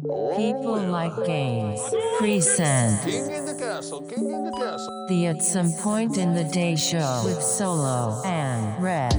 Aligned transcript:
People 0.00 0.76
oh, 0.76 0.90
like 0.92 1.26
games. 1.26 1.80
Present. 2.18 3.02
King 3.02 3.32
in 3.32 3.44
the 3.44 3.54
castle, 3.58 4.00
king 4.02 4.30
in 4.30 4.44
the 4.44 4.52
castle. 4.52 5.06
The 5.08 5.26
At 5.26 5.42
Some 5.42 5.72
Point 5.72 6.18
in 6.18 6.34
the 6.34 6.44
Day 6.44 6.76
Show 6.76 7.22
with 7.24 7.42
Solo 7.42 8.22
and 8.24 8.80
Reg. 8.80 9.10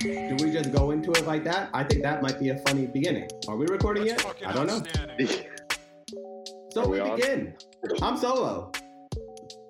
Do 0.00 0.36
we 0.44 0.52
just 0.52 0.70
go 0.70 0.92
into 0.92 1.10
it 1.10 1.26
like 1.26 1.42
that? 1.42 1.70
I 1.74 1.82
think 1.82 2.04
that 2.04 2.22
might 2.22 2.38
be 2.38 2.50
a 2.50 2.58
funny 2.58 2.86
beginning. 2.86 3.28
Are 3.48 3.56
we 3.56 3.66
recording 3.66 4.06
yet? 4.06 4.24
I 4.46 4.52
don't 4.52 4.68
know. 4.68 4.80
So 6.70 6.88
we 6.88 7.00
we 7.00 7.10
begin. 7.10 7.54
I'm 8.00 8.16
Solo. 8.16 8.70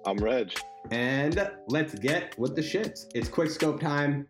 I'm 0.06 0.18
Reg. 0.18 0.52
And 0.90 1.50
let's 1.68 1.94
get 1.94 2.38
with 2.38 2.56
the 2.56 2.62
shits. 2.62 3.06
It's 3.14 3.28
quick 3.28 3.50
scope 3.50 3.80
time. 3.80 4.26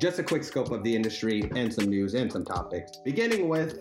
Just 0.00 0.18
a 0.18 0.22
quick 0.22 0.44
scope 0.44 0.70
of 0.70 0.82
the 0.82 0.94
industry 0.96 1.50
and 1.54 1.72
some 1.72 1.90
news 1.90 2.14
and 2.14 2.30
some 2.30 2.44
topics. 2.44 2.92
Beginning 3.04 3.48
with 3.48 3.80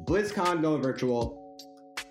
BlizzCon 0.00 0.62
going 0.62 0.82
virtual. 0.82 1.38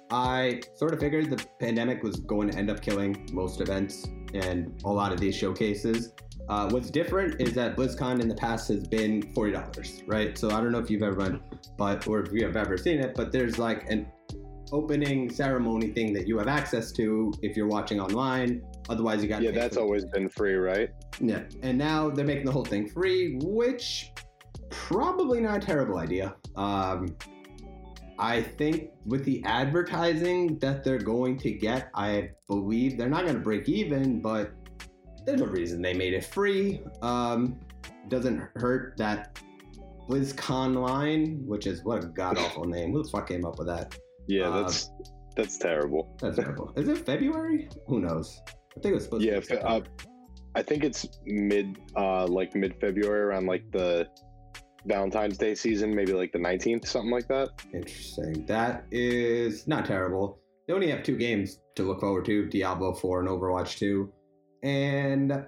I 0.09 0.62
sort 0.76 0.94
of 0.94 0.99
figured 0.99 1.30
the 1.30 1.45
pandemic 1.59 2.03
was 2.03 2.17
going 2.22 2.49
to 2.52 2.58
end 2.58 2.70
up 2.70 2.81
killing 2.81 3.30
most 3.31 3.62
events 3.62 4.08
and 4.34 4.81
a 4.84 4.89
lot 4.89 5.12
of 5.13 5.20
these 5.20 5.35
showcases. 5.35 6.13
Uh, 6.49 6.70
what's 6.70 6.89
different 6.89 7.39
is 7.39 7.53
that 7.53 7.77
BlizzCon 7.77 8.20
in 8.20 8.27
the 8.27 8.36
past 8.36 8.67
has 8.67 8.86
been 8.86 9.22
forty 9.34 9.53
dollars, 9.53 10.03
right? 10.08 10.38
So 10.38 10.49
I 10.49 10.59
don't 10.59 10.72
know 10.72 10.80
if 10.80 10.89
you've 10.89 11.03
ever 11.03 11.16
been, 11.16 11.39
but 11.77 12.05
or 12.08 12.20
if 12.22 12.34
you 12.34 12.45
have 12.45 12.58
ever 12.58 12.77
seen 12.77 12.99
it, 12.99 13.16
but 13.16 13.31
there's 13.31 13.58
like 13.58 13.89
an 13.89 14.08
opening 14.73 15.30
ceremony 15.30 15.89
thing 15.89 16.13
that 16.13 16.27
you 16.27 16.38
have 16.38 16.48
access 16.48 16.91
to 16.94 17.31
if 17.41 17.55
you're 17.55 17.67
watching 17.67 18.00
online. 18.00 18.61
Otherwise, 18.89 19.22
you 19.22 19.30
got 19.30 19.41
Yeah, 19.41 19.52
that's 19.52 19.77
always 19.77 20.03
been 20.05 20.30
free, 20.30 20.55
right? 20.55 20.89
yeah. 21.20 21.44
And 21.61 21.77
now 21.77 22.09
they're 22.09 22.25
making 22.25 22.45
the 22.45 22.52
whole 22.52 22.66
thing 22.66 22.88
free, 22.89 23.38
which 23.44 24.11
probably 24.70 25.39
not 25.41 25.58
a 25.58 25.59
terrible 25.66 26.00
idea. 26.00 26.36
Um, 26.55 27.16
I 28.20 28.42
think 28.42 28.92
with 29.06 29.24
the 29.26 29.44
advertising 29.46 30.58
that 30.60 30.84
they're 30.84 31.00
going 31.00 31.38
to 31.40 31.52
get, 31.52 31.90
I 31.95 32.30
believe 32.48 32.98
they're 32.98 33.09
not 33.09 33.23
going 33.23 33.36
to 33.36 33.42
break 33.42 33.68
even, 33.70 34.22
but 34.22 34.52
there's 35.26 35.42
a 35.42 35.48
reason 35.48 35.81
they 35.81 35.94
made 35.94 36.14
it 36.14 36.26
free. 36.26 36.81
Um, 37.02 37.59
doesn't 38.09 38.38
hurt 38.56 38.95
that 38.98 39.40
BlizzCon 40.09 40.76
line, 40.86 41.42
which 41.45 41.68
is 41.68 41.84
what 41.84 42.03
a 42.03 42.08
god 42.08 42.38
awful 42.38 42.66
name. 42.76 42.92
Who 42.92 43.03
the 43.03 43.09
fuck 43.09 43.28
came 43.28 43.45
up 43.45 43.58
with 43.58 43.68
that? 43.68 43.95
Yeah, 44.28 44.50
Uh, 44.50 44.64
that's 44.64 44.92
that's 45.36 45.58
terrible. 45.58 46.16
That's 46.22 46.36
terrible. 46.38 46.73
Is 46.75 46.88
it 46.90 47.06
February? 47.06 47.70
Who 47.88 48.02
knows? 48.02 48.42
I 48.48 48.80
think 48.81 48.92
it 48.92 48.96
was 48.96 49.03
supposed 49.06 49.23
Yeah, 49.23 49.36
to 49.36 49.42
be. 49.42 49.48
fe- 49.48 49.62
uh, 49.62 49.81
I 50.56 50.62
think 50.62 50.84
it's 50.84 51.08
mid, 51.25 51.78
uh, 51.96 52.28
like 52.28 52.53
mid 52.56 52.75
February, 52.81 53.22
around 53.22 53.46
like 53.46 53.64
the 53.72 54.08
Valentine's 54.86 55.38
Day 55.38 55.56
season, 55.56 55.96
maybe 55.96 56.14
like 56.14 56.32
the 56.32 56.40
19th, 56.40 56.88
something 56.88 57.12
like 57.12 57.28
that. 57.28 57.50
Interesting. 57.74 58.46
That 58.46 58.86
is 58.92 59.68
not 59.68 59.86
terrible. 59.86 60.40
They 60.68 60.74
only 60.74 60.90
have 60.90 61.04
two 61.04 61.18
games 61.18 61.60
to 61.76 61.84
look 61.84 62.00
forward 62.00 62.26
to 62.26 62.46
Diablo 62.48 62.94
4 62.94 63.22
and 63.22 63.30
Overwatch 63.30 63.78
2. 63.78 64.12
And 64.64 65.46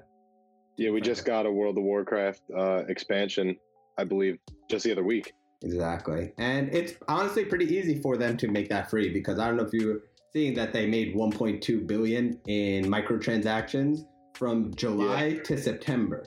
Yeah, 0.77 0.89
we 0.91 1.01
just 1.01 1.25
got 1.25 1.45
a 1.45 1.51
World 1.51 1.77
of 1.77 1.83
Warcraft 1.83 2.41
uh, 2.57 2.83
expansion, 2.87 3.55
I 3.97 4.03
believe, 4.03 4.37
just 4.69 4.83
the 4.85 4.91
other 4.91 5.03
week. 5.03 5.33
exactly. 5.63 6.33
And 6.37 6.73
it's 6.73 6.93
honestly 7.07 7.45
pretty 7.45 7.65
easy 7.73 8.01
for 8.01 8.17
them 8.17 8.35
to 8.37 8.47
make 8.47 8.69
that 8.69 8.89
free 8.89 9.09
because 9.13 9.39
I 9.39 9.47
don't 9.47 9.57
know 9.57 9.63
if 9.63 9.73
you're 9.73 9.99
seeing 10.33 10.53
that 10.55 10.73
they 10.73 10.87
made 10.87 11.15
1.2 11.15 11.85
billion 11.87 12.39
in 12.47 12.85
microtransactions 12.85 13.99
from 14.33 14.73
July 14.73 15.39
to 15.45 15.57
September. 15.57 16.25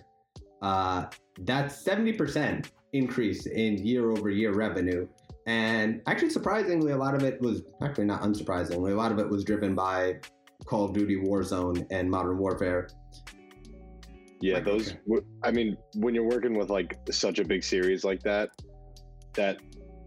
Uh, 0.63 1.07
that's 1.41 1.83
70% 1.83 2.67
increase 2.97 3.47
in 3.47 3.79
year 3.79 4.11
over 4.11 4.31
year 4.31 4.53
revenue. 4.53 5.07
And 5.47 6.03
actually, 6.07 6.31
surprisingly, 6.31 6.93
a 6.93 6.97
lot 6.97 7.15
of 7.15 7.23
it 7.23 7.41
was 7.41 7.63
actually 7.83 8.07
not 8.07 8.23
unsurprisingly, 8.23 8.93
a 8.93 8.97
lot 8.97 9.13
of 9.13 9.19
it 9.19 9.29
was 9.29 9.45
driven 9.45 9.75
by 9.75 10.17
Call 10.65 10.87
of 10.87 10.93
Duty 10.93 11.17
Warzone 11.17 11.87
and 11.91 12.11
Modern 12.11 12.39
Warfare. 12.39 12.89
Yeah, 14.41 14.61
those. 14.61 14.95
I 15.43 15.51
mean, 15.51 15.77
when 15.95 16.15
you're 16.15 16.29
working 16.29 16.59
with 16.59 16.69
like 16.69 16.99
such 17.11 17.39
a 17.39 17.45
big 17.45 17.65
series 17.65 18.05
like 18.05 18.23
that, 18.25 18.51
that 19.35 19.59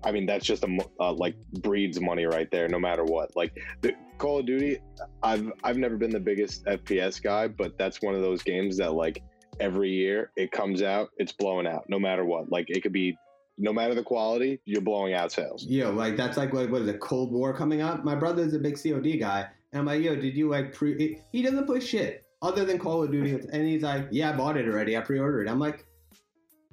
I 0.04 0.12
mean, 0.12 0.26
that's 0.26 0.46
just 0.46 0.64
a 0.64 0.78
uh, 1.00 1.14
like 1.14 1.36
breeds 1.62 2.00
money 2.00 2.26
right 2.26 2.50
there, 2.52 2.68
no 2.68 2.80
matter 2.80 3.04
what. 3.04 3.36
Like 3.36 3.58
the 3.82 3.94
Call 4.18 4.40
of 4.40 4.46
Duty, 4.46 4.80
I've 5.24 5.52
I've 5.64 5.78
never 5.78 5.98
been 5.98 6.12
the 6.12 6.20
biggest 6.20 6.66
FPS 6.66 7.22
guy, 7.22 7.48
but 7.48 7.78
that's 7.78 8.02
one 8.02 8.16
of 8.16 8.22
those 8.22 8.44
games 8.44 8.78
that 8.78 8.94
like 8.94 9.24
every 9.60 9.90
year 9.92 10.32
it 10.36 10.52
comes 10.52 10.82
out, 10.82 11.10
it's 11.18 11.32
blowing 11.34 11.68
out, 11.68 11.86
no 11.90 12.00
matter 12.00 12.26
what. 12.26 12.52
Like 12.52 12.70
it 12.70 12.82
could 12.82 12.94
be, 12.94 13.18
no 13.58 13.74
matter 13.74 13.94
the 13.94 14.04
quality, 14.04 14.60
you're 14.66 14.82
blowing 14.82 15.14
out 15.14 15.32
sales. 15.32 15.66
Yo, 15.66 15.92
like 15.92 16.16
that's 16.16 16.38
like 16.38 16.54
what, 16.54 16.70
what 16.70 16.82
is 16.82 16.88
it? 16.88 17.00
Cold 17.00 17.32
War 17.32 17.54
coming 17.54 17.82
up. 17.82 18.04
My 18.06 18.16
brother's 18.16 18.54
a 18.54 18.60
big 18.60 18.82
COD 18.82 19.18
guy, 19.20 19.48
and 19.74 19.80
I'm 19.82 19.86
like, 19.86 20.02
yo, 20.02 20.16
did 20.16 20.36
you 20.36 20.50
like 20.50 20.74
pre? 20.74 21.20
He 21.32 21.42
doesn't 21.42 21.66
play 21.66 21.80
shit 21.80 22.26
other 22.42 22.64
than 22.64 22.80
Call 22.80 23.04
of 23.04 23.12
Duty, 23.12 23.34
and 23.52 23.68
he's 23.68 23.84
like, 23.84 24.08
yeah, 24.12 24.32
I 24.32 24.38
bought 24.38 24.56
it 24.56 24.66
already. 24.68 24.96
I 24.96 25.02
pre-ordered. 25.02 25.48
it. 25.48 25.52
I'm 25.52 25.60
like, 25.60 25.86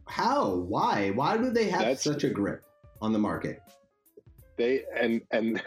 how? 0.06 0.54
Why? 0.54 1.10
Why 1.10 1.36
do 1.36 1.50
they 1.50 1.68
have 1.68 1.80
That's- 1.80 2.04
such 2.04 2.22
a 2.24 2.30
grip 2.30 2.64
on 3.03 3.12
the 3.12 3.18
market? 3.18 3.60
they 4.56 4.84
and 4.98 5.20
and 5.32 5.60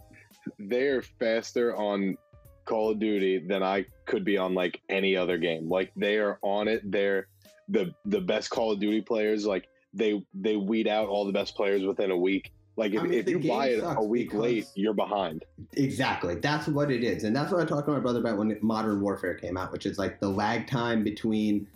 they're 0.58 1.02
faster 1.02 1.76
on 1.76 2.16
Call 2.64 2.90
of 2.90 2.98
Duty 2.98 3.38
than 3.38 3.62
I 3.62 3.86
could 4.06 4.24
be 4.24 4.36
on 4.36 4.54
like 4.54 4.80
any 4.88 5.16
other 5.16 5.38
game. 5.38 5.68
Like 5.68 5.92
they 5.96 6.16
are 6.16 6.38
on 6.42 6.68
it. 6.68 6.90
They're 6.90 7.28
the 7.68 7.94
the 8.04 8.20
best 8.20 8.50
Call 8.50 8.72
of 8.72 8.80
Duty 8.80 9.00
players. 9.00 9.46
Like 9.46 9.68
they 9.92 10.24
they 10.34 10.56
weed 10.56 10.88
out 10.88 11.08
all 11.08 11.24
the 11.24 11.32
best 11.32 11.54
players 11.54 11.84
within 11.84 12.10
a 12.10 12.16
week. 12.16 12.52
Like 12.76 12.92
if, 12.92 13.00
I 13.00 13.04
mean, 13.04 13.12
if 13.14 13.28
you 13.28 13.38
buy 13.38 13.68
it 13.68 13.84
a 13.84 14.02
week 14.02 14.34
late, 14.34 14.66
you're 14.74 14.94
behind. 14.94 15.44
Exactly. 15.74 16.34
That's 16.34 16.66
what 16.66 16.90
it 16.90 17.04
is. 17.04 17.22
And 17.22 17.34
that's 17.34 17.52
what 17.52 17.62
I 17.62 17.64
talked 17.64 17.86
to 17.86 17.92
my 17.92 18.00
brother 18.00 18.18
about 18.18 18.36
when 18.36 18.58
Modern 18.62 19.00
Warfare 19.00 19.34
came 19.34 19.56
out, 19.56 19.70
which 19.70 19.86
is 19.86 19.96
like 19.96 20.18
the 20.18 20.28
lag 20.28 20.66
time 20.66 21.04
between 21.04 21.68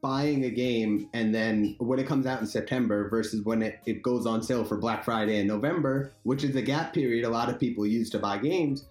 buying 0.00 0.44
a 0.44 0.50
game 0.50 1.10
and 1.12 1.34
then 1.34 1.76
when 1.78 1.98
it 1.98 2.06
comes 2.06 2.24
out 2.24 2.40
in 2.40 2.46
September 2.46 3.08
versus 3.10 3.44
when 3.44 3.62
it, 3.62 3.80
it 3.84 4.02
goes 4.02 4.24
on 4.26 4.42
sale 4.42 4.64
for 4.64 4.78
Black 4.78 5.04
Friday 5.04 5.40
in 5.40 5.46
November, 5.46 6.12
which 6.22 6.42
is 6.42 6.52
the 6.52 6.62
gap 6.62 6.94
period 6.94 7.24
a 7.24 7.28
lot 7.28 7.50
of 7.50 7.60
people 7.60 7.86
use 7.86 8.08
to 8.10 8.18
buy 8.18 8.38
games. 8.38 8.86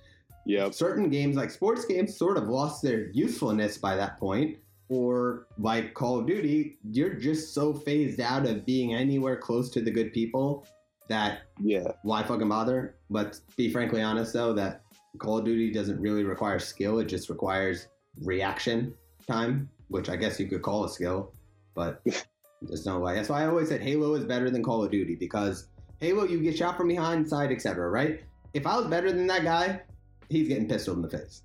Yep. 0.45 0.73
Certain 0.73 1.09
games, 1.09 1.35
like 1.35 1.51
sports 1.51 1.85
games, 1.85 2.15
sort 2.17 2.37
of 2.37 2.49
lost 2.49 2.81
their 2.81 3.09
usefulness 3.11 3.77
by 3.77 3.95
that 3.95 4.17
point. 4.19 4.57
Or 4.89 5.47
like 5.57 5.93
Call 5.93 6.19
of 6.19 6.27
Duty, 6.27 6.77
you're 6.91 7.13
just 7.13 7.53
so 7.53 7.73
phased 7.73 8.19
out 8.19 8.45
of 8.45 8.65
being 8.65 8.93
anywhere 8.93 9.37
close 9.37 9.69
to 9.71 9.81
the 9.81 9.89
good 9.89 10.11
people 10.13 10.67
that 11.07 11.39
Yeah. 11.59 11.93
why 12.03 12.21
fucking 12.23 12.49
bother? 12.49 12.95
Let's 13.09 13.41
be 13.57 13.69
frankly 13.71 14.01
honest 14.01 14.33
though 14.33 14.53
that 14.53 14.81
Call 15.19 15.37
of 15.39 15.45
Duty 15.45 15.71
doesn't 15.71 15.99
really 15.99 16.23
require 16.23 16.59
skill, 16.59 16.99
it 16.99 17.05
just 17.05 17.29
requires 17.29 17.87
reaction 18.23 18.93
time, 19.27 19.69
which 19.87 20.09
I 20.09 20.15
guess 20.15 20.39
you 20.39 20.47
could 20.47 20.61
call 20.61 20.83
a 20.85 20.89
skill, 20.89 21.33
but 21.75 22.01
there's 22.61 22.85
no 22.85 22.99
way. 22.99 23.15
That's 23.15 23.29
why 23.29 23.43
I 23.43 23.47
always 23.47 23.69
said 23.69 23.81
Halo 23.81 24.13
is 24.15 24.25
better 24.25 24.49
than 24.49 24.61
Call 24.63 24.83
of 24.83 24.91
Duty 24.91 25.15
because 25.15 25.67
Halo 25.99 26.25
you 26.25 26.39
get 26.41 26.57
shot 26.57 26.77
from 26.77 26.87
behind, 26.89 27.27
side, 27.27 27.51
etc. 27.51 27.89
Right? 27.89 28.21
If 28.53 28.67
I 28.67 28.77
was 28.77 28.87
better 28.87 29.11
than 29.11 29.25
that 29.27 29.43
guy, 29.43 29.81
he's 30.29 30.47
getting 30.47 30.67
pistoled 30.67 30.97
in 30.97 31.03
the 31.03 31.09
face. 31.09 31.43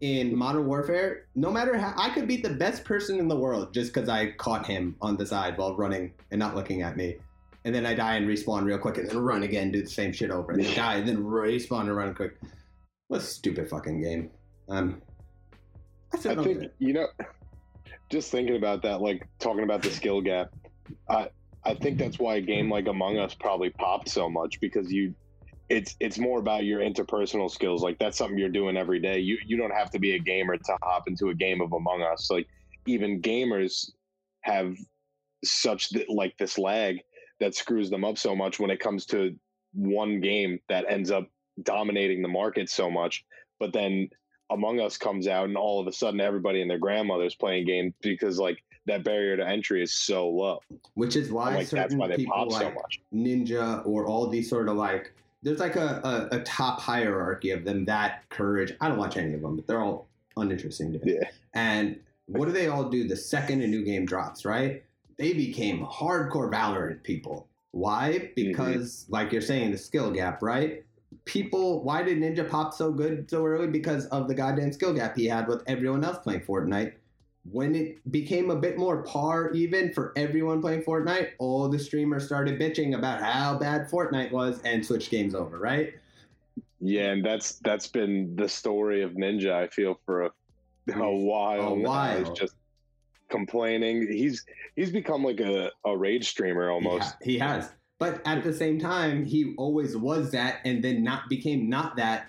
In 0.00 0.34
Modern 0.36 0.66
Warfare, 0.66 1.26
no 1.34 1.50
matter 1.50 1.76
how 1.76 1.92
I 1.96 2.10
could 2.10 2.26
beat 2.26 2.42
the 2.42 2.54
best 2.54 2.84
person 2.84 3.18
in 3.18 3.28
the 3.28 3.36
world 3.36 3.74
just 3.74 3.92
because 3.92 4.08
I 4.08 4.30
caught 4.32 4.66
him 4.66 4.96
on 5.02 5.16
the 5.16 5.26
side 5.26 5.58
while 5.58 5.76
running 5.76 6.12
and 6.30 6.38
not 6.38 6.56
looking 6.56 6.80
at 6.82 6.96
me 6.96 7.16
and 7.64 7.74
then 7.74 7.84
I 7.86 7.94
die 7.94 8.16
and 8.16 8.26
respawn 8.26 8.64
real 8.64 8.78
quick, 8.78 8.98
and 8.98 9.08
then 9.08 9.18
run 9.18 9.42
again, 9.42 9.70
do 9.70 9.82
the 9.82 9.90
same 9.90 10.12
shit 10.12 10.30
over, 10.30 10.52
and 10.52 10.64
then 10.64 10.74
die, 10.74 10.94
and 10.96 11.08
then 11.08 11.18
respawn 11.18 11.82
and 11.82 11.96
run 11.96 12.14
quick. 12.14 12.38
What 13.08 13.20
a 13.20 13.24
stupid 13.24 13.68
fucking 13.68 14.02
game. 14.02 14.30
Um, 14.68 15.02
I 16.12 16.16
I 16.16 16.34
think 16.36 16.64
you 16.78 16.92
know, 16.92 17.08
just 18.08 18.30
thinking 18.30 18.56
about 18.56 18.82
that, 18.82 19.00
like 19.00 19.26
talking 19.38 19.64
about 19.64 19.82
the 19.82 19.90
skill 19.90 20.20
gap, 20.20 20.50
I 21.08 21.28
I 21.64 21.74
think 21.74 21.98
that's 21.98 22.18
why 22.18 22.36
a 22.36 22.40
game 22.40 22.70
like 22.70 22.86
Among 22.88 23.18
Us 23.18 23.34
probably 23.34 23.70
popped 23.70 24.08
so 24.08 24.30
much 24.30 24.58
because 24.60 24.90
you, 24.90 25.14
it's 25.70 25.94
it's 26.00 26.18
more 26.18 26.40
about 26.40 26.64
your 26.64 26.80
interpersonal 26.80 27.50
skills. 27.50 27.82
Like 27.82 27.98
that's 27.98 28.18
something 28.18 28.36
you're 28.36 28.48
doing 28.48 28.76
every 28.76 28.98
day. 28.98 29.20
You 29.20 29.38
you 29.46 29.56
don't 29.56 29.72
have 29.72 29.90
to 29.92 29.98
be 29.98 30.16
a 30.16 30.18
gamer 30.18 30.56
to 30.56 30.78
hop 30.82 31.04
into 31.06 31.28
a 31.28 31.34
game 31.34 31.60
of 31.60 31.72
Among 31.72 32.02
Us. 32.02 32.28
Like 32.28 32.48
even 32.86 33.22
gamers 33.22 33.88
have 34.42 34.76
such 35.44 35.90
th- 35.90 36.08
like 36.08 36.36
this 36.38 36.58
lag 36.58 36.98
that 37.38 37.54
screws 37.54 37.88
them 37.88 38.04
up 38.04 38.18
so 38.18 38.34
much 38.34 38.58
when 38.58 38.70
it 38.70 38.80
comes 38.80 39.06
to 39.06 39.34
one 39.72 40.20
game 40.20 40.58
that 40.68 40.84
ends 40.88 41.10
up 41.10 41.28
dominating 41.62 42.20
the 42.20 42.28
market 42.28 42.68
so 42.68 42.90
much. 42.90 43.24
But 43.60 43.72
then 43.72 44.08
among 44.50 44.80
Us 44.80 44.96
comes 44.96 45.28
out, 45.28 45.44
and 45.44 45.56
all 45.56 45.80
of 45.80 45.86
a 45.86 45.92
sudden, 45.92 46.20
everybody 46.20 46.62
and 46.62 46.70
their 46.70 46.78
grandmother's 46.78 47.36
playing 47.36 47.66
games 47.66 47.94
because 48.02 48.40
like 48.40 48.58
that 48.86 49.04
barrier 49.04 49.36
to 49.36 49.46
entry 49.46 49.84
is 49.84 49.94
so 49.94 50.28
low. 50.28 50.58
Which 50.94 51.14
is 51.14 51.30
why 51.30 51.54
like 51.54 51.58
that's 51.58 51.70
certain 51.70 51.98
why 51.98 52.08
they 52.08 52.16
people 52.16 52.34
pop 52.34 52.50
so 52.50 52.58
like 52.58 52.74
much. 52.74 53.00
Ninja 53.14 53.86
or 53.86 54.06
all 54.06 54.26
these 54.26 54.50
sort 54.50 54.68
of 54.68 54.76
like 54.76 55.12
there's 55.42 55.60
like 55.60 55.76
a, 55.76 56.28
a, 56.32 56.36
a 56.36 56.40
top 56.40 56.80
hierarchy 56.80 57.50
of 57.50 57.64
them. 57.64 57.84
That 57.86 58.28
courage. 58.28 58.72
I 58.80 58.88
don't 58.88 58.98
watch 58.98 59.16
any 59.16 59.34
of 59.34 59.42
them, 59.42 59.56
but 59.56 59.66
they're 59.66 59.80
all 59.80 60.08
uninteresting 60.36 60.92
to 60.92 61.04
me. 61.04 61.14
Yeah. 61.14 61.30
And 61.54 62.00
what 62.26 62.46
do 62.46 62.52
they 62.52 62.68
all 62.68 62.88
do 62.88 63.08
the 63.08 63.16
second 63.16 63.62
a 63.62 63.66
new 63.66 63.84
game 63.84 64.06
drops? 64.06 64.44
Right? 64.44 64.84
They 65.18 65.32
became 65.32 65.84
hardcore 65.84 66.50
Valorant 66.50 67.02
people. 67.02 67.48
Why? 67.72 68.30
Because, 68.34 69.04
mm-hmm. 69.04 69.12
like 69.12 69.32
you're 69.32 69.42
saying, 69.42 69.70
the 69.70 69.78
skill 69.78 70.10
gap, 70.10 70.42
right? 70.42 70.84
People, 71.24 71.82
why 71.84 72.02
did 72.02 72.18
Ninja 72.18 72.48
pop 72.48 72.72
so 72.72 72.90
good 72.90 73.28
so 73.28 73.44
early? 73.44 73.66
Because 73.66 74.06
of 74.06 74.28
the 74.28 74.34
goddamn 74.34 74.72
skill 74.72 74.92
gap 74.94 75.16
he 75.16 75.26
had 75.26 75.46
with 75.46 75.62
everyone 75.66 76.02
else 76.02 76.18
playing 76.18 76.40
Fortnite. 76.40 76.94
When 77.50 77.74
it 77.74 78.12
became 78.12 78.50
a 78.50 78.56
bit 78.56 78.76
more 78.76 79.02
par 79.02 79.50
even 79.52 79.92
for 79.94 80.12
everyone 80.14 80.60
playing 80.60 80.82
Fortnite, 80.82 81.30
all 81.38 81.68
the 81.68 81.78
streamers 81.78 82.26
started 82.26 82.60
bitching 82.60 82.96
about 82.96 83.22
how 83.22 83.58
bad 83.58 83.88
Fortnite 83.88 84.30
was 84.30 84.60
and 84.62 84.84
switched 84.84 85.10
games 85.10 85.34
over, 85.34 85.58
right? 85.58 85.94
Yeah, 86.80 87.12
and 87.12 87.24
that's 87.24 87.58
that's 87.60 87.86
been 87.86 88.36
the 88.36 88.48
story 88.48 89.02
of 89.02 89.12
Ninja. 89.12 89.52
I 89.52 89.68
feel 89.68 89.98
for 90.04 90.22
a, 90.22 90.30
a 90.94 91.16
while. 91.16 91.60
A 91.60 91.74
while. 91.74 92.18
He's 92.18 92.30
just 92.30 92.54
complaining. 93.30 94.06
He's 94.10 94.44
he's 94.76 94.90
become 94.90 95.24
like 95.24 95.40
a, 95.40 95.70
a 95.84 95.96
rage 95.96 96.28
streamer 96.28 96.70
almost. 96.70 97.04
Ha- 97.04 97.18
he 97.22 97.38
has. 97.38 97.72
But 97.98 98.22
at 98.26 98.42
the 98.42 98.52
same 98.52 98.78
time, 98.78 99.26
he 99.26 99.54
always 99.58 99.96
was 99.96 100.30
that 100.32 100.60
and 100.64 100.82
then 100.82 101.04
not 101.04 101.28
became 101.28 101.68
not 101.68 101.96
that 101.96 102.28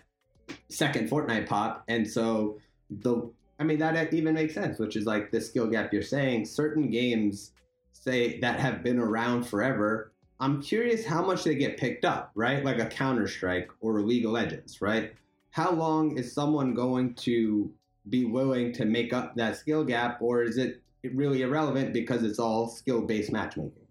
second 0.70 1.10
Fortnite 1.10 1.48
pop. 1.48 1.86
And 1.88 2.08
so 2.08 2.60
the 2.90 3.32
I 3.62 3.64
mean 3.64 3.78
that 3.78 4.12
even 4.12 4.34
makes 4.34 4.56
sense, 4.56 4.80
which 4.80 4.96
is 4.96 5.06
like 5.06 5.30
the 5.30 5.40
skill 5.40 5.68
gap 5.68 5.94
you're 5.94 6.02
saying. 6.02 6.46
Certain 6.46 6.90
games 6.90 7.52
say 7.94 8.40
that 8.40 8.60
have 8.60 8.82
been 8.82 8.98
around 8.98 9.44
forever. 9.44 10.14
I'm 10.40 10.64
curious 10.64 11.06
how 11.06 11.24
much 11.24 11.44
they 11.44 11.54
get 11.54 11.78
picked 11.78 12.04
up, 12.04 12.32
right? 12.34 12.66
Like 12.66 12.80
a 12.80 12.88
Counter 12.88 13.28
Strike 13.28 13.70
or 13.80 14.00
a 14.00 14.02
League 14.02 14.26
of 14.26 14.32
Legends, 14.32 14.82
right? 14.82 15.14
How 15.52 15.72
long 15.72 16.18
is 16.18 16.34
someone 16.34 16.74
going 16.74 17.14
to 17.16 17.72
be 18.10 18.26
willing 18.26 18.74
to 18.74 18.86
make 18.86 19.14
up 19.14 19.36
that 19.36 19.58
skill 19.58 19.84
gap, 19.84 20.24
or 20.24 20.42
is 20.42 20.58
it 20.58 20.82
really 21.14 21.44
irrelevant 21.44 21.94
because 21.94 22.24
it's 22.24 22.40
all 22.40 22.68
skill 22.68 23.04
based 23.04 23.32
matchmaking? 23.32 23.86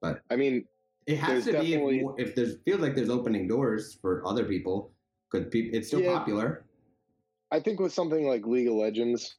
But 0.00 0.22
I 0.30 0.36
mean, 0.36 0.66
It 1.06 1.16
has 1.16 1.46
to 1.46 1.58
be 1.58 1.74
if, 1.74 2.06
if 2.16 2.34
there's 2.36 2.58
feels 2.64 2.80
like 2.80 2.94
there's 2.94 3.10
opening 3.10 3.48
doors 3.48 3.98
for 4.00 4.24
other 4.24 4.44
people 4.44 4.92
because 5.32 5.48
pe- 5.50 5.70
it's 5.76 5.88
still 5.88 6.00
Yeah. 6.00 6.16
popular. 6.16 6.64
I 7.52 7.60
think 7.60 7.78
with 7.78 7.92
something 7.92 8.26
like 8.26 8.46
League 8.46 8.66
of 8.66 8.74
Legends, 8.74 9.36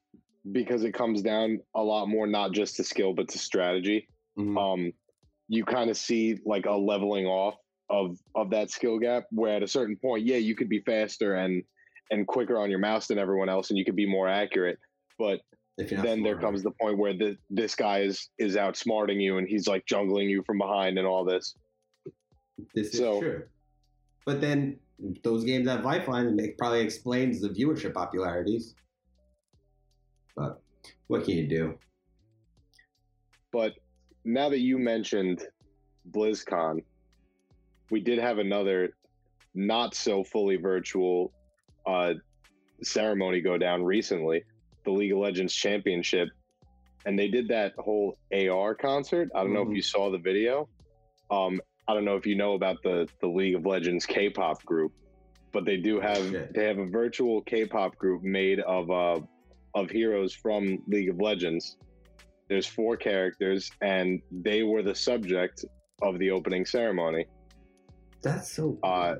because 0.51 0.83
it 0.83 0.94
comes 0.94 1.21
down 1.21 1.60
a 1.75 1.81
lot 1.81 2.07
more 2.07 2.27
not 2.27 2.51
just 2.51 2.75
to 2.75 2.83
skill 2.83 3.13
but 3.13 3.27
to 3.30 3.39
strategy. 3.39 4.07
Mhm. 4.38 4.57
Um, 4.57 4.94
you 5.48 5.65
kind 5.65 5.89
of 5.89 5.98
see 5.98 6.39
like 6.45 6.65
a 6.65 6.71
leveling 6.71 7.25
off 7.25 7.56
of 7.89 8.18
of 8.36 8.51
that 8.51 8.69
skill 8.69 9.00
gap, 9.00 9.25
where 9.31 9.56
at 9.56 9.63
a 9.63 9.68
certain 9.68 9.95
point, 9.98 10.25
yeah, 10.25 10.38
you 10.38 10.56
could 10.56 10.69
be 10.69 10.80
faster 10.80 11.36
and 11.36 11.63
and 12.12 12.27
quicker 12.27 12.57
on 12.57 12.69
your 12.69 12.80
mouse 12.80 13.07
than 13.07 13.18
everyone 13.18 13.50
else, 13.50 13.69
and 13.69 13.77
you 13.77 13.86
could 13.86 13.95
be 13.95 14.06
more 14.06 14.27
accurate. 14.27 14.77
But 15.18 15.42
if 15.77 15.89
you're 15.89 15.98
not 15.98 16.06
then 16.06 16.21
there 16.21 16.38
comes 16.38 16.62
the 16.62 16.71
point 16.71 16.98
where 16.98 17.13
the, 17.13 17.38
this 17.50 17.75
guy 17.75 18.01
is 18.01 18.30
is 18.38 18.56
outsmarting 18.56 19.21
you, 19.21 19.38
and 19.38 19.48
he's 19.48 19.68
like 19.68 19.86
jungling 19.86 20.30
you 20.30 20.44
from 20.44 20.60
behind 20.60 20.98
and 20.98 21.07
all 21.07 21.25
this. 21.25 21.56
this 22.75 22.94
is 22.94 23.00
true. 23.00 23.44
But 24.25 24.39
then 24.39 24.80
those 25.23 25.43
games 25.43 25.67
have 25.67 25.83
lifelines, 25.83 26.41
it 26.41 26.57
probably 26.57 26.81
explains 26.81 27.41
the 27.41 27.49
viewership 27.49 27.93
popularities. 27.93 28.75
But 30.35 30.61
what 31.07 31.23
can 31.23 31.35
you 31.35 31.47
do? 31.47 31.77
But 33.51 33.73
now 34.25 34.49
that 34.49 34.59
you 34.59 34.77
mentioned 34.77 35.43
BlizzCon, 36.11 36.83
we 37.91 37.99
did 37.99 38.19
have 38.19 38.39
another 38.39 38.95
not 39.53 39.93
so 39.93 40.23
fully 40.23 40.55
virtual 40.55 41.31
uh, 41.85 42.13
ceremony 42.81 43.41
go 43.41 43.57
down 43.57 43.83
recently, 43.83 44.43
the 44.85 44.91
League 44.91 45.11
of 45.11 45.19
Legends 45.19 45.53
Championship, 45.53 46.29
and 47.05 47.19
they 47.19 47.27
did 47.27 47.47
that 47.49 47.73
whole 47.77 48.17
AR 48.31 48.73
concert. 48.73 49.29
I 49.35 49.43
don't 49.43 49.53
know 49.53 49.65
Mhm. 49.65 49.71
if 49.71 49.75
you 49.75 49.81
saw 49.81 50.09
the 50.09 50.17
video. 50.17 50.69
Um, 51.29 51.61
I 51.88 51.94
don't 51.94 52.06
know 52.06 52.15
if 52.15 52.25
you 52.25 52.35
know 52.35 52.53
about 52.53 52.81
the 52.83 53.07
the 53.21 53.27
League 53.27 53.56
of 53.56 53.65
Legends 53.65 54.06
K-pop 54.06 54.63
group, 54.65 54.94
but 55.51 55.65
they 55.65 55.77
do 55.77 56.00
have 56.00 56.30
Shit. 56.30 56.53
they 56.53 56.65
have 56.65 56.80
a 56.80 56.85
virtual 56.85 57.41
K-pop 57.41 57.97
group 57.97 58.24
made 58.24 58.59
of 58.62 58.89
uh, 58.89 59.19
of 59.75 59.89
heroes 59.89 60.33
from 60.33 60.80
League 60.88 61.09
of 61.09 61.19
Legends. 61.19 61.77
There's 62.50 62.68
four 62.68 62.97
characters, 62.97 63.71
and 63.81 64.21
they 64.31 64.63
were 64.63 64.83
the 64.83 64.95
subject 64.95 65.65
of 66.01 66.19
the 66.19 66.31
opening 66.31 66.65
ceremony. 66.65 67.25
That's 68.21 68.51
so 68.51 68.77
Uh, 68.83 69.15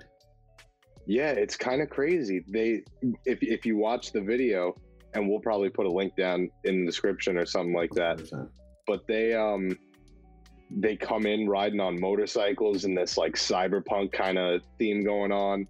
Yeah, 1.06 1.32
it's 1.32 1.58
kind 1.58 1.82
of 1.82 1.90
crazy. 1.90 2.44
They, 2.48 2.84
if 3.26 3.40
if 3.42 3.66
you 3.66 3.78
watch 3.78 4.12
the 4.12 4.22
video, 4.22 4.76
and 5.14 5.30
we'll 5.30 5.40
probably 5.40 5.70
put 5.70 5.86
a 5.86 5.92
link 5.92 6.16
down 6.16 6.50
in 6.64 6.82
the 6.82 6.86
description 6.86 7.38
or 7.38 7.46
something 7.46 7.74
like 7.74 7.92
that. 7.92 8.18
100%. 8.20 8.50
But 8.88 9.08
they 9.08 9.34
um, 9.34 9.78
they 10.76 10.96
come 10.96 11.26
in 11.26 11.48
riding 11.48 11.80
on 11.80 12.00
motorcycles 12.00 12.86
and 12.86 12.98
this 12.98 13.18
like 13.18 13.34
cyberpunk 13.34 14.12
kind 14.12 14.38
of 14.38 14.62
theme 14.78 15.04
going 15.04 15.32
on. 15.32 15.68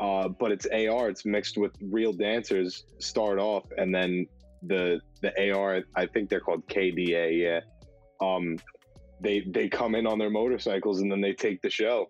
Uh, 0.00 0.28
but 0.28 0.50
it's 0.50 0.66
AR. 0.66 1.08
It's 1.08 1.24
mixed 1.24 1.56
with 1.56 1.72
real 1.80 2.12
dancers. 2.12 2.84
Start 2.98 3.38
off, 3.38 3.64
and 3.78 3.94
then 3.94 4.26
the 4.62 5.00
the 5.20 5.52
AR. 5.52 5.82
I 5.94 6.06
think 6.06 6.28
they're 6.28 6.40
called 6.40 6.66
K/DA. 6.68 7.34
Yeah. 7.34 7.60
Um, 8.20 8.58
they 9.20 9.40
they 9.40 9.68
come 9.68 9.94
in 9.94 10.06
on 10.06 10.18
their 10.18 10.30
motorcycles 10.30 11.00
and 11.00 11.10
then 11.10 11.20
they 11.20 11.32
take 11.32 11.62
the 11.62 11.70
show. 11.70 12.08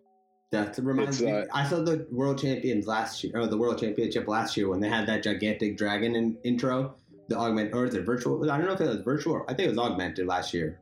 That 0.53 0.77
reminds 0.79 1.21
It's, 1.21 1.27
me. 1.27 1.33
uh, 1.33 1.45
I 1.53 1.67
saw 1.67 1.81
the 1.83 2.07
World 2.11 2.41
Champions 2.41 2.87
last 2.87 3.25
year, 3.25 3.33
or 3.39 3.47
the 3.47 3.57
World 3.57 3.79
Championship 3.79 4.29
last 4.29 4.57
year 4.57 4.69
when 4.69 4.81
they 4.81 4.89
had 4.89 5.07
that 5.09 5.23
gigantic 5.23 5.79
dragon 5.79 6.15
in, 6.15 6.37
intro. 6.45 6.95
The 7.29 7.39
augment, 7.39 7.73
or 7.73 7.87
is 7.87 7.95
it 7.95 8.05
virtual? 8.05 8.51
I 8.51 8.59
don't 8.59 8.67
know 8.67 8.75
if 8.75 8.81
it 8.81 8.89
was 8.89 9.01
virtual. 9.01 9.35
Or, 9.35 9.51
I 9.51 9.55
think 9.55 9.67
it 9.67 9.71
was 9.71 9.79
augmented 9.79 10.27
last 10.27 10.53
year. 10.53 10.81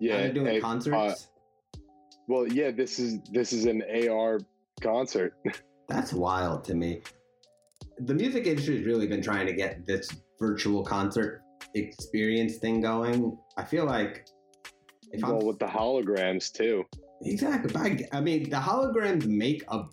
Yeah, 0.00 0.22
they 0.22 0.32
doing 0.32 0.46
hey, 0.46 0.60
concerts? 0.60 1.28
uh, 1.74 1.78
well, 2.26 2.46
yeah. 2.46 2.70
This 2.70 2.98
is 2.98 3.20
this 3.30 3.52
is 3.52 3.66
an 3.66 3.82
AR 4.08 4.40
concert. 4.80 5.34
That's 5.88 6.12
wild 6.12 6.64
to 6.64 6.74
me. 6.74 7.02
The 7.98 8.14
music 8.14 8.46
industry 8.46 8.78
has 8.78 8.86
really 8.86 9.06
been 9.06 9.22
trying 9.22 9.46
to 9.46 9.52
get 9.52 9.86
this 9.86 10.10
virtual 10.38 10.82
concert 10.82 11.42
experience 11.74 12.56
thing 12.56 12.80
going. 12.80 13.36
I 13.56 13.64
feel 13.64 13.84
like 13.84 14.26
if 15.12 15.22
well, 15.22 15.38
I'm 15.38 15.46
with 15.46 15.58
the 15.58 15.66
holograms 15.66 16.52
too. 16.52 16.84
exactly, 17.22 17.74
I, 17.76 18.16
I 18.16 18.20
mean, 18.20 18.48
the 18.48 18.56
holograms 18.56 19.26
make 19.26 19.64
a 19.68 19.84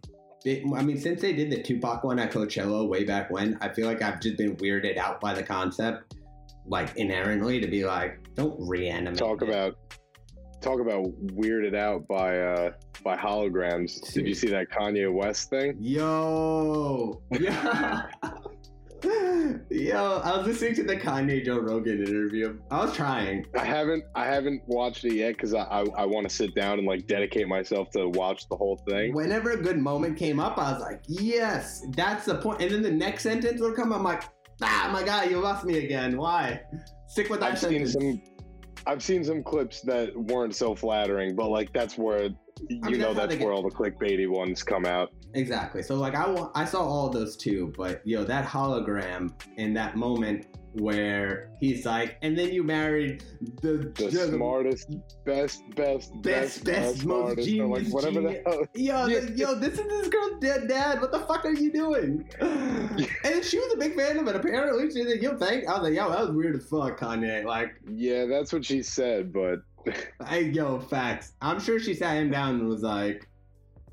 bit. 0.43 0.63
I 0.73 0.83
mean, 0.83 0.97
since 0.97 1.21
they 1.21 1.33
did 1.33 1.51
the 1.51 1.61
Tupac 1.61 2.03
one 2.03 2.19
at 2.19 2.31
Coachella 2.31 2.87
way 2.87 3.03
back 3.03 3.29
when, 3.29 3.57
I 3.61 3.69
feel 3.69 3.87
like 3.87 4.01
I've 4.01 4.21
just 4.21 4.37
been 4.37 4.55
weirded 4.57 4.97
out 4.97 5.19
by 5.19 5.33
the 5.33 5.43
concept, 5.43 6.15
like 6.67 6.95
inherently, 6.95 7.59
to 7.59 7.67
be 7.67 7.85
like, 7.85 8.19
don't 8.35 8.55
reanimate. 8.59 9.17
Talk 9.17 9.41
it. 9.41 9.49
about 9.49 9.77
talk 10.59 10.79
about 10.79 11.03
weirded 11.27 11.75
out 11.75 12.07
by 12.07 12.39
uh 12.39 12.71
by 13.03 13.15
holograms. 13.15 14.13
Did 14.13 14.27
you 14.27 14.33
see 14.33 14.47
that 14.49 14.69
Kanye 14.69 15.11
West 15.11 15.49
thing? 15.49 15.77
Yo, 15.79 17.21
yeah. 17.39 18.07
Yo, 19.69 20.21
I 20.23 20.37
was 20.37 20.47
listening 20.47 20.73
to 20.75 20.83
the 20.83 20.97
Kanye 20.97 21.45
Joe 21.45 21.59
Rogan 21.59 22.03
interview. 22.03 22.57
I 22.71 22.83
was 22.83 22.95
trying. 22.95 23.45
I 23.57 23.63
haven't 23.63 24.03
I 24.15 24.25
haven't 24.25 24.63
watched 24.65 25.05
it 25.05 25.13
yet 25.13 25.33
because 25.33 25.53
I 25.53 25.61
I, 25.61 25.85
I 25.97 26.05
want 26.05 26.27
to 26.27 26.33
sit 26.33 26.55
down 26.55 26.79
and 26.79 26.87
like 26.87 27.05
dedicate 27.05 27.47
myself 27.47 27.91
to 27.91 28.09
watch 28.09 28.49
the 28.49 28.55
whole 28.55 28.77
thing. 28.89 29.13
Whenever 29.13 29.51
a 29.51 29.57
good 29.57 29.77
moment 29.77 30.17
came 30.17 30.39
up, 30.39 30.57
I 30.57 30.71
was 30.71 30.81
like, 30.81 31.01
yes, 31.07 31.85
that's 31.91 32.25
the 32.25 32.35
point. 32.35 32.61
And 32.61 32.71
then 32.71 32.81
the 32.81 32.91
next 32.91 33.23
sentence 33.23 33.61
would 33.61 33.75
come. 33.75 33.93
I'm 33.93 34.03
like, 34.03 34.23
ah, 34.61 34.89
my 34.91 35.03
God, 35.03 35.29
you 35.29 35.39
lost 35.39 35.65
me 35.65 35.77
again. 35.79 36.17
Why? 36.17 36.61
Stick 37.07 37.29
with 37.29 37.39
that 37.41 37.53
I've 37.53 37.59
seen 37.59 37.87
some 37.87 38.21
I've 38.85 39.03
seen 39.03 39.23
some 39.23 39.43
clips 39.43 39.81
that 39.81 40.15
weren't 40.15 40.55
so 40.55 40.75
flattering, 40.75 41.35
but 41.35 41.49
like 41.49 41.73
that's 41.73 41.97
where 41.97 42.23
you 42.23 42.79
mean, 42.81 42.99
know 42.99 43.13
that's 43.13 43.33
that's 43.33 43.43
where 43.43 43.53
get- 43.53 43.57
all 43.57 43.63
the 43.63 43.75
clickbaity 43.75 44.27
ones 44.29 44.63
come 44.63 44.85
out. 44.85 45.11
Exactly. 45.33 45.83
So 45.83 45.95
like 45.95 46.15
I 46.15 46.47
I 46.55 46.65
saw 46.65 46.81
all 46.81 47.09
those 47.09 47.35
too, 47.35 47.73
but 47.77 48.01
yo, 48.05 48.23
that 48.23 48.45
hologram 48.45 49.31
in 49.57 49.73
that 49.73 49.95
moment 49.95 50.47
where 50.79 51.49
he's 51.59 51.85
like, 51.85 52.17
and 52.21 52.37
then 52.37 52.49
you 52.53 52.63
married 52.63 53.23
the, 53.61 53.91
The 53.95 54.11
smartest, 54.11 54.89
best, 55.25 55.63
best, 55.75 56.21
Best, 56.21 56.63
best, 56.63 57.05
most 57.05 57.39
smartest, 57.41 57.49
or 57.59 57.67
like 57.67 57.79
genius, 57.81 57.93
whatever 57.93 58.21
genius. 58.21 58.43
the 58.45 58.49
hell. 58.51 58.65
Yo, 58.75 59.05
Yeah. 59.07 59.19
yo, 59.35 59.55
this 59.55 59.73
is 59.79 59.87
this 59.87 60.07
girl's 60.09 60.39
dead 60.39 60.67
dad. 60.67 61.01
What 61.01 61.11
the 61.11 61.19
fuck 61.19 61.45
are 61.45 61.53
you 61.53 61.71
doing? 61.71 62.29
and 62.39 63.43
she 63.43 63.59
was 63.59 63.73
a 63.73 63.77
big 63.77 63.95
fan 63.95 64.17
of 64.17 64.27
it. 64.27 64.35
Apparently, 64.35 64.85
she's 64.91 65.05
like, 65.07 65.21
yo, 65.21 65.37
thank. 65.37 65.67
I 65.67 65.73
was 65.73 65.83
like, 65.89 65.93
yo, 65.93 66.09
that 66.09 66.19
was 66.21 66.31
weird 66.31 66.55
as 66.55 66.65
fuck, 66.67 66.99
Kanye. 66.99 67.43
Like, 67.45 67.75
Yeah, 67.89 68.25
that's 68.25 68.53
what 68.53 68.63
she 68.65 68.81
said, 68.83 69.33
but 69.33 69.61
I, 70.21 70.39
yo, 70.39 70.79
facts. 70.79 71.33
I'm 71.41 71.59
sure 71.59 71.79
she 71.79 71.93
sat 71.93 72.17
him 72.17 72.29
down 72.31 72.59
and 72.59 72.67
was 72.67 72.83
like, 72.83 73.27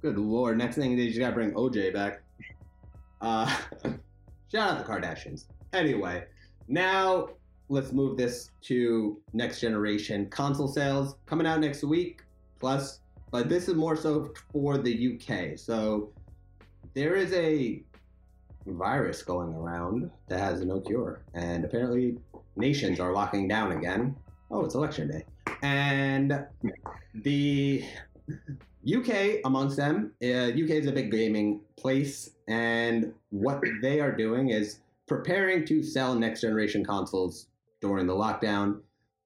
good 0.03 0.19
lord, 0.19 0.59
next 0.59 0.77
thing 0.77 0.97
they 0.97 1.07
just 1.09 1.19
gotta 1.19 1.33
bring 1.35 1.53
OJ 1.53 1.95
back. 1.95 2.21
Uh, 3.21 3.47
shout 4.53 4.71
out 4.71 4.79
the 4.79 4.85
Kardashians. 4.93 5.45
Anyway, 5.73 6.25
now 6.69 7.29
let's 7.69 7.93
move 7.93 8.17
this 8.17 8.51
to 8.63 9.19
next 9.33 9.61
generation 9.61 10.29
console 10.29 10.69
sales 10.69 11.17
coming 11.27 11.47
out 11.47 11.61
next 11.61 11.83
week. 11.83 12.23
Plus, 12.61 13.01
but 13.31 13.49
this 13.49 13.69
is 13.69 13.75
more 13.75 13.97
so 13.97 14.33
for 14.53 14.79
the 14.79 15.15
UK. 15.15 15.59
So 15.59 16.13
there 16.95 17.17
is 17.17 17.33
a 17.33 17.83
virus 18.67 19.23
going 19.23 19.53
around 19.55 20.11
that 20.29 20.39
has 20.39 20.65
no 20.65 20.81
cure, 20.81 21.23
and 21.35 21.65
apparently 21.65 22.17
nations 22.57 23.01
are 23.01 23.13
locking 23.13 23.49
down 23.49 23.73
again. 23.73 24.17
Oh, 24.51 24.65
it's 24.65 24.75
election 24.75 25.11
day. 25.11 25.25
and 25.63 26.45
the 27.15 27.85
UK 28.87 29.41
amongst 29.45 29.77
them, 29.77 30.13
uh, 30.23 30.49
UK 30.49 30.71
is 30.71 30.87
a 30.87 30.93
big 30.93 31.11
gaming 31.11 31.61
place, 31.77 32.31
and 32.49 33.13
what 33.31 33.61
they 33.83 34.01
are 34.01 34.13
doing 34.13 34.51
is 34.51 34.81
preparing 35.07 35.65
to 35.67 35.83
sell 35.83 36.15
next 36.15 36.41
generation 36.41 36.85
consoles 36.85 37.47
during 37.81 38.07
the 38.07 38.15
lockdown. 38.15 38.81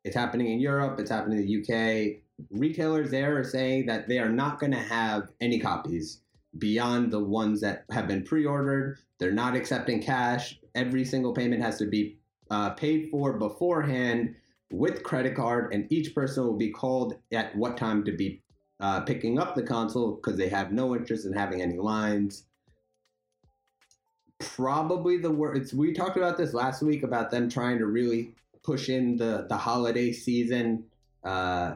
It's 0.04 0.16
happening 0.16 0.52
in 0.52 0.60
Europe. 0.60 0.98
It's 0.98 1.10
happening 1.10 1.38
in 1.38 1.46
the 1.46 1.60
UK. 1.60 2.22
Retailers 2.50 3.10
there 3.10 3.38
are 3.38 3.44
saying 3.44 3.86
that 3.86 4.08
they 4.08 4.18
are 4.18 4.28
not 4.28 4.60
going 4.60 4.72
to 4.72 4.78
have 4.78 5.30
any 5.40 5.58
copies 5.58 6.20
beyond 6.56 7.12
the 7.12 7.22
ones 7.22 7.60
that 7.60 7.84
have 7.90 8.08
been 8.08 8.22
pre-ordered. 8.24 8.98
They're 9.18 9.32
not 9.32 9.56
accepting 9.56 10.02
cash. 10.02 10.58
Every 10.74 11.04
single 11.04 11.34
payment 11.34 11.62
has 11.62 11.78
to 11.78 11.86
be 11.86 12.18
uh, 12.50 12.70
paid 12.70 13.08
for 13.10 13.34
beforehand 13.38 14.34
with 14.70 15.02
credit 15.02 15.34
card, 15.34 15.72
and 15.72 15.90
each 15.90 16.14
person 16.14 16.44
will 16.44 16.56
be 16.56 16.70
called 16.70 17.16
at 17.32 17.54
what 17.56 17.76
time 17.76 18.04
to 18.04 18.12
be 18.12 18.42
uh, 18.80 19.00
picking 19.00 19.38
up 19.38 19.54
the 19.54 19.62
console 19.62 20.16
because 20.16 20.36
they 20.36 20.48
have 20.48 20.72
no 20.72 20.94
interest 20.94 21.26
in 21.26 21.32
having 21.32 21.62
any 21.62 21.78
lines. 21.78 22.44
Probably 24.38 25.18
the 25.18 25.30
worst. 25.30 25.74
We 25.74 25.92
talked 25.92 26.16
about 26.16 26.36
this 26.36 26.54
last 26.54 26.82
week 26.82 27.02
about 27.02 27.30
them 27.30 27.48
trying 27.48 27.78
to 27.78 27.86
really 27.86 28.34
push 28.62 28.88
in 28.88 29.16
the 29.16 29.46
the 29.48 29.56
holiday 29.56 30.12
season 30.12 30.84
uh, 31.24 31.74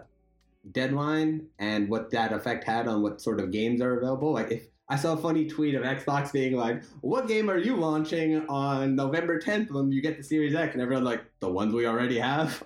deadline 0.71 1.47
and 1.59 1.89
what 1.89 2.11
that 2.11 2.33
effect 2.33 2.65
had 2.65 2.87
on 2.87 3.03
what 3.03 3.21
sort 3.21 3.41
of 3.41 3.51
games 3.51 3.81
are 3.81 3.99
available. 3.99 4.33
Like 4.33 4.53
if 4.53 4.69
I 4.89 4.97
saw 4.97 5.15
a 5.15 5.17
funny 5.17 5.47
tweet 5.47 5.75
of 5.75 5.83
Xbox 5.83 6.33
being 6.33 6.55
like, 6.55 6.83
"What 7.01 7.27
game 7.27 7.51
are 7.51 7.59
you 7.59 7.77
launching 7.77 8.47
on 8.49 8.95
November 8.95 9.41
10th 9.41 9.71
when 9.71 9.91
you 9.91 10.03
get 10.03 10.19
the 10.19 10.23
Series 10.23 10.55
X?" 10.55 10.75
and 10.75 10.83
everyone's 10.83 11.07
like, 11.07 11.25
"The 11.41 11.51
ones 11.51 11.75
we 11.75 11.87
already 11.87 12.19
have." 12.19 12.63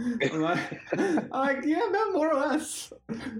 I'm, 0.00 0.40
like, 0.40 0.80
I'm 0.96 1.28
like, 1.30 1.64
yeah, 1.64 1.82
no, 1.90 2.12
more 2.12 2.32
or 2.32 2.40
less. 2.40 2.92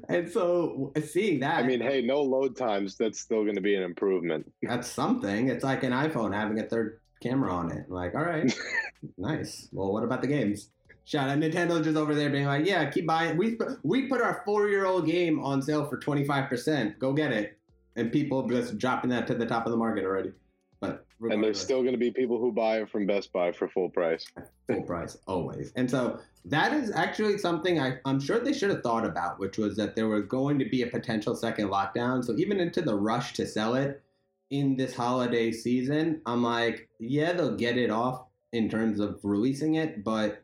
And 0.08 0.30
so 0.30 0.92
seeing 1.04 1.40
that, 1.40 1.56
I 1.56 1.66
mean, 1.66 1.80
hey, 1.80 2.02
no 2.02 2.20
load 2.22 2.56
times. 2.56 2.96
That's 2.96 3.18
still 3.18 3.42
going 3.44 3.54
to 3.54 3.60
be 3.60 3.74
an 3.74 3.82
improvement. 3.82 4.50
that's 4.62 4.90
something. 4.90 5.48
It's 5.48 5.64
like 5.64 5.82
an 5.82 5.92
iPhone 5.92 6.34
having 6.34 6.58
a 6.60 6.64
third 6.64 7.00
camera 7.22 7.52
on 7.52 7.70
it. 7.70 7.90
Like, 7.90 8.14
all 8.14 8.24
right, 8.24 8.52
nice. 9.18 9.68
Well, 9.72 9.92
what 9.92 10.04
about 10.04 10.20
the 10.22 10.28
games? 10.28 10.70
Shout 11.04 11.28
out 11.28 11.38
Nintendo 11.38 11.82
just 11.82 11.96
over 11.96 12.14
there 12.14 12.30
being 12.30 12.46
like, 12.46 12.66
yeah, 12.66 12.88
keep 12.90 13.06
buying. 13.06 13.36
We 13.36 13.58
we 13.82 14.06
put 14.06 14.20
our 14.20 14.42
four 14.44 14.68
year 14.68 14.86
old 14.86 15.06
game 15.06 15.40
on 15.40 15.62
sale 15.62 15.86
for 15.86 15.98
twenty 15.98 16.24
five 16.24 16.48
percent. 16.48 16.98
Go 16.98 17.12
get 17.12 17.32
it. 17.32 17.58
And 17.96 18.12
people 18.12 18.46
just 18.48 18.78
dropping 18.78 19.10
that 19.10 19.26
to 19.26 19.34
the 19.34 19.46
top 19.46 19.66
of 19.66 19.72
the 19.72 19.78
market 19.78 20.04
already. 20.04 20.32
But 20.80 21.04
And 21.20 21.44
there's 21.44 21.60
still 21.60 21.82
going 21.82 21.92
to 21.92 21.98
be 21.98 22.10
people 22.10 22.38
who 22.38 22.52
buy 22.52 22.80
it 22.80 22.90
from 22.90 23.06
Best 23.06 23.32
Buy 23.32 23.52
for 23.52 23.68
full 23.68 23.90
price. 23.90 24.26
full 24.66 24.82
price 24.82 25.18
always. 25.26 25.72
And 25.76 25.90
so 25.90 26.18
that 26.46 26.72
is 26.72 26.90
actually 26.90 27.36
something 27.38 27.78
I, 27.78 27.98
I'm 28.04 28.20
sure 28.20 28.40
they 28.40 28.54
should 28.54 28.70
have 28.70 28.82
thought 28.82 29.04
about, 29.04 29.38
which 29.38 29.58
was 29.58 29.76
that 29.76 29.94
there 29.94 30.08
was 30.08 30.24
going 30.24 30.58
to 30.58 30.64
be 30.64 30.82
a 30.82 30.86
potential 30.86 31.36
second 31.36 31.68
lockdown. 31.68 32.24
So 32.24 32.34
even 32.36 32.60
into 32.60 32.80
the 32.80 32.94
rush 32.94 33.34
to 33.34 33.46
sell 33.46 33.74
it 33.74 34.02
in 34.50 34.76
this 34.76 34.94
holiday 34.94 35.52
season, 35.52 36.22
I'm 36.24 36.42
like, 36.42 36.88
yeah, 36.98 37.32
they'll 37.32 37.56
get 37.56 37.76
it 37.76 37.90
off 37.90 38.24
in 38.52 38.68
terms 38.68 38.98
of 38.98 39.20
releasing 39.22 39.76
it, 39.76 40.02
but 40.02 40.42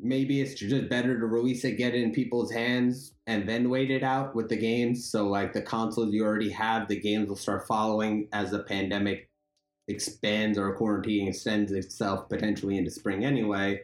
maybe 0.00 0.40
it's 0.40 0.54
just 0.54 0.88
better 0.88 1.18
to 1.18 1.26
release 1.26 1.64
it, 1.64 1.72
get 1.72 1.94
it 1.94 2.02
in 2.02 2.12
people's 2.12 2.52
hands, 2.52 3.14
and 3.26 3.48
then 3.48 3.68
wait 3.68 3.90
it 3.90 4.02
out 4.02 4.34
with 4.34 4.48
the 4.48 4.56
games. 4.56 5.10
So 5.10 5.28
like 5.28 5.52
the 5.52 5.62
consoles 5.62 6.12
you 6.12 6.24
already 6.24 6.50
have, 6.50 6.88
the 6.88 7.00
games 7.00 7.28
will 7.28 7.36
start 7.36 7.66
following 7.66 8.28
as 8.32 8.50
the 8.50 8.60
pandemic 8.60 9.28
expands 9.88 10.58
or 10.58 10.74
quarantine 10.76 11.28
extends 11.28 11.72
itself 11.72 12.28
potentially 12.28 12.76
into 12.76 12.90
spring 12.90 13.24
anyway. 13.24 13.80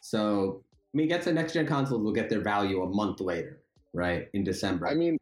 So 0.00 0.62
I 0.94 0.96
mean, 0.96 1.08
gets 1.08 1.24
the 1.24 1.32
next 1.32 1.54
gen 1.54 1.66
consoles 1.66 2.02
will 2.02 2.12
get 2.12 2.30
their 2.30 2.40
value 2.40 2.82
a 2.82 2.88
month 2.88 3.20
later, 3.20 3.60
right 3.92 4.28
in 4.32 4.44
December. 4.44 4.86
I 4.86 4.94
mean, 4.94 5.18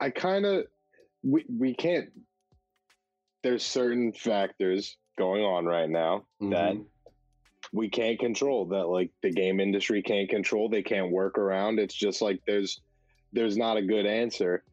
I 0.00 0.10
kind 0.10 0.44
of 0.44 0.66
we 1.22 1.44
we 1.48 1.74
can't. 1.74 2.10
There's 3.42 3.64
certain 3.64 4.12
factors 4.12 4.96
going 5.16 5.42
on 5.42 5.64
right 5.64 5.88
now 5.88 6.26
that 6.40 6.74
Mhm. 6.74 6.84
We 7.76 7.90
can't 7.90 8.18
control. 8.18 8.64
That 8.64 8.88
like 8.88 9.10
the 9.22 9.30
game 9.30 9.60
industry 9.60 10.02
can't 10.02 10.30
control. 10.30 10.68
They 10.68 10.82
can't 10.82 11.12
work 11.12 11.36
around. 11.36 11.78
It's 11.78 11.94
just 11.94 12.22
like 12.22 12.40
there's 12.46 12.80
there's 13.34 13.58
not 13.58 13.76
a 13.76 13.82
good 13.82 14.06
answer, 14.06 14.64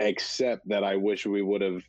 except 0.00 0.68
that 0.68 0.82
I 0.82 0.96
wish 0.96 1.26
we 1.26 1.42
would 1.42 1.62
have, 1.62 1.82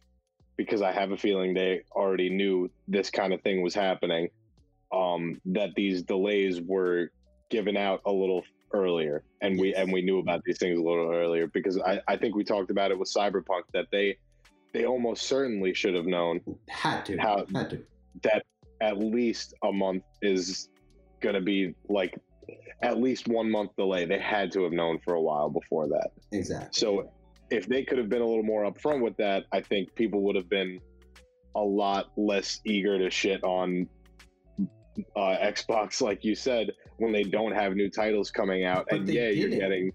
because 0.56 0.84
I 0.84 0.92
have 0.92 1.12
a 1.12 1.18
feeling 1.18 1.56
they 1.56 1.82
already 1.92 2.30
knew 2.30 2.70
this 2.88 3.10
kind 3.10 3.34
of 3.34 3.42
thing 3.42 3.64
was 3.64 3.74
happening. 3.74 4.30
Um, 4.94 5.42
that 5.48 5.72
these 5.76 6.04
delays 6.04 6.62
were 6.62 7.10
given 7.50 7.76
out 7.76 8.02
a 8.06 8.12
little 8.12 8.44
earlier 8.72 9.24
and 9.42 9.60
we 9.60 9.74
and 9.74 9.92
we 9.92 10.02
knew 10.02 10.20
about 10.20 10.44
these 10.44 10.58
things 10.58 10.78
a 10.78 10.82
little 10.82 11.12
earlier 11.12 11.48
because 11.48 11.80
I, 11.80 12.02
I 12.08 12.18
think 12.18 12.36
we 12.36 12.44
talked 12.44 12.70
about 12.72 12.92
it 12.92 13.00
with 13.00 13.12
cyberpunk 13.12 13.64
that 13.74 13.88
they 13.92 14.18
they 14.74 14.86
almost 14.86 15.24
certainly 15.24 15.74
should 15.74 15.96
have 15.96 16.06
known 16.06 16.42
had 16.68 17.06
to, 17.06 17.18
how- 17.18 17.46
had 17.54 17.70
to. 17.72 17.84
that 18.24 18.46
at 18.82 18.98
least 19.00 19.54
a 19.64 19.72
month 19.72 20.04
is 20.22 20.70
going 21.22 21.36
to 21.36 21.42
be 21.42 21.74
like 21.90 22.14
at 22.84 22.98
least 23.00 23.28
one 23.28 23.50
month 23.50 23.72
delay 23.78 24.06
they 24.06 24.20
had 24.20 24.52
to 24.52 24.64
have 24.64 24.72
known 24.74 25.00
for 25.04 25.14
a 25.16 25.22
while 25.22 25.50
before 25.50 25.88
that 25.88 26.10
Exactly. 26.32 26.70
so 26.74 27.12
if 27.50 27.68
they 27.68 27.84
could 27.84 27.98
have 27.98 28.10
been 28.10 28.22
a 28.22 28.26
little 28.26 28.44
more 28.44 28.64
upfront 28.70 29.02
with 29.02 29.16
that 29.18 29.46
i 29.52 29.62
think 29.62 29.94
people 29.96 30.22
would 30.24 30.36
have 30.36 30.50
been 30.50 30.80
a 31.56 31.62
lot 31.62 32.12
less 32.18 32.60
eager 32.66 32.98
to 33.00 33.10
shit 33.10 33.44
on 33.44 33.88
uh, 35.16 35.36
xbox 35.52 36.02
like 36.02 36.24
you 36.24 36.36
said 36.36 36.70
when 36.98 37.12
they 37.12 37.24
don't 37.24 37.54
have 37.54 37.76
new 37.76 37.90
titles 37.90 38.30
coming 38.32 38.66
out 38.66 38.86
But 38.90 39.00
and 39.02 39.10
yeah 39.10 39.30
you're 39.30 39.50
didn't. 39.50 39.60
getting 39.60 39.92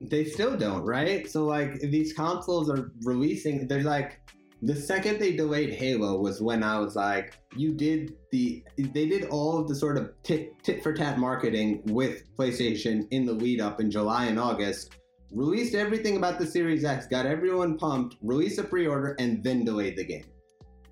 They 0.00 0.24
still 0.24 0.56
don't, 0.56 0.82
right? 0.82 1.28
So 1.30 1.44
like 1.44 1.78
these 1.80 2.14
consoles 2.14 2.70
are 2.70 2.90
releasing. 3.04 3.68
They're 3.68 3.82
like 3.82 4.18
the 4.62 4.76
second 4.76 5.18
they 5.18 5.34
delayed 5.34 5.72
Halo 5.72 6.18
was 6.18 6.42
when 6.42 6.62
I 6.62 6.78
was 6.78 6.96
like, 6.96 7.38
you 7.56 7.72
did 7.72 8.14
the 8.30 8.62
they 8.76 9.06
did 9.06 9.24
all 9.26 9.58
of 9.58 9.68
the 9.68 9.74
sort 9.74 9.96
of 9.96 10.12
tit, 10.22 10.52
tit 10.62 10.82
for 10.82 10.92
tat 10.92 11.18
marketing 11.18 11.82
with 11.86 12.24
PlayStation 12.36 13.06
in 13.10 13.24
the 13.24 13.32
lead 13.32 13.60
up 13.60 13.80
in 13.80 13.90
July 13.90 14.26
and 14.26 14.38
August. 14.38 14.96
Released 15.32 15.74
everything 15.74 16.16
about 16.16 16.38
the 16.38 16.46
Series 16.46 16.84
X, 16.84 17.06
got 17.06 17.24
everyone 17.24 17.78
pumped, 17.78 18.16
released 18.20 18.58
a 18.58 18.64
pre-order, 18.64 19.14
and 19.20 19.44
then 19.44 19.64
delayed 19.64 19.96
the 19.96 20.04
game. 20.04 20.24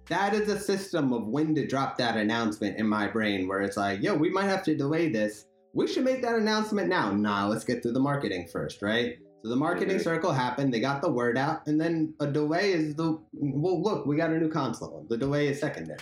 That 0.09 0.33
is 0.33 0.49
a 0.49 0.59
system 0.59 1.13
of 1.13 1.27
when 1.27 1.55
to 1.57 1.67
drop 1.67 1.99
that 1.99 2.17
announcement 2.17 2.79
in 2.79 2.89
my 2.89 3.09
brain, 3.09 3.49
where 3.49 3.63
it's 3.63 3.77
like, 3.77 4.01
yo, 4.01 4.15
we 4.15 4.31
might 4.31 4.45
have 4.45 4.63
to 4.65 4.77
delay 4.77 5.09
this 5.09 5.49
we 5.79 5.87
should 5.87 6.05
make 6.05 6.23
that 6.23 6.35
announcement 6.35 6.89
now. 6.89 7.13
Nah, 7.13 7.47
let's 7.47 7.65
get 7.65 7.83
through 7.83 7.93
the 7.93 8.01
marketing 8.01 8.49
first, 8.51 8.83
right? 8.83 9.19
So 9.43 9.49
the 9.49 9.57
marketing 9.57 9.99
Mhm. 9.99 10.03
circle 10.03 10.33
happened. 10.33 10.75
They 10.75 10.81
got 10.81 11.01
the 11.01 11.11
word 11.11 11.39
out, 11.39 11.67
and 11.67 11.81
then 11.81 12.13
a 12.21 12.27
delay 12.27 12.73
is 12.73 12.95
the 12.97 13.19
well. 13.33 13.81
Look, 13.81 14.05
we 14.07 14.17
got 14.17 14.31
a 14.31 14.39
new 14.39 14.49
console. 14.51 15.07
The 15.09 15.17
delay 15.17 15.49
is 15.49 15.61
secondary. 15.61 15.99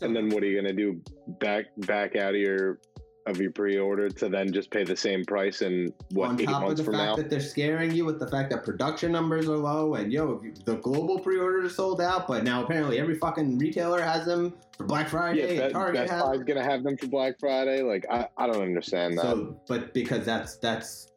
and 0.00 0.14
then 0.14 0.28
what 0.28 0.44
are 0.44 0.46
you 0.46 0.54
going 0.60 0.76
to 0.76 0.80
do 0.80 1.00
back 1.40 1.64
back 1.88 2.14
out 2.14 2.32
of 2.32 2.40
your 2.40 2.78
of 3.26 3.40
your 3.40 3.50
pre-order 3.50 4.08
to 4.08 4.28
then 4.28 4.50
just 4.52 4.70
pay 4.70 4.84
the 4.84 4.96
same 4.96 5.24
price 5.24 5.60
in 5.60 5.92
what 6.12 6.28
on 6.30 6.40
eight 6.40 6.46
top 6.46 6.62
of 6.62 6.68
months 6.68 6.78
the 6.80 6.84
from 6.84 6.94
fact 6.94 7.04
now 7.04 7.16
that 7.16 7.28
they're 7.28 7.40
scaring 7.40 7.90
you 7.92 8.04
with 8.04 8.20
the 8.20 8.26
fact 8.28 8.48
that 8.50 8.64
production 8.64 9.10
numbers 9.10 9.48
are 9.48 9.56
low, 9.56 9.94
and 9.96 10.12
yo, 10.12 10.34
if 10.34 10.44
you, 10.44 10.52
the 10.64 10.76
global 10.76 11.18
pre-orders 11.18 11.64
are 11.72 11.74
sold 11.74 12.00
out, 12.00 12.28
but 12.28 12.44
now 12.44 12.62
apparently 12.64 13.00
every 13.00 13.16
fucking 13.16 13.58
retailer 13.58 14.00
has 14.00 14.24
them 14.24 14.54
for 14.76 14.86
Black 14.86 15.08
Friday. 15.08 15.56
yeah 15.56 15.64
and 15.64 15.72
Target 15.74 15.94
Best 16.06 16.12
has 16.12 16.22
Buy's 16.22 16.46
to 16.46 16.62
have 16.62 16.84
them 16.84 16.96
for 16.96 17.08
black 17.08 17.40
friday 17.40 17.82
like 17.82 18.06
i, 18.08 18.28
I 18.38 18.46
don't 18.46 18.62
understand 18.62 19.18
that 19.18 19.22
So, 19.22 19.60
but 19.66 19.92
because 19.92 20.24
that's 20.24 20.56
that's 20.58 21.08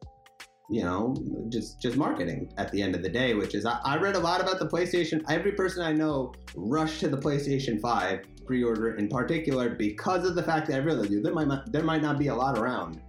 you 0.71 0.83
know 0.83 1.13
just 1.49 1.81
just 1.81 1.97
marketing 1.97 2.51
at 2.57 2.71
the 2.71 2.81
end 2.81 2.95
of 2.95 3.03
the 3.03 3.09
day, 3.09 3.33
which 3.33 3.53
is 3.53 3.65
I, 3.65 3.79
I 3.83 3.97
read 3.97 4.15
a 4.15 4.19
lot 4.19 4.41
about 4.41 4.57
the 4.57 4.67
PlayStation. 4.67 5.21
Every 5.29 5.51
person 5.51 5.83
I 5.83 5.91
know 5.91 6.33
rushed 6.55 7.01
to 7.01 7.09
the 7.09 7.17
PlayStation 7.17 7.79
Five 7.79 8.21
pre-order 8.45 8.95
in 8.95 9.07
particular 9.07 9.69
because 9.69 10.25
of 10.25 10.35
the 10.35 10.43
fact 10.43 10.67
that 10.67 10.75
I 10.75 10.77
realized 10.79 11.23
there 11.23 11.33
might 11.33 11.71
there 11.71 11.83
might 11.83 12.01
not 12.01 12.17
be 12.17 12.27
a 12.27 12.35
lot 12.35 12.57
around. 12.57 13.01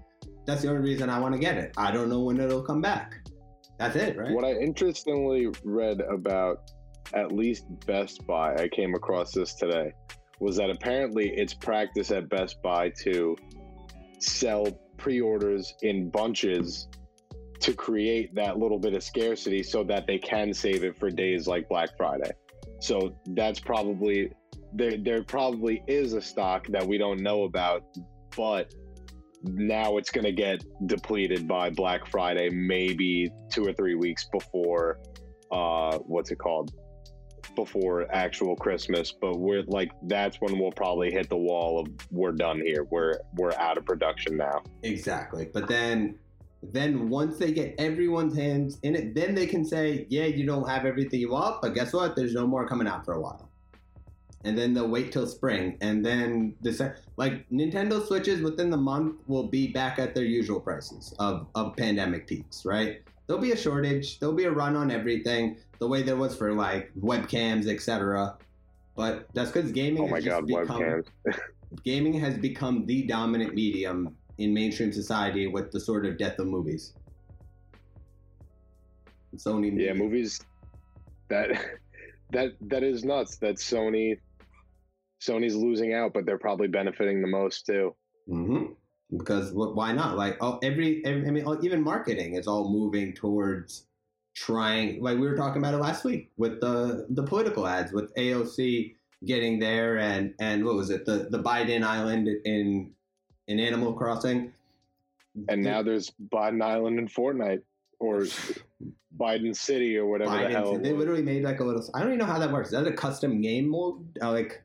That's 0.45 0.63
the 0.63 0.69
only 0.69 0.83
reason 0.83 1.09
I 1.09 1.21
want 1.21 1.35
to 1.35 1.41
get 1.41 1.57
it. 1.57 1.73
I 1.77 1.93
don't 1.93 2.09
know 2.09 2.21
when 2.21 2.41
it'll 2.41 2.63
come 2.63 2.81
back. 2.81 3.15
That's 3.79 3.95
it, 3.97 4.17
right? 4.17 4.33
What 4.33 4.45
I 4.45 4.55
interestingly 4.55 5.49
read 5.65 6.01
about 6.01 6.73
at 7.15 7.31
least 7.31 7.65
Best 7.87 8.27
Buy, 8.27 8.55
I 8.57 8.69
came 8.69 8.95
across 8.95 9.33
this 9.33 9.55
today, 9.55 9.93
was 10.41 10.57
that 10.57 10.71
apparently 10.71 11.33
it's 11.37 11.55
practice 11.55 12.11
at 12.11 12.29
Best 12.29 12.61
Buy 12.63 12.91
to 13.03 13.37
sell 14.19 14.67
pre 14.97 15.21
orders 15.21 15.75
in 15.83 16.11
bunches 16.11 16.89
to 17.63 17.73
create 17.73 18.35
that 18.35 18.59
little 18.59 18.79
bit 18.79 18.95
of 18.95 19.03
scarcity 19.03 19.63
so 19.63 19.85
that 19.85 20.07
they 20.07 20.19
can 20.19 20.53
save 20.53 20.85
it 20.85 20.99
for 20.99 21.11
days 21.11 21.47
like 21.47 21.69
Black 21.69 21.97
Friday. 21.97 22.31
So 22.81 23.17
that's 23.29 23.61
probably 23.61 24.33
there 24.75 24.97
there 24.97 25.23
probably 25.23 25.83
is 25.87 26.15
a 26.15 26.21
stock 26.21 26.67
that 26.69 26.87
we 26.87 26.99
don't 26.99 27.21
know 27.21 27.45
about, 27.45 27.85
but 28.37 28.75
now 29.45 29.97
it's 29.97 30.11
going 30.11 30.25
to 30.25 30.33
get 30.33 30.65
depleted 30.87 31.47
by 31.47 31.71
Black 31.71 32.07
Friday, 32.07 32.49
maybe 32.51 33.31
two 33.51 33.65
or 33.65 33.73
three 33.73 33.95
weeks 33.95 34.27
before 34.33 34.99
uh, 35.51 35.99
what's 35.99 36.31
it 36.31 36.39
called? 36.39 36.73
before 37.55 38.07
actual 38.15 38.57
Christmas, 38.57 39.13
but 39.13 39.39
we're 39.39 39.63
like 39.67 39.91
that's 40.05 40.37
when 40.41 40.59
we'll 40.59 40.73
probably 40.73 41.11
hit 41.11 41.29
the 41.29 41.37
wall 41.37 41.81
of 41.81 41.89
we're 42.11 42.33
done 42.33 42.61
here. 42.61 42.87
We're 42.91 43.19
we're 43.35 43.53
out 43.53 43.79
of 43.79 43.85
production 43.85 44.37
now. 44.37 44.63
Exactly. 44.83 45.51
But 45.53 45.69
then 45.69 46.19
then 46.63 47.09
once 47.09 47.39
they 47.39 47.53
get 47.53 47.75
everyone's 47.79 48.37
hands 48.37 48.79
in 48.83 48.95
it, 48.95 49.15
then 49.15 49.35
they 49.35 49.47
can 49.47 49.65
say, 49.65 50.07
yeah, 50.09 50.25
you 50.25 50.47
don't 50.47 50.69
have 50.69 50.85
everything 50.85 51.21
you 51.21 51.31
want, 51.31 51.61
but 51.61 51.75
guess 51.75 51.93
what? 51.93 52.15
There's 52.15 52.35
no 52.35 52.47
more 52.47 52.67
coming 52.67 52.87
out 52.87 53.05
for 53.05 53.15
a 53.15 53.21
while. 53.21 53.49
And 54.45 54.57
then 54.57 54.75
they'll 54.75 54.89
wait 54.89 55.13
till 55.13 55.27
spring, 55.29 55.79
and 55.81 56.05
then 56.05 56.57
the 56.63 56.97
like 57.17 57.49
Nintendo 57.51 58.05
Switches 58.05 58.43
within 58.43 58.71
the 58.71 58.77
month 58.77 59.21
will 59.29 59.47
be 59.47 59.69
back 59.69 60.01
at 60.01 60.17
their 60.17 60.25
usual 60.25 60.59
prices 60.59 61.15
of 61.21 61.47
of 61.55 61.77
pandemic 61.77 62.27
peaks, 62.27 62.65
right? 62.65 63.03
There'll 63.29 63.41
be 63.41 63.53
a 63.53 63.57
shortage, 63.57 64.19
there'll 64.19 64.35
be 64.35 64.47
a 64.47 64.51
run 64.51 64.75
on 64.75 64.91
everything, 64.91 65.59
the 65.79 65.87
way 65.87 66.03
there 66.03 66.17
was 66.17 66.37
for 66.37 66.53
like 66.53 66.91
webcams, 67.01 67.69
etc. 67.69 68.37
But 68.97 69.29
that's 69.33 69.53
because 69.53 69.71
gaming. 69.71 70.03
Oh 70.03 70.09
my 70.09 70.17
has 70.17 70.25
god, 70.25 70.49
just 70.49 70.61
become, 70.61 70.81
webcams. 70.81 71.05
gaming 71.85 72.15
has 72.15 72.37
become 72.37 72.85
the 72.87 73.03
dominant 73.03 73.55
medium 73.55 74.17
in 74.43 74.53
mainstream 74.55 74.93
society 74.93 75.47
with 75.47 75.71
the 75.71 75.81
sort 75.81 76.07
of 76.07 76.19
death 76.19 76.39
of 76.39 76.47
movies. 76.47 76.95
Sony. 79.37 79.73
Yeah, 79.79 79.95
movies 79.95 80.41
that 81.29 81.51
that 82.33 82.53
that 82.61 82.83
is 82.83 83.05
nuts. 83.05 83.37
That 83.39 83.57
Sony 83.57 84.19
Sony's 85.21 85.55
losing 85.55 85.95
out, 85.95 86.13
but 86.13 86.27
they're 86.27 86.39
probably 86.39 86.69
benefiting 86.69 87.23
the 87.23 87.29
most 87.29 87.67
too. 87.67 87.95
hmm 88.27 88.65
Because 89.17 89.51
wh- 89.51 89.75
why 89.77 89.93
not? 89.93 90.17
Like, 90.17 90.37
oh, 90.41 90.59
every, 90.63 91.05
every 91.05 91.27
I 91.27 91.31
mean, 91.31 91.45
oh, 91.47 91.59
even 91.63 91.83
marketing 91.83 92.35
is 92.35 92.47
all 92.47 92.71
moving 92.71 93.13
towards 93.15 93.87
trying. 94.35 95.03
Like 95.03 95.19
we 95.19 95.27
were 95.27 95.37
talking 95.37 95.63
about 95.63 95.75
it 95.75 95.79
last 95.79 96.05
week 96.05 96.33
with 96.37 96.61
the 96.61 97.07
the 97.11 97.23
political 97.23 97.67
ads 97.67 97.93
with 97.93 98.13
AOC 98.15 98.95
getting 99.25 99.59
there, 99.59 99.99
and 99.99 100.35
and 100.41 100.65
what 100.65 100.75
was 100.75 100.91
it? 100.91 101.07
The 101.07 101.29
the 101.31 101.43
Biden 101.43 101.83
Island 101.85 102.29
in 102.45 102.91
in 103.49 103.61
Animal 103.61 103.93
Crossing. 103.93 104.53
And 105.49 105.63
now 105.63 105.83
there's 105.83 106.13
Biden 106.33 106.63
Island 106.63 106.99
in 106.99 107.09
Fortnite, 107.09 107.63
or 107.99 108.27
Biden 109.19 109.57
City, 109.57 109.97
or 109.97 110.07
whatever 110.07 110.37
the 110.37 110.51
hell. 110.51 110.75
Biden, 110.75 110.83
they 110.83 110.93
literally 110.93 111.23
made 111.23 111.43
like 111.43 111.61
a 111.61 111.65
little. 111.65 111.85
I 111.95 112.01
don't 112.01 112.09
even 112.09 112.19
know 112.19 112.27
how 112.27 112.39
that 112.39 112.53
works. 112.53 112.69
Is 112.69 112.73
that 112.73 112.87
a 112.87 112.93
custom 112.93 113.41
game 113.41 113.69
mode? 113.69 114.19
Uh, 114.21 114.33
like, 114.33 114.63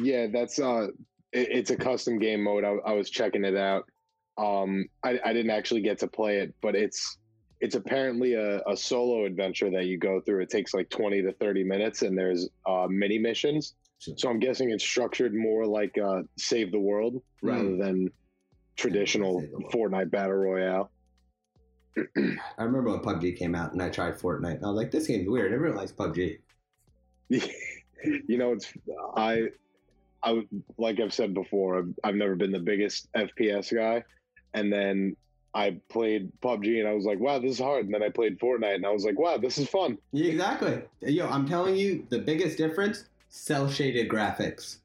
Yeah, 0.00 0.26
that's 0.32 0.58
uh, 0.58 0.88
it, 1.32 1.48
it's 1.50 1.70
a 1.70 1.76
custom 1.76 2.18
game 2.18 2.42
mode. 2.42 2.64
I, 2.64 2.76
I 2.90 2.92
was 2.92 3.10
checking 3.10 3.44
it 3.44 3.56
out. 3.56 3.84
Um, 4.38 4.86
I, 5.02 5.18
I 5.24 5.32
didn't 5.32 5.50
actually 5.50 5.82
get 5.82 5.98
to 5.98 6.08
play 6.08 6.38
it, 6.38 6.54
but 6.60 6.74
it's 6.74 7.18
it's 7.60 7.74
apparently 7.74 8.34
a, 8.34 8.60
a 8.66 8.76
solo 8.76 9.24
adventure 9.24 9.70
that 9.70 9.86
you 9.86 9.98
go 9.98 10.20
through. 10.20 10.42
It 10.42 10.50
takes 10.50 10.74
like 10.74 10.88
twenty 10.90 11.22
to 11.22 11.32
thirty 11.32 11.64
minutes, 11.64 12.02
and 12.02 12.16
there's 12.16 12.48
uh, 12.66 12.86
mini 12.88 13.18
missions. 13.18 13.74
So 13.98 14.28
I'm 14.28 14.38
guessing 14.38 14.70
it's 14.70 14.84
structured 14.84 15.34
more 15.34 15.66
like 15.66 15.96
uh, 15.98 16.22
Save 16.38 16.70
the 16.70 16.78
World 16.78 17.22
rather 17.42 17.76
than 17.76 18.10
traditional 18.76 19.40
Save 19.40 19.50
the 19.50 19.58
World. 19.58 19.72
Fortnite 19.72 20.10
battle 20.10 20.34
royale. 20.34 20.90
I 22.16 22.62
remember 22.62 22.90
when 22.90 23.00
PUBG 23.00 23.36
came 23.38 23.54
out 23.54 23.72
and 23.72 23.82
I 23.82 23.88
tried 23.88 24.18
Fortnite. 24.18 24.56
And 24.56 24.64
I 24.64 24.68
was 24.68 24.76
like, 24.76 24.90
this 24.90 25.06
game's 25.06 25.28
weird. 25.28 25.52
Everyone 25.52 25.78
likes 25.78 25.92
PUBG. 25.92 26.38
you 27.28 28.38
know, 28.38 28.52
it's 28.52 28.72
I, 29.16 29.48
I 30.22 30.46
like 30.76 31.00
I've 31.00 31.14
said 31.14 31.34
before, 31.34 31.78
I've, 31.78 31.94
I've 32.04 32.14
never 32.14 32.36
been 32.36 32.52
the 32.52 32.60
biggest 32.60 33.08
FPS 33.14 33.74
guy, 33.74 34.04
and 34.54 34.72
then 34.72 35.16
I 35.54 35.80
played 35.88 36.30
PUBG 36.42 36.80
and 36.80 36.88
I 36.88 36.92
was 36.92 37.06
like, 37.06 37.18
wow, 37.18 37.38
this 37.38 37.52
is 37.52 37.58
hard. 37.58 37.86
And 37.86 37.94
then 37.94 38.02
I 38.02 38.10
played 38.10 38.38
Fortnite 38.38 38.74
and 38.74 38.84
I 38.84 38.90
was 38.90 39.04
like, 39.04 39.18
wow, 39.18 39.38
this 39.38 39.56
is 39.56 39.66
fun. 39.68 39.96
Yeah, 40.12 40.30
exactly. 40.32 40.82
Yo, 41.00 41.26
I'm 41.28 41.48
telling 41.48 41.76
you, 41.76 42.06
the 42.10 42.18
biggest 42.18 42.58
difference: 42.58 43.04
cel 43.28 43.68
shaded 43.68 44.08
graphics. 44.08 44.78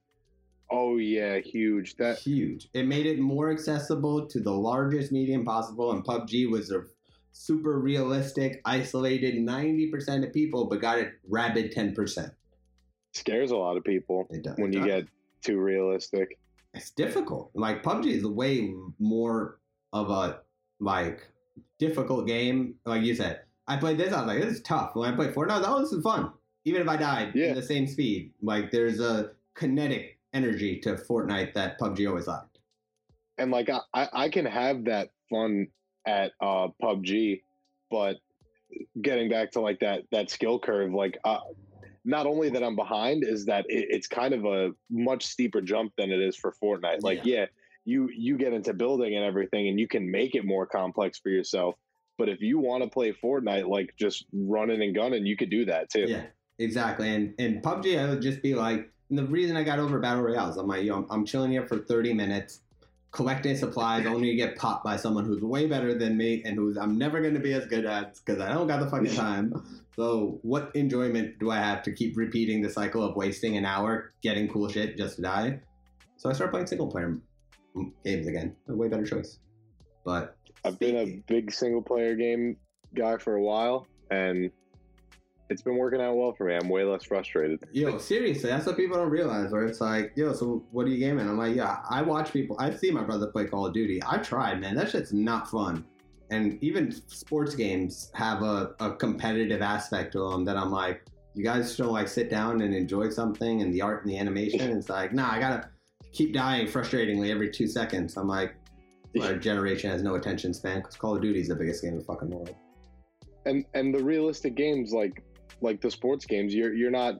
Oh 0.69 0.97
yeah, 0.97 1.39
huge. 1.39 1.97
That 1.97 2.17
huge. 2.19 2.69
It 2.73 2.87
made 2.87 3.05
it 3.05 3.19
more 3.19 3.51
accessible 3.51 4.25
to 4.27 4.39
the 4.39 4.51
largest 4.53 5.11
medium 5.11 5.43
possible, 5.43 5.91
and 5.91 6.03
PUBG 6.03 6.49
was 6.49 6.71
a 6.71 6.83
super 7.33 7.79
realistic, 7.79 8.61
isolated 8.65 9.35
90% 9.35 10.25
of 10.25 10.33
people, 10.33 10.65
but 10.65 10.81
got 10.81 10.99
it 10.99 11.13
rabid 11.29 11.73
10%. 11.73 12.31
scares 13.13 13.51
a 13.51 13.55
lot 13.57 13.77
of 13.77 13.83
people 13.83 14.27
It 14.29 14.43
does. 14.43 14.55
when 14.57 14.71
you 14.73 14.85
get 14.85 15.05
too 15.41 15.59
realistic. 15.59 16.37
it's 16.73 16.91
difficult. 16.91 17.51
Like 17.53 17.83
PUBG 17.83 18.05
is 18.07 18.25
way 18.25 18.73
more 18.99 19.59
of 19.91 20.09
a 20.09 20.39
like 20.79 21.27
difficult 21.79 22.27
game. 22.27 22.75
Like 22.85 23.03
you 23.03 23.15
said, 23.15 23.41
I 23.67 23.75
played 23.77 23.97
this. 23.97 24.13
I 24.13 24.19
was 24.23 24.27
like, 24.27 24.41
this 24.41 24.53
is 24.57 24.61
tough. 24.61 24.91
When 24.95 25.11
I 25.11 25.15
played 25.15 25.33
Fortnite, 25.33 25.51
I 25.51 25.57
was 25.59 25.67
oh, 25.67 25.79
this 25.81 25.91
is 25.91 26.03
fun. 26.03 26.31
Even 26.65 26.81
if 26.81 26.87
I 26.87 26.97
died 26.97 27.31
Yeah. 27.35 27.47
in 27.47 27.55
the 27.55 27.61
same 27.63 27.87
speed, 27.87 28.33
like 28.41 28.71
there's 28.71 28.99
a 28.99 29.31
kinetic 29.55 30.19
energy 30.33 30.79
to 30.79 30.93
Fortnite 30.95 31.53
that 31.53 31.79
PUBG 31.79 32.07
always 32.07 32.27
lacked. 32.27 32.59
and 33.37 33.51
like 33.51 33.69
I, 33.93 34.07
I 34.13 34.29
can 34.29 34.45
have 34.45 34.85
that 34.85 35.09
fun 35.29 35.67
at 36.05 36.31
uh 36.41 36.67
PUBG, 36.81 37.41
but 37.89 38.17
getting 39.01 39.29
back 39.29 39.51
to 39.51 39.61
like 39.61 39.79
that 39.79 40.03
that 40.11 40.29
skill 40.29 40.59
curve, 40.59 40.93
like 40.93 41.17
uh, 41.25 41.39
not 42.05 42.25
only 42.25 42.49
that 42.49 42.63
I'm 42.63 42.75
behind, 42.75 43.23
is 43.23 43.45
that 43.45 43.65
it, 43.67 43.87
it's 43.89 44.07
kind 44.07 44.33
of 44.33 44.45
a 44.45 44.71
much 44.89 45.25
steeper 45.25 45.61
jump 45.61 45.93
than 45.97 46.11
it 46.11 46.19
is 46.21 46.35
for 46.35 46.53
Fortnite. 46.63 47.01
Like 47.01 47.25
yeah. 47.25 47.45
you 47.85 48.09
you 48.15 48.37
get 48.37 48.53
into 48.53 48.73
building 48.73 49.15
and 49.15 49.25
everything, 49.25 49.67
and 49.67 49.79
you 49.79 49.87
can 49.87 50.09
make 50.09 50.35
it 50.35 50.45
more 50.45 50.65
complex 50.65 51.19
for 51.19 51.29
yourself. 51.29 51.75
But 52.17 52.29
if 52.29 52.39
you 52.41 52.59
want 52.59 52.83
to 52.83 52.89
play 52.89 53.11
Fortnite, 53.13 53.67
like 53.67 53.93
just 53.97 54.25
running 54.31 54.81
and 54.83 54.93
gunning, 54.95 55.25
you 55.25 55.35
could 55.35 55.49
do 55.49 55.65
that 55.65 55.89
too. 55.89 56.05
Yeah, 56.07 56.25
exactly. 56.61 57.13
And 57.13 57.33
and 57.39 57.61
PUBG, 57.61 57.99
I 57.99 58.09
would 58.09 58.21
just 58.21 58.41
be 58.41 58.55
like, 58.55 58.89
and 59.09 59.17
the 59.17 59.25
reason 59.25 59.57
I 59.57 59.63
got 59.63 59.79
over 59.79 59.99
battle 59.99 60.23
royales, 60.23 60.57
I'm 60.57 60.67
like, 60.67 60.83
yo, 60.83 60.97
I'm, 60.97 61.07
I'm 61.09 61.25
chilling 61.25 61.51
here 61.51 61.67
for 61.67 61.79
30 61.79 62.13
minutes, 62.13 62.61
collecting 63.11 63.57
supplies, 63.57 64.05
only 64.05 64.29
to 64.29 64.35
get 64.35 64.57
popped 64.57 64.83
by 64.83 64.95
someone 64.95 65.25
who's 65.25 65.41
way 65.41 65.67
better 65.67 65.93
than 65.93 66.17
me 66.17 66.41
and 66.45 66.55
who's 66.55 66.77
I'm 66.77 66.97
never 66.97 67.21
going 67.21 67.33
to 67.33 67.39
be 67.39 67.53
as 67.53 67.65
good 67.65 67.85
at 67.85 68.15
because 68.15 68.41
I 68.41 68.53
don't 68.53 68.67
got 68.67 68.79
the 68.79 68.89
fucking 68.89 69.15
time. 69.15 69.53
So 69.95 70.39
what 70.43 70.71
enjoyment 70.75 71.39
do 71.39 71.51
I 71.51 71.57
have 71.57 71.83
to 71.83 71.91
keep 71.91 72.15
repeating 72.15 72.61
the 72.61 72.69
cycle 72.69 73.03
of 73.03 73.15
wasting 73.15 73.57
an 73.57 73.65
hour 73.65 74.13
getting 74.21 74.47
cool 74.47 74.69
shit 74.69 74.97
just 74.97 75.17
to 75.17 75.21
die? 75.21 75.59
So 76.17 76.29
I 76.29 76.33
started 76.33 76.51
playing 76.51 76.67
single 76.67 76.87
player 76.87 77.17
games 78.05 78.27
again. 78.27 78.55
A 78.69 78.75
way 78.75 78.87
better 78.87 79.05
choice. 79.05 79.39
But 80.05 80.37
I've 80.63 80.79
been 80.79 80.95
a 80.95 81.23
big 81.27 81.51
single 81.51 81.81
player 81.81 82.15
game 82.15 82.57
guy 82.95 83.17
for 83.17 83.35
a 83.35 83.41
while, 83.41 83.87
and 84.09 84.51
it's 85.51 85.61
been 85.61 85.77
working 85.77 86.01
out 86.01 86.15
well 86.15 86.33
for 86.33 86.45
me. 86.45 86.55
I'm 86.55 86.69
way 86.69 86.83
less 86.83 87.03
frustrated. 87.03 87.59
Yo, 87.71 87.97
seriously, 87.97 88.49
that's 88.49 88.65
what 88.65 88.77
people 88.77 88.97
don't 88.97 89.09
realize. 89.09 89.51
Where 89.51 89.65
it's 89.65 89.81
like, 89.81 90.13
yo, 90.15 90.33
so 90.33 90.63
what 90.71 90.87
are 90.87 90.89
you 90.89 90.97
gaming? 90.97 91.27
I'm 91.27 91.37
like, 91.37 91.55
yeah, 91.55 91.79
I 91.89 92.01
watch 92.01 92.31
people. 92.31 92.55
I 92.59 92.73
see 92.73 92.89
my 92.89 93.03
brother 93.03 93.27
play 93.27 93.45
Call 93.45 93.65
of 93.65 93.73
Duty. 93.73 94.01
I 94.07 94.17
tried, 94.17 94.61
man. 94.61 94.75
That 94.75 94.89
shit's 94.89 95.13
not 95.13 95.49
fun. 95.49 95.85
And 96.31 96.57
even 96.63 96.91
sports 97.07 97.53
games 97.53 98.09
have 98.13 98.41
a, 98.41 98.73
a 98.79 98.95
competitive 98.95 99.61
aspect 99.61 100.13
to 100.13 100.29
them 100.29 100.45
that 100.45 100.55
I'm 100.55 100.71
like, 100.71 101.03
you 101.35 101.43
guys 101.43 101.75
don't 101.75 101.91
like 101.91 102.07
sit 102.07 102.29
down 102.29 102.61
and 102.61 102.73
enjoy 102.73 103.09
something 103.09 103.61
and 103.61 103.73
the 103.73 103.81
art 103.81 104.03
and 104.03 104.11
the 104.11 104.17
animation. 104.17 104.61
It's 104.77 104.89
like, 104.89 105.13
nah, 105.13 105.31
I 105.31 105.39
gotta 105.39 105.69
keep 106.13 106.33
dying 106.33 106.67
frustratingly 106.67 107.29
every 107.29 107.49
two 107.49 107.67
seconds. 107.67 108.15
I'm 108.15 108.27
like, 108.27 108.55
our 109.21 109.35
generation 109.35 109.89
has 109.91 110.01
no 110.01 110.15
attention 110.15 110.53
span 110.53 110.79
because 110.79 110.95
Call 110.95 111.15
of 111.15 111.21
Duty 111.21 111.41
is 111.41 111.49
the 111.49 111.55
biggest 111.55 111.83
game 111.83 111.93
in 111.93 111.99
the 111.99 112.05
fucking 112.05 112.29
world. 112.29 112.55
And 113.45 113.65
and 113.73 113.93
the 113.93 114.03
realistic 114.03 114.55
games 114.55 114.93
like 114.93 115.23
like 115.61 115.81
the 115.81 115.91
sports 115.91 116.25
games, 116.25 116.53
you're 116.53 116.73
you're 116.73 116.91
not. 116.91 117.15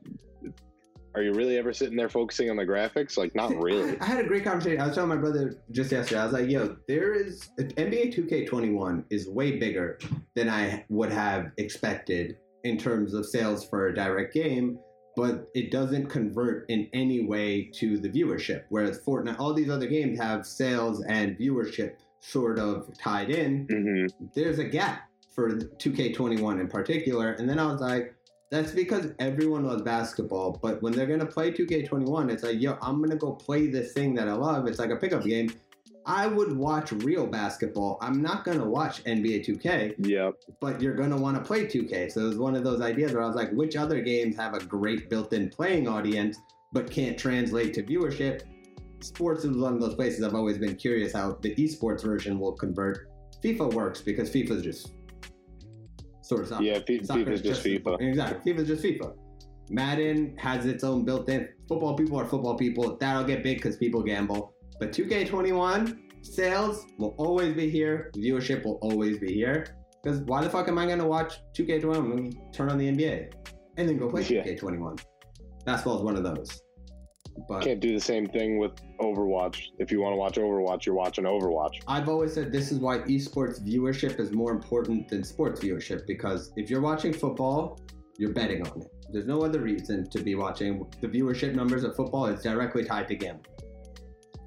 Are 1.14 1.22
you 1.22 1.34
really 1.34 1.58
ever 1.58 1.74
sitting 1.74 1.98
there 1.98 2.08
focusing 2.08 2.50
on 2.50 2.56
the 2.56 2.66
graphics? 2.66 3.18
Like, 3.18 3.36
not 3.36 3.54
really. 3.62 4.00
I 4.00 4.06
had 4.06 4.24
a 4.24 4.28
great 4.28 4.46
conversation. 4.46 4.80
I 4.80 4.86
was 4.88 4.96
telling 4.96 5.10
my 5.10 5.18
brother 5.18 5.58
just 5.72 5.92
yesterday. 5.92 6.22
I 6.22 6.24
was 6.24 6.34
like, 6.34 6.50
"Yo, 6.50 6.78
there 6.88 7.14
is 7.14 7.50
NBA 7.60 8.16
2K21 8.16 9.04
is 9.10 9.28
way 9.28 9.58
bigger 9.58 10.00
than 10.36 10.50
I 10.50 10.86
would 10.90 11.12
have 11.12 11.52
expected 11.58 12.38
in 12.64 12.78
terms 12.78 13.14
of 13.14 13.26
sales 13.26 13.66
for 13.66 13.88
a 13.88 13.94
direct 13.96 14.34
game, 14.34 14.80
but 15.18 15.50
it 15.54 15.70
doesn't 15.72 16.08
convert 16.08 16.70
in 16.70 16.88
any 16.94 17.26
way 17.26 17.70
to 17.76 17.98
the 17.98 18.10
viewership. 18.10 18.64
Whereas 18.70 19.00
Fortnite, 19.00 19.38
all 19.40 19.54
these 19.54 19.70
other 19.70 19.88
games 19.88 20.18
have 20.20 20.46
sales 20.46 21.04
and 21.04 21.38
viewership 21.38 21.96
sort 22.22 22.58
of 22.58 22.90
tied 22.98 23.32
in. 23.32 23.68
hmm 23.70 24.26
There's 24.34 24.60
a 24.60 24.64
gap 24.64 25.10
for 25.36 25.50
2K21 25.58 26.62
in 26.62 26.68
particular, 26.70 27.34
and 27.34 27.50
then 27.50 27.60
I 27.60 27.66
was 27.70 27.82
like." 27.82 28.16
That's 28.52 28.74
because 28.74 29.14
everyone 29.20 29.66
loves 29.66 29.82
basketball, 29.82 30.60
but 30.62 30.82
when 30.82 30.92
they're 30.92 31.08
gonna 31.08 31.26
play 31.26 31.52
2K21, 31.54 32.30
it's 32.30 32.44
like, 32.44 32.62
yo, 32.62 32.78
I'm 32.82 33.02
gonna 33.02 33.16
go 33.16 33.32
play 33.32 33.68
this 33.68 33.94
thing 33.94 34.14
that 34.16 34.28
I 34.28 34.34
love. 34.34 34.68
It's 34.68 34.78
like 34.78 34.90
a 34.90 34.98
pickup 34.98 35.24
game. 35.24 35.54
I 36.06 36.28
would 36.28 36.58
watch 36.58 36.92
real 36.92 37.26
basketball. 37.26 37.98
I'm 38.02 38.22
not 38.22 38.44
gonna 38.44 38.68
watch 38.68 39.06
NBA 39.06 39.46
2K, 39.46 39.96
Yep. 40.00 40.36
but 40.60 40.82
you're 40.82 40.96
gonna 40.96 41.16
want 41.16 41.38
to 41.38 41.44
play 41.44 41.66
2K. 41.66 42.10
So 42.12 42.22
it 42.22 42.28
was 42.28 42.38
one 42.38 42.56
of 42.56 42.66
those 42.66 42.82
ideas 42.82 43.14
where 43.14 43.24
I 43.24 43.28
was 43.28 43.38
like, 43.38 43.52
which 43.54 43.78
other 43.78 44.02
games 44.02 44.36
have 44.36 44.54
a 44.54 44.60
great 44.66 45.10
built-in 45.10 45.50
playing 45.50 45.88
audience 45.88 46.38
but 46.74 46.90
can't 46.92 47.18
translate 47.18 47.74
to 47.76 47.84
viewership? 47.84 48.42
Sports 49.00 49.46
is 49.46 49.56
one 49.56 49.74
of 49.76 49.80
those 49.80 49.96
places 49.96 50.24
I've 50.24 50.36
always 50.36 50.58
been 50.58 50.76
curious 50.76 51.14
how 51.14 51.38
the 51.42 51.56
esports 51.56 52.04
version 52.04 52.38
will 52.38 52.54
convert. 52.54 53.08
FIFA 53.42 53.74
works 53.74 54.02
because 54.02 54.30
FIFA's 54.30 54.62
just 54.62 54.92
sort 56.32 56.50
of 56.52 56.62
Yeah. 56.62 56.80
F- 56.88 57.06
Soccer 57.06 57.26
FIFA's 57.26 57.42
just 57.42 57.64
FIFA. 57.66 58.02
Exactly. 58.02 58.54
FIFA's 58.54 58.68
just 58.68 58.84
FIFA. 58.84 59.14
Madden 59.70 60.36
has 60.38 60.66
its 60.66 60.84
own 60.84 61.04
built-in. 61.06 61.48
Football 61.68 61.96
people 61.96 62.18
are 62.20 62.26
football 62.26 62.56
people. 62.58 62.98
That'll 63.00 63.24
get 63.24 63.44
big 63.44 63.58
because 63.58 63.76
people 63.78 64.02
gamble. 64.02 64.54
But 64.80 64.92
2K21 64.92 65.98
sales 66.24 66.86
will 66.98 67.16
always 67.18 67.54
be 67.56 67.70
here. 67.70 68.12
Viewership 68.16 68.64
will 68.66 68.80
always 68.82 69.18
be 69.20 69.34
here. 69.34 69.78
Because 70.04 70.20
why 70.22 70.44
the 70.44 70.50
fuck 70.50 70.68
am 70.68 70.78
I 70.78 70.86
gonna 70.88 71.08
watch 71.08 71.34
2K21 71.54 72.10
when 72.10 72.52
turn 72.52 72.70
on 72.72 72.78
the 72.78 72.88
NBA 72.88 73.30
and 73.78 73.88
then 73.88 73.98
go 73.98 74.10
play 74.10 74.24
Yeah. 74.24 74.44
2K21? 74.44 75.00
Basketball 75.66 75.98
is 75.98 76.04
one 76.04 76.16
of 76.16 76.24
those. 76.24 76.62
But 77.48 77.62
Can't 77.62 77.80
do 77.80 77.94
the 77.94 78.00
same 78.12 78.26
thing 78.28 78.58
with 78.58 78.72
Overwatch. 79.02 79.72
If 79.80 79.92
you 79.92 80.02
want 80.02 80.14
to 80.14 80.18
watch 80.18 80.36
Overwatch, 80.36 80.86
you're 80.86 80.96
watching 80.96 81.26
Overwatch. 81.26 81.82
I've 81.88 82.08
always 82.08 82.34
said 82.34 82.52
this 82.52 82.72
is 82.72 82.80
why 82.80 83.00
esports 83.00 83.60
viewership 83.62 84.20
is 84.20 84.32
more 84.32 84.52
important 84.52 85.10
than 85.10 85.24
sports 85.24 85.60
viewership 85.60 86.06
because 86.08 86.52
if 86.56 86.70
you're 86.70 86.82
watching 86.82 87.12
football, 87.12 87.80
you're 88.18 88.34
betting 88.34 88.66
on 88.68 88.82
it. 88.82 88.92
There's 89.12 89.26
no 89.26 89.42
other 89.42 89.60
reason 89.60 90.10
to 90.10 90.22
be 90.22 90.36
watching. 90.36 90.86
The 91.02 91.08
viewership 91.08 91.54
numbers 91.56 91.84
of 91.84 91.96
football 91.96 92.28
is 92.28 92.42
directly 92.42 92.84
tied 92.84 93.08
to 93.10 93.16
gambling. 93.16 93.46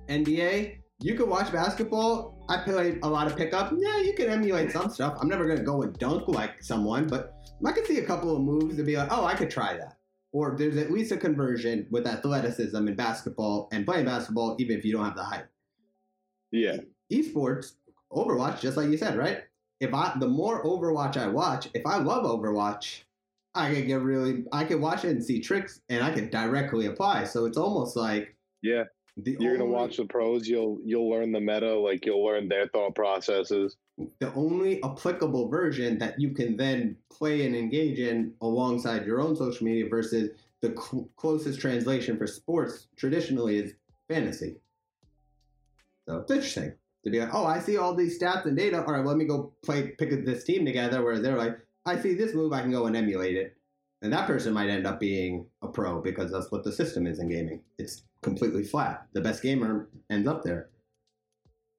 NBA, 0.08 0.78
you 1.00 1.14
can 1.14 1.28
watch 1.28 1.52
basketball. 1.52 2.44
I 2.48 2.58
play 2.58 2.98
a 3.02 3.08
lot 3.08 3.26
of 3.26 3.36
pickup. 3.36 3.72
Yeah, 3.76 4.00
you 4.00 4.14
can 4.14 4.28
emulate 4.28 4.70
some 4.70 4.90
stuff. 4.90 5.18
I'm 5.20 5.28
never 5.28 5.46
gonna 5.46 5.64
go 5.64 5.82
and 5.82 5.92
dunk 5.98 6.28
like 6.28 6.62
someone, 6.62 7.06
but 7.06 7.34
I 7.66 7.72
can 7.72 7.84
see 7.84 7.98
a 7.98 8.06
couple 8.06 8.36
of 8.36 8.42
moves 8.42 8.76
and 8.76 8.86
be 8.86 8.96
like, 8.96 9.08
oh, 9.10 9.24
I 9.24 9.34
could 9.34 9.50
try 9.50 9.76
that. 9.76 9.96
Or 10.34 10.54
there's 10.58 10.76
at 10.76 10.90
least 10.90 11.12
a 11.12 11.16
conversion 11.16 11.86
with 11.90 12.06
athleticism 12.06 12.76
in 12.88 12.94
basketball 12.96 13.68
and 13.72 13.86
playing 13.86 14.04
basketball, 14.06 14.56
even 14.58 14.76
if 14.78 14.84
you 14.84 14.92
don't 14.92 15.06
have 15.06 15.16
the 15.16 15.24
height 15.24 15.46
Yeah. 16.50 16.78
esports, 17.12 17.74
Overwatch, 18.12 18.60
just 18.60 18.76
like 18.76 18.88
you 18.90 18.96
said, 18.96 19.16
right? 19.16 19.44
If 19.80 19.92
I 19.94 20.16
the 20.18 20.28
more 20.28 20.64
Overwatch 20.64 21.16
I 21.16 21.28
watch, 21.28 21.68
if 21.74 21.86
I 21.86 21.98
love 21.98 22.24
Overwatch, 22.24 23.04
I 23.54 23.72
can 23.74 23.86
get 23.86 24.00
really 24.02 24.44
I 24.52 24.64
can 24.64 24.80
watch 24.80 25.04
it 25.04 25.10
and 25.10 25.24
see 25.24 25.40
tricks 25.40 25.80
and 25.88 26.02
I 26.02 26.12
can 26.12 26.30
directly 26.30 26.86
apply. 26.86 27.24
So 27.24 27.46
it's 27.46 27.56
almost 27.58 27.96
like 27.96 28.36
Yeah. 28.62 28.84
The 29.16 29.36
You're 29.38 29.56
gonna 29.56 29.70
watch 29.70 29.96
the 29.96 30.04
pros. 30.04 30.48
You'll 30.48 30.78
you'll 30.84 31.08
learn 31.08 31.32
the 31.32 31.40
meta. 31.40 31.78
Like 31.78 32.04
you'll 32.04 32.24
learn 32.24 32.48
their 32.48 32.68
thought 32.68 32.94
processes. 32.94 33.76
the 34.18 34.32
only 34.34 34.82
applicable 34.82 35.48
version 35.48 35.98
that 35.98 36.20
you 36.20 36.30
can 36.30 36.56
then 36.56 36.96
play 37.10 37.46
and 37.46 37.54
engage 37.54 38.00
in 38.00 38.32
alongside 38.40 39.06
your 39.06 39.20
own 39.20 39.36
social 39.36 39.64
media 39.64 39.88
versus 39.88 40.30
the 40.60 40.70
cl- 40.70 41.08
closest 41.16 41.60
translation 41.60 42.18
for 42.18 42.26
sports 42.26 42.88
traditionally 42.96 43.58
is 43.58 43.74
fantasy. 44.08 44.56
So 46.08 46.18
it's 46.18 46.30
interesting 46.30 46.72
to 47.04 47.10
be 47.10 47.20
like, 47.20 47.32
oh, 47.32 47.46
I 47.46 47.60
see 47.60 47.76
all 47.76 47.94
these 47.94 48.20
stats 48.20 48.46
and 48.46 48.56
data. 48.56 48.84
All 48.84 48.92
right, 48.92 49.04
let 49.04 49.16
me 49.16 49.26
go 49.26 49.52
play, 49.62 49.88
pick 49.98 50.24
this 50.24 50.44
team 50.44 50.64
together 50.64 51.02
where 51.02 51.20
they're 51.20 51.36
like, 51.36 51.58
I 51.86 51.98
see 51.98 52.14
this 52.14 52.34
move, 52.34 52.52
I 52.52 52.62
can 52.62 52.72
go 52.72 52.86
and 52.86 52.96
emulate 52.96 53.36
it. 53.36 53.56
And 54.02 54.12
that 54.12 54.26
person 54.26 54.52
might 54.52 54.68
end 54.68 54.86
up 54.86 55.00
being 55.00 55.46
a 55.62 55.68
pro 55.68 56.00
because 56.00 56.30
that's 56.30 56.50
what 56.50 56.64
the 56.64 56.72
system 56.72 57.06
is 57.06 57.20
in 57.20 57.28
gaming. 57.28 57.60
It's 57.78 58.02
completely 58.24 58.64
flat. 58.64 59.06
The 59.12 59.20
best 59.20 59.42
gamer 59.42 59.88
ends 60.10 60.26
up 60.26 60.42
there, 60.42 60.70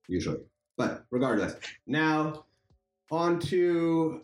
usually. 0.07 0.39
But 0.77 1.05
regardless, 1.11 1.55
now 1.87 2.45
on 3.11 3.39
to 3.39 4.21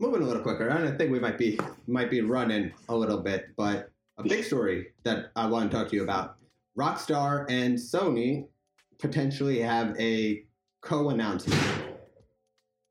moving 0.00 0.22
a 0.22 0.26
little 0.26 0.42
quicker. 0.42 0.70
I 0.70 0.90
think 0.96 1.12
we 1.12 1.20
might 1.20 1.38
be 1.38 1.58
might 1.86 2.10
be 2.10 2.22
running 2.22 2.72
a 2.88 2.96
little 2.96 3.18
bit, 3.20 3.50
but 3.56 3.90
a 4.18 4.22
big 4.22 4.44
story 4.44 4.88
that 5.04 5.30
I 5.36 5.46
want 5.46 5.70
to 5.70 5.76
talk 5.76 5.88
to 5.90 5.96
you 5.96 6.02
about: 6.02 6.36
Rockstar 6.76 7.46
and 7.50 7.76
Sony 7.76 8.48
potentially 8.98 9.60
have 9.60 9.94
a 10.00 10.44
co-announcement. 10.80 11.60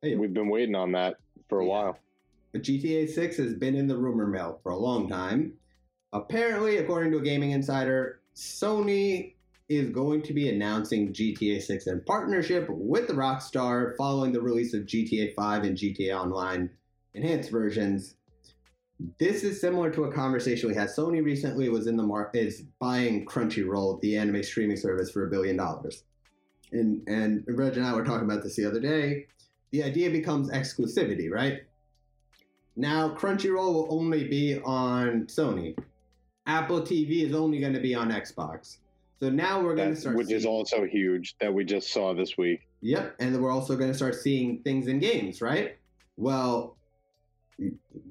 Hey, 0.02 0.16
We've 0.16 0.34
been 0.34 0.50
waiting 0.50 0.76
on 0.76 0.92
that 0.94 1.18
for 1.50 1.60
a 1.60 1.66
Yeah. 1.66 1.70
while. 1.72 2.00
But 2.52 2.64
GTA 2.64 3.08
6 3.08 3.38
has 3.38 3.54
been 3.54 3.76
in 3.76 3.88
the 3.88 3.98
rumor 3.98 4.28
mill 4.28 4.60
for 4.64 4.72
a 4.74 4.78
long 4.78 5.08
time. 5.08 5.54
Apparently, 6.12 6.78
according 6.78 7.12
to 7.14 7.20
a 7.20 7.22
gaming 7.22 7.52
insider, 7.52 8.21
Sony 8.36 9.34
is 9.70 9.90
going 9.90 10.22
to 10.24 10.34
be 10.34 10.50
announcing 10.50 11.14
GTA 11.14 11.62
6 11.62 11.88
in 11.88 12.02
partnership 12.02 12.68
with 12.70 13.10
Rockstar 13.10 13.96
following 13.98 14.32
the 14.34 14.42
release 14.42 14.74
of 14.74 14.82
GTA 14.82 15.34
5 15.34 15.64
and 15.64 15.78
GTA 15.78 16.14
Online 16.14 16.70
enhanced 17.14 17.50
versions. 17.52 18.16
This 19.18 19.44
is 19.44 19.60
similar 19.60 19.90
to 19.92 20.04
a 20.04 20.14
conversation 20.14 20.70
we 20.70 20.76
had. 20.76 20.90
Sony 20.90 21.24
recently 21.24 21.70
was 21.70 21.88
in 21.88 21.98
the 21.98 22.04
market 22.04 22.46
is 22.46 22.64
buying 22.80 23.26
Crunchyroll, 23.26 24.00
the 24.02 24.18
anime 24.18 24.44
streaming 24.44 24.78
service, 24.78 25.10
for 25.10 25.26
a 25.26 25.30
billion 25.30 25.58
dollars. 25.58 26.04
And 26.72 27.02
and 27.08 27.44
Reg 27.48 27.78
and 27.78 27.86
I 27.86 27.94
were 27.94 28.06
talking 28.06 28.30
about 28.30 28.44
this 28.44 28.56
the 28.56 28.66
other 28.66 28.80
day. 28.80 29.28
The 29.72 29.84
idea 29.84 30.10
becomes 30.10 30.52
exclusivity, 30.52 31.32
right? 31.32 31.62
Now 32.76 33.16
Crunchyroll 33.16 33.74
will 33.74 33.88
only 33.90 34.28
be 34.28 34.60
on 34.60 35.28
Sony. 35.28 35.78
Apple 36.46 36.82
TV 36.82 37.24
is 37.24 37.34
only 37.34 37.60
going 37.60 37.74
to 37.74 37.80
be 37.80 37.96
on 37.96 38.12
Xbox. 38.12 38.78
So 39.20 39.30
now 39.30 39.62
we're 39.62 39.76
going 39.76 39.94
to 39.94 40.00
start 40.00 40.16
which 40.16 40.32
is 40.32 40.46
also 40.46 40.86
huge 40.86 41.36
that 41.40 41.54
we 41.54 41.64
just 41.64 41.92
saw 41.92 42.14
this 42.14 42.38
week. 42.38 42.62
Yep, 42.82 43.18
and 43.20 43.40
we're 43.40 43.52
also 43.52 43.76
going 43.76 43.92
to 43.92 43.96
start 43.96 44.16
seeing 44.16 44.64
things 44.64 44.88
in 44.88 44.98
games, 44.98 45.42
right? 45.42 45.78
Well, 46.18 46.76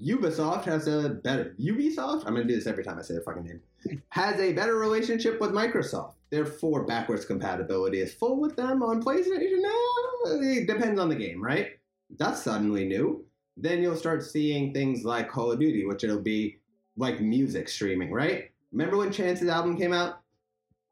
Ubisoft 0.03 0.65
has 0.65 0.87
a 0.87 1.09
better 1.09 1.57
Ubisoft. 1.61 2.25
I'm 2.27 2.35
going 2.35 2.47
to 2.47 2.53
do 2.53 2.55
this 2.55 2.69
every 2.69 2.85
time 2.85 2.99
I 2.99 3.03
say 3.03 3.15
their 3.15 3.23
fucking 3.23 3.45
name. 3.45 3.61
Has 4.11 4.39
a 4.39 4.53
better 4.53 4.77
relationship 4.77 5.41
with 5.41 5.51
Microsoft. 5.51 6.15
Therefore, 6.31 6.85
backwards 6.85 7.25
compatibility 7.25 8.01
is 8.01 8.15
full 8.15 8.39
with 8.39 8.55
them 8.55 8.83
on 8.83 9.03
PlayStation. 9.03 9.61
No, 9.61 10.41
it 10.43 10.69
depends 10.69 11.01
on 11.01 11.09
the 11.09 11.17
game, 11.17 11.43
right? 11.43 11.71
That's 12.19 12.43
suddenly 12.43 12.87
new. 12.87 13.25
Then 13.57 13.83
you'll 13.83 13.97
start 13.97 14.23
seeing 14.23 14.73
things 14.73 15.05
like 15.05 15.29
Call 15.29 15.51
of 15.51 15.59
Duty, 15.59 15.85
which 15.87 16.05
it'll 16.05 16.21
be 16.21 16.60
like 17.01 17.21
music 17.21 17.69
streaming, 17.69 18.13
right? 18.13 18.51
Remember 18.73 18.99
when 18.99 19.11
Chance's 19.11 19.49
album 19.49 19.77
came 19.77 19.93
out? 19.93 20.21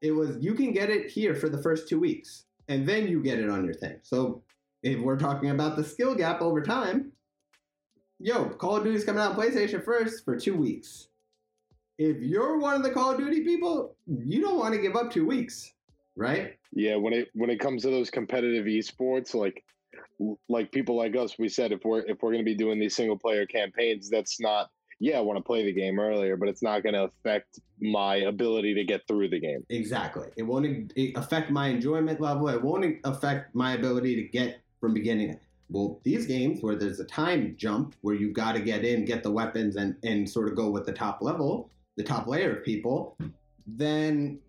It 0.00 0.12
was 0.12 0.38
you 0.40 0.54
can 0.54 0.72
get 0.72 0.90
it 0.90 1.10
here 1.10 1.34
for 1.34 1.48
the 1.48 1.58
first 1.58 1.88
two 1.88 2.00
weeks 2.00 2.44
and 2.68 2.88
then 2.88 3.06
you 3.06 3.22
get 3.22 3.38
it 3.38 3.50
on 3.50 3.64
your 3.64 3.74
thing. 3.74 3.96
So 4.02 4.42
if 4.82 4.98
we're 5.00 5.18
talking 5.18 5.50
about 5.50 5.76
the 5.76 5.84
skill 5.84 6.14
gap 6.14 6.40
over 6.40 6.62
time, 6.62 7.12
yo, 8.18 8.46
Call 8.46 8.76
of 8.76 8.84
Duty's 8.84 9.04
coming 9.04 9.20
out 9.20 9.32
on 9.32 9.36
PlayStation 9.36 9.84
first 9.84 10.24
for 10.24 10.38
two 10.38 10.56
weeks. 10.56 11.08
If 11.98 12.18
you're 12.22 12.58
one 12.58 12.74
of 12.74 12.82
the 12.82 12.90
Call 12.90 13.10
of 13.10 13.18
Duty 13.18 13.42
people, 13.42 13.96
you 14.06 14.40
don't 14.40 14.58
want 14.58 14.74
to 14.74 14.80
give 14.80 14.96
up 14.96 15.10
two 15.10 15.26
weeks, 15.26 15.72
right? 16.16 16.56
Yeah, 16.72 16.96
when 16.96 17.12
it 17.12 17.28
when 17.34 17.50
it 17.50 17.60
comes 17.60 17.82
to 17.82 17.90
those 17.90 18.08
competitive 18.08 18.66
esports, 18.66 19.34
like 19.34 19.62
like 20.48 20.72
people 20.72 20.96
like 20.96 21.16
us, 21.16 21.38
we 21.38 21.48
said 21.48 21.72
if 21.72 21.84
we're 21.84 22.00
if 22.00 22.22
we're 22.22 22.30
going 22.30 22.44
to 22.44 22.50
be 22.50 22.54
doing 22.54 22.78
these 22.78 22.94
single 22.94 23.18
player 23.18 23.46
campaigns, 23.46 24.08
that's 24.08 24.40
not. 24.40 24.70
Yeah, 25.00 25.18
I 25.18 25.20
want 25.20 25.36
to 25.36 25.42
play 25.42 25.64
the 25.64 25.72
game 25.72 25.98
earlier, 25.98 26.36
but 26.36 26.48
it's 26.48 26.62
not 26.62 26.82
going 26.82 26.94
to 26.94 27.04
affect 27.04 27.60
my 27.80 28.16
ability 28.16 28.74
to 28.74 28.84
get 28.84 29.06
through 29.06 29.28
the 29.28 29.38
game. 29.38 29.64
Exactly. 29.68 30.28
It 30.36 30.42
won't 30.42 30.92
affect 31.14 31.50
my 31.50 31.68
enjoyment 31.68 32.20
level. 32.20 32.48
It 32.48 32.62
won't 32.62 32.96
affect 33.04 33.54
my 33.54 33.74
ability 33.74 34.16
to 34.16 34.22
get 34.22 34.60
from 34.80 34.94
beginning. 34.94 35.38
Well, 35.70 36.00
these 36.02 36.26
games 36.26 36.62
where 36.62 36.74
there's 36.74 36.98
a 36.98 37.04
time 37.04 37.54
jump 37.56 37.94
where 38.00 38.14
you've 38.14 38.34
got 38.34 38.52
to 38.52 38.60
get 38.60 38.84
in, 38.84 39.04
get 39.04 39.22
the 39.22 39.30
weapons, 39.30 39.76
and 39.76 39.94
and 40.02 40.28
sort 40.28 40.48
of 40.48 40.56
go 40.56 40.70
with 40.70 40.86
the 40.86 40.92
top 40.92 41.20
level, 41.20 41.70
the 41.96 42.02
top 42.02 42.26
layer 42.26 42.56
of 42.56 42.64
people, 42.64 43.16
then 43.66 44.40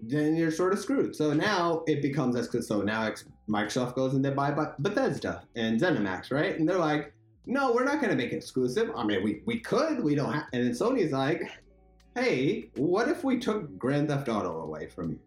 then 0.00 0.36
you're 0.36 0.52
sort 0.52 0.72
of 0.72 0.78
screwed. 0.78 1.16
So 1.16 1.32
now 1.32 1.82
it 1.86 2.00
becomes 2.00 2.36
as 2.36 2.66
so 2.66 2.82
now 2.82 3.12
Microsoft 3.48 3.94
goes 3.94 4.14
and 4.14 4.24
they 4.24 4.30
buy 4.30 4.52
Bethesda 4.78 5.42
and 5.56 5.80
ZeniMax, 5.80 6.30
right? 6.30 6.56
And 6.58 6.68
they're 6.68 6.78
like, 6.78 7.12
no, 7.48 7.72
we're 7.72 7.84
not 7.84 8.00
going 8.00 8.10
to 8.10 8.16
make 8.16 8.32
it 8.32 8.36
exclusive. 8.36 8.90
I 8.94 9.02
mean, 9.04 9.24
we 9.24 9.42
we 9.46 9.58
could, 9.58 10.04
we 10.04 10.14
don't 10.14 10.32
have. 10.32 10.44
And 10.52 10.64
then 10.64 10.72
Sony's 10.72 11.12
like, 11.12 11.50
hey, 12.14 12.70
what 12.76 13.08
if 13.08 13.24
we 13.24 13.38
took 13.38 13.76
Grand 13.78 14.08
Theft 14.08 14.28
Auto 14.28 14.60
away 14.60 14.86
from 14.86 15.12
you? 15.12 15.20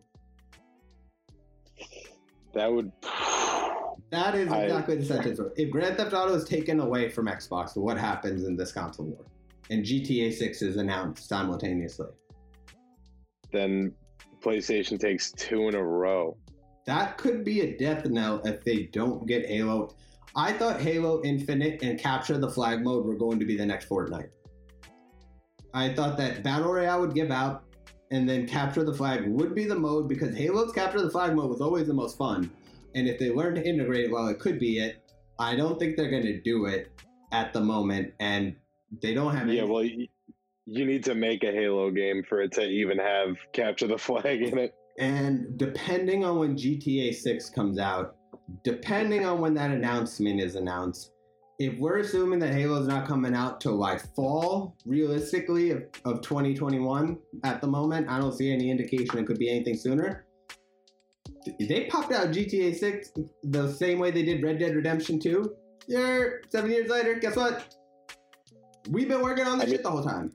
That 2.53 2.71
would. 2.71 2.91
That 4.11 4.35
is 4.35 4.51
I- 4.51 4.63
exactly 4.63 4.97
the 4.97 5.05
sentence. 5.05 5.39
If 5.55 5.71
Grand 5.71 5.97
Theft 5.97 6.13
Auto 6.13 6.35
is 6.35 6.43
taken 6.43 6.79
away 6.79 7.09
from 7.09 7.25
Xbox, 7.25 7.75
what 7.75 7.97
happens 7.97 8.45
in 8.45 8.55
this 8.55 8.71
console 8.71 9.07
war? 9.07 9.25
And 9.69 9.83
GTA 9.83 10.33
6 10.33 10.61
is 10.61 10.75
announced 10.77 11.27
simultaneously. 11.27 12.09
Then 13.51 13.93
PlayStation 14.41 14.99
takes 14.99 15.31
two 15.31 15.69
in 15.69 15.75
a 15.75 15.83
row. 15.83 16.37
That 16.85 17.17
could 17.17 17.43
be 17.43 17.61
a 17.61 17.77
death 17.77 18.05
knell 18.05 18.41
if 18.43 18.63
they 18.63 18.83
don't 18.91 19.25
get 19.25 19.45
Halo. 19.45 19.95
I 20.35 20.53
thought 20.53 20.79
Halo 20.79 21.21
Infinite 21.23 21.81
and 21.83 21.99
Capture 21.99 22.37
the 22.37 22.49
Flag 22.49 22.83
mode 22.83 23.05
were 23.05 23.15
going 23.15 23.39
to 23.39 23.45
be 23.45 23.57
the 23.57 23.65
next 23.65 23.89
Fortnite. 23.89 24.29
I 25.73 25.93
thought 25.93 26.17
that 26.17 26.43
Battle 26.43 26.73
Royale 26.73 27.01
would 27.01 27.13
give 27.13 27.31
out, 27.31 27.63
and 28.11 28.27
then 28.27 28.47
Capture 28.47 28.83
the 28.83 28.93
Flag 28.93 29.27
would 29.27 29.55
be 29.55 29.65
the 29.65 29.75
mode 29.75 30.07
because 30.07 30.35
Halo's 30.35 30.71
Capture 30.71 31.01
the 31.01 31.09
Flag 31.09 31.35
mode 31.35 31.49
was 31.49 31.61
always 31.61 31.87
the 31.87 31.93
most 31.93 32.17
fun. 32.17 32.49
And 32.95 33.07
if 33.07 33.19
they 33.19 33.29
learn 33.29 33.55
to 33.55 33.65
integrate 33.65 34.05
it, 34.05 34.11
well, 34.11 34.27
it 34.27 34.39
could 34.39 34.59
be 34.59 34.79
it. 34.79 34.97
I 35.39 35.55
don't 35.55 35.79
think 35.79 35.95
they're 35.95 36.11
going 36.11 36.23
to 36.23 36.41
do 36.41 36.65
it 36.65 36.91
at 37.31 37.53
the 37.53 37.61
moment, 37.61 38.13
and 38.19 38.55
they 39.01 39.13
don't 39.13 39.35
have. 39.35 39.47
Yeah, 39.49 39.63
well, 39.63 39.83
you 39.83 40.07
need 40.65 41.03
to 41.05 41.15
make 41.15 41.43
a 41.43 41.51
Halo 41.51 41.89
game 41.91 42.23
for 42.27 42.41
it 42.41 42.51
to 42.53 42.63
even 42.63 42.97
have 42.97 43.37
capture 43.53 43.87
the 43.87 43.97
flag 43.97 44.41
in 44.41 44.57
it. 44.57 44.75
And 44.99 45.57
depending 45.57 46.23
on 46.25 46.37
when 46.37 46.55
GTA 46.55 47.15
6 47.15 47.49
comes 47.51 47.79
out, 47.79 48.15
depending 48.63 49.25
on 49.25 49.39
when 49.41 49.53
that 49.55 49.71
announcement 49.71 50.41
is 50.41 50.55
announced, 50.55 51.11
if 51.59 51.77
we're 51.77 51.99
assuming 51.99 52.39
that 52.39 52.53
Halo's 52.53 52.87
not 52.87 53.07
coming 53.07 53.35
out 53.35 53.61
till 53.61 53.75
like 53.75 54.01
fall, 54.15 54.75
realistically, 54.85 55.71
of, 55.71 55.83
of 56.05 56.21
2021 56.21 57.17
at 57.43 57.61
the 57.61 57.67
moment, 57.67 58.09
I 58.09 58.19
don't 58.19 58.33
see 58.33 58.51
any 58.51 58.71
indication 58.71 59.19
it 59.19 59.27
could 59.27 59.37
be 59.37 59.49
anything 59.49 59.75
sooner. 59.77 60.25
They 61.59 61.85
popped 61.85 62.11
out 62.11 62.27
GTA 62.29 62.75
6 62.75 63.11
the 63.43 63.71
same 63.73 63.99
way 63.99 64.11
they 64.11 64.23
did 64.23 64.43
Red 64.43 64.59
Dead 64.59 64.75
Redemption 64.75 65.19
2. 65.19 65.55
Yeah, 65.87 66.23
seven 66.49 66.71
years 66.71 66.89
later, 66.89 67.15
guess 67.15 67.35
what? 67.35 67.75
We've 68.89 69.07
been 69.07 69.21
working 69.21 69.45
on 69.45 69.59
this 69.59 69.63
I 69.63 69.65
mean- 69.67 69.75
shit 69.75 69.83
the 69.83 69.91
whole 69.91 70.03
time. 70.03 70.31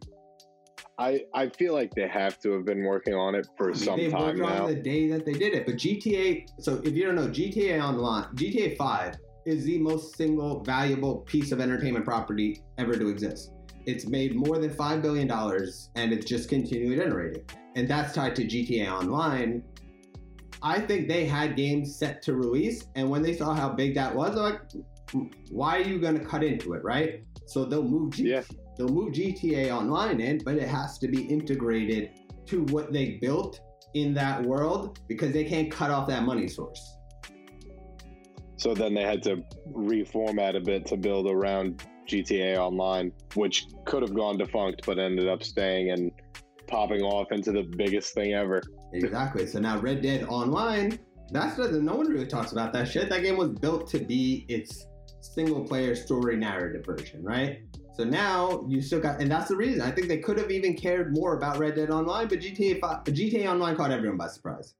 I 0.99 1.21
I 1.35 1.49
feel 1.51 1.75
like 1.75 1.95
they 1.95 2.09
have 2.09 2.39
to 2.41 2.53
have 2.53 2.65
been 2.65 2.83
working 2.85 3.15
on 3.15 3.35
it 3.35 3.47
for 3.57 3.67
I 3.71 3.73
mean, 3.75 3.81
some 3.81 3.99
they 4.01 4.11
time 4.11 4.23
worked 4.23 4.39
now. 4.39 4.65
on 4.65 4.69
the 4.69 4.81
day 4.81 5.09
that 5.09 5.27
they 5.27 5.33
did 5.35 5.53
it. 5.55 5.67
But 5.67 5.77
GTA, 5.77 6.47
so 6.61 6.81
if 6.85 6.95
you 6.95 7.05
don't 7.05 7.17
know, 7.17 7.29
GTA 7.29 7.83
Online, 7.83 8.25
GTA 8.35 8.77
5 8.77 9.15
is 9.45 9.65
the 9.65 9.79
most 9.79 10.17
single 10.17 10.63
valuable 10.65 11.19
piece 11.19 11.53
of 11.53 11.61
entertainment 11.61 12.05
property 12.05 12.63
ever 12.79 12.95
to 12.97 13.09
exist. 13.09 13.53
It's 13.85 14.07
made 14.07 14.35
more 14.35 14.59
than 14.59 14.71
$5 14.71 15.03
billion 15.03 15.31
and 15.31 16.13
it's 16.13 16.27
just 16.27 16.49
continually 16.49 16.97
generating. 16.97 17.45
And 17.77 17.87
that's 17.87 18.13
tied 18.15 18.35
to 18.37 18.45
GTA 18.45 18.91
Online. 18.91 19.63
I 20.63 20.81
think 20.81 21.07
they 21.09 21.27
had 21.27 21.55
games 21.55 21.95
set 21.95 22.23
to 22.23 22.35
release, 22.35 22.87
and 22.97 23.09
when 23.09 23.23
they 23.23 23.37
saw 23.37 23.55
how 23.55 23.69
big 23.69 23.95
that 23.95 24.13
was, 24.13 24.35
they're 24.35 24.43
like, 24.43 24.63
why 25.51 25.77
are 25.77 25.83
you 25.83 26.01
going 26.01 26.19
to 26.19 26.25
cut 26.25 26.43
into 26.43 26.73
it, 26.73 26.83
right? 26.83 27.23
So 27.47 27.65
they'll 27.67 27.85
move 27.85 28.15
G- 28.15 28.31
Yeah. 28.31 28.43
They'll 28.77 28.89
move 28.89 29.12
GTA 29.12 29.71
Online 29.71 30.21
in, 30.21 30.39
but 30.45 30.57
it 30.57 30.69
has 30.69 30.99
to 30.99 31.09
be 31.09 31.23
integrated 31.23 32.11
to 32.47 32.62
what 32.65 32.93
they 32.93 33.19
built 33.21 33.61
in 33.95 34.15
that 34.15 34.43
world 34.43 35.01
because 35.09 35.33
they 35.33 35.45
can't 35.45 35.71
cut 35.71 35.91
off 35.91 36.07
that 36.09 36.23
money 36.23 36.49
source. 36.49 36.97
So 38.57 38.75
then 38.75 38.95
they 38.95 39.03
had 39.03 39.23
to 39.25 39.43
reformat 39.71 40.57
a 40.57 40.61
bit 40.61 40.87
to 40.87 40.97
build 40.97 41.29
around 41.29 41.85
GTA 42.09 42.57
Online, 42.57 43.12
which 43.35 43.67
could 43.85 44.03
have 44.03 44.15
gone 44.15 44.39
defunct, 44.39 44.87
but 44.87 44.99
ended 44.99 45.29
up 45.29 45.43
staying 45.43 45.91
and 45.91 46.11
popping 46.67 47.03
off 47.03 47.33
into 47.33 47.53
the 47.53 47.62
biggest 47.62 48.15
thing 48.15 48.33
ever. 48.33 48.62
Exactly. 48.93 49.47
So 49.47 49.61
now 49.61 49.79
Red 49.79 50.03
Dead 50.03 50.25
Online, 50.25 50.99
that's 51.31 51.57
the, 51.57 51.71
no 51.81 51.95
one 51.95 52.09
really 52.09 52.27
talks 52.27 52.53
about 52.53 52.73
that 52.73 52.89
shit. 52.89 53.09
That 53.09 53.23
game 53.23 53.37
was 53.37 53.51
built 53.51 53.89
to 53.89 53.99
be 53.99 54.47
its 54.49 54.87
single 55.21 55.65
player 55.65 55.95
story 55.95 56.37
narrative 56.37 56.85
version, 56.87 57.23
right? 57.23 57.62
So 57.97 58.05
now 58.05 58.63
you 58.69 58.83
still 58.83 59.01
got, 59.01 59.23
and 59.23 59.31
that's 59.31 59.49
the 59.49 59.57
reason. 59.57 59.81
I 59.81 59.91
think 59.91 60.09
they 60.09 60.19
could 60.19 60.37
have 60.37 60.51
even 60.51 60.75
cared 60.75 61.15
more 61.15 61.35
about 61.35 61.57
Red 61.57 61.77
Dead 61.77 61.89
Online, 61.89 62.29
but 62.29 62.41
GTA 62.41 62.79
5, 62.79 63.05
GTA 63.05 63.51
Online 63.51 63.75
caught 63.75 63.91
everyone 63.91 64.19
by 64.19 64.29
surprise. 64.29 64.75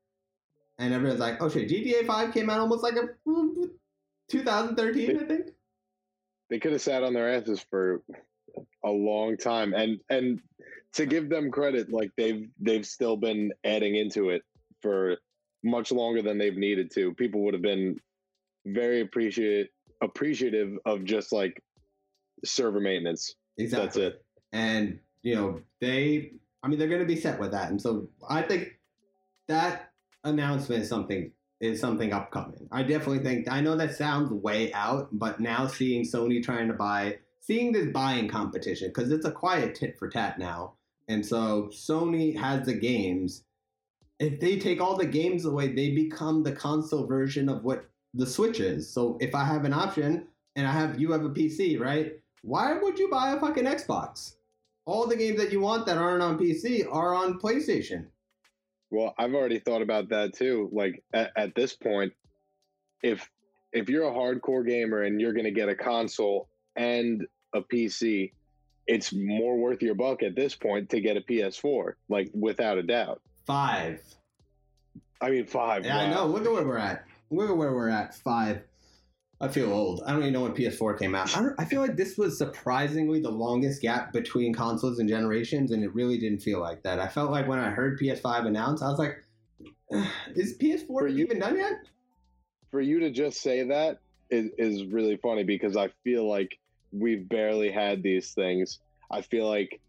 And 0.79 0.93
everyone's 0.93 1.21
like, 1.21 1.41
oh 1.41 1.49
shit, 1.49 1.71
GTA 1.71 2.07
5 2.07 2.35
came 2.35 2.51
out 2.51 2.61
almost 2.61 2.83
like 2.83 2.97
a 2.97 3.09
mm, 3.27 3.71
2013, 4.29 5.19
I 5.19 5.25
think. 5.25 5.47
They 6.51 6.59
could 6.59 6.73
have 6.73 6.83
sat 6.83 7.03
on 7.03 7.15
their 7.15 7.33
asses 7.33 7.65
for 7.71 8.03
a 8.85 8.91
long 8.91 9.39
time, 9.39 9.73
and 9.73 9.99
and 10.11 10.41
to 10.93 11.07
give 11.07 11.29
them 11.29 11.51
credit, 11.51 11.91
like 11.91 12.11
they've 12.17 12.49
they've 12.61 12.87
still 12.87 13.17
been 13.17 13.53
adding 13.65 13.97
into 13.97 14.31
it 14.31 14.43
for 14.81 15.17
much 15.65 15.91
longer 15.91 16.23
than 16.23 16.39
they've 16.39 16.57
needed 16.57 16.93
to. 16.93 17.15
People 17.15 17.43
would 17.45 17.55
have 17.55 17.63
been 17.63 17.99
very 18.67 19.01
appreciate 19.01 19.71
appreciative 20.03 20.79
of 20.85 21.05
just 21.05 21.33
like 21.33 21.61
server 22.45 22.81
maintenance. 22.81 23.35
Exactly. 23.59 24.03
That's 24.03 24.17
it. 24.17 24.25
and 24.53 24.99
you 25.23 25.35
know 25.35 25.61
they 25.81 26.33
i 26.63 26.69
mean 26.69 26.79
they're 26.79 26.89
going 26.89 27.01
to 27.01 27.07
be 27.07 27.17
set 27.21 27.41
with 27.41 27.51
that 27.51 27.71
and 27.71 27.81
so 27.81 28.09
i 28.29 28.41
think 28.43 28.79
that 29.49 29.93
announcement 30.25 30.83
is 30.83 30.89
something 30.89 31.33
is 31.61 31.81
something 31.81 32.13
upcoming 32.13 32.69
i 32.71 32.83
definitely 32.83 33.19
think 33.19 33.51
i 33.51 33.61
know 33.61 33.77
that 33.77 33.95
sounds 33.95 34.31
way 34.31 34.73
out 34.73 35.09
but 35.13 35.41
now 35.41 35.67
seeing 35.67 36.05
sony 36.05 36.43
trying 36.43 36.69
to 36.69 36.75
buy 36.75 37.17
seeing 37.41 37.73
this 37.73 37.89
buying 37.93 38.29
competition 38.29 38.89
because 38.89 39.11
it's 39.11 39.27
a 39.27 39.33
quiet 39.33 39.75
tit 39.75 39.99
for 39.99 40.09
tat 40.09 40.39
now 40.39 40.75
and 41.09 41.25
so 41.25 41.69
sony 41.73 42.37
has 42.37 42.67
the 42.67 42.75
games 42.75 43.45
if 44.21 44.39
they 44.41 44.59
take 44.59 44.81
all 44.81 44.97
the 44.97 45.07
games 45.07 45.45
away 45.45 45.69
they 45.73 45.91
become 45.91 46.43
the 46.43 46.53
console 46.53 47.07
version 47.07 47.49
of 47.49 47.65
what 47.65 47.89
the 48.15 48.27
switch 48.27 48.61
is 48.61 48.89
so 48.93 49.17
if 49.21 49.35
i 49.35 49.45
have 49.45 49.65
an 49.65 49.73
option 49.73 50.27
and 50.57 50.67
i 50.67 50.73
have 50.73 51.01
you 51.01 51.11
have 51.13 51.25
a 51.25 51.31
pc 51.31 51.81
right 51.81 52.21
why 52.47 52.73
would 52.75 52.97
you 52.97 53.11
buy 53.11 53.33
a 53.33 53.41
fucking 53.41 53.65
Xbox? 53.65 54.37
All 54.85 55.09
the 55.09 55.17
games 55.17 55.37
that 55.39 55.51
you 55.51 55.59
want 55.59 55.85
that 55.87 55.99
aren't 55.99 56.23
on 56.23 56.39
PC 56.39 56.87
are 56.89 57.13
on 57.13 57.41
PlayStation. 57.41 58.07
Well, 58.91 59.15
I've 59.19 59.35
already 59.35 59.59
thought 59.59 59.83
about 59.83 60.09
that 60.11 60.33
too. 60.33 60.71
Like 60.73 61.03
at, 61.13 61.33
at 61.37 61.55
this 61.57 61.75
point, 61.75 62.13
if 63.03 63.29
if 63.73 63.89
you're 63.89 64.05
a 64.05 64.13
hardcore 64.13 64.65
gamer 64.65 65.03
and 65.03 65.21
you're 65.21 65.33
going 65.33 65.45
to 65.45 65.51
get 65.51 65.69
a 65.69 65.75
console 65.75 66.49
and 66.77 67.27
a 67.53 67.63
PC, 67.63 68.31
it's 68.87 69.13
more 69.13 69.59
worth 69.59 69.83
your 69.83 69.97
buck 69.97 70.23
at 70.23 70.37
this 70.37 70.55
point 70.55 70.89
to 70.91 71.01
get 71.01 71.17
a 71.17 71.21
PS4, 71.23 71.95
like 72.09 72.31
without 72.33 72.79
a 72.79 72.83
doubt. 72.85 73.21
Five. 73.45 74.01
I 75.21 75.31
mean, 75.31 75.47
five. 75.47 75.85
Yeah, 75.85 75.99
I 75.99 76.11
know. 76.11 76.27
Look 76.27 76.47
at 76.47 76.53
where 76.53 76.65
we're 76.65 76.79
at. 76.79 77.05
Look 77.31 77.51
at 77.51 77.57
where 77.57 77.73
we're 77.73 77.89
at. 77.89 78.15
Five. 78.15 78.63
I 79.41 79.49
feel 79.49 79.71
old. 79.71 80.03
I 80.07 80.13
don't 80.13 80.23
even 80.23 80.33
know 80.33 80.43
when 80.43 80.55
PS4 80.55 80.99
came 80.99 81.15
out. 81.15 81.37
I, 81.37 81.41
don't, 81.41 81.55
I 81.59 81.65
feel 81.67 81.83
like 81.83 81.97
this 81.97 82.17
was 82.17 82.39
surprisingly 82.39 83.21
the 83.21 83.31
longest 83.31 83.83
gap 83.83 84.13
between 84.13 84.55
consoles 84.55 84.99
and 84.99 85.09
generations, 85.09 85.73
and 85.73 85.85
it 85.85 85.95
really 85.95 86.19
didn't 86.19 86.41
feel 86.41 86.61
like 86.61 86.83
that. 86.85 87.01
I 87.01 87.09
felt 87.09 87.31
like 87.31 87.47
when 87.47 87.59
I 87.59 87.69
heard 87.69 87.99
PS5 88.01 88.47
announced, 88.47 88.83
I 88.83 88.89
was 88.89 88.99
like, 88.99 89.23
"Is 90.35 90.57
PS4 90.57 90.87
For 90.87 91.07
you- 91.09 91.25
even 91.25 91.39
done 91.39 91.57
yet?" 91.57 91.75
For 92.71 92.81
you 92.81 92.99
to 93.01 93.11
just 93.11 93.43
say 93.43 93.63
that 93.65 94.01
is, 94.31 94.51
is 94.59 94.85
really 94.87 95.17
funny 95.19 95.45
because 95.45 95.77
I 95.77 95.89
feel 96.03 96.27
like 96.29 96.59
we've 96.91 97.29
barely 97.29 97.71
had 97.71 98.03
these 98.03 98.33
things. 98.33 98.81
I 99.11 99.21
feel 99.21 99.49
like 99.49 99.81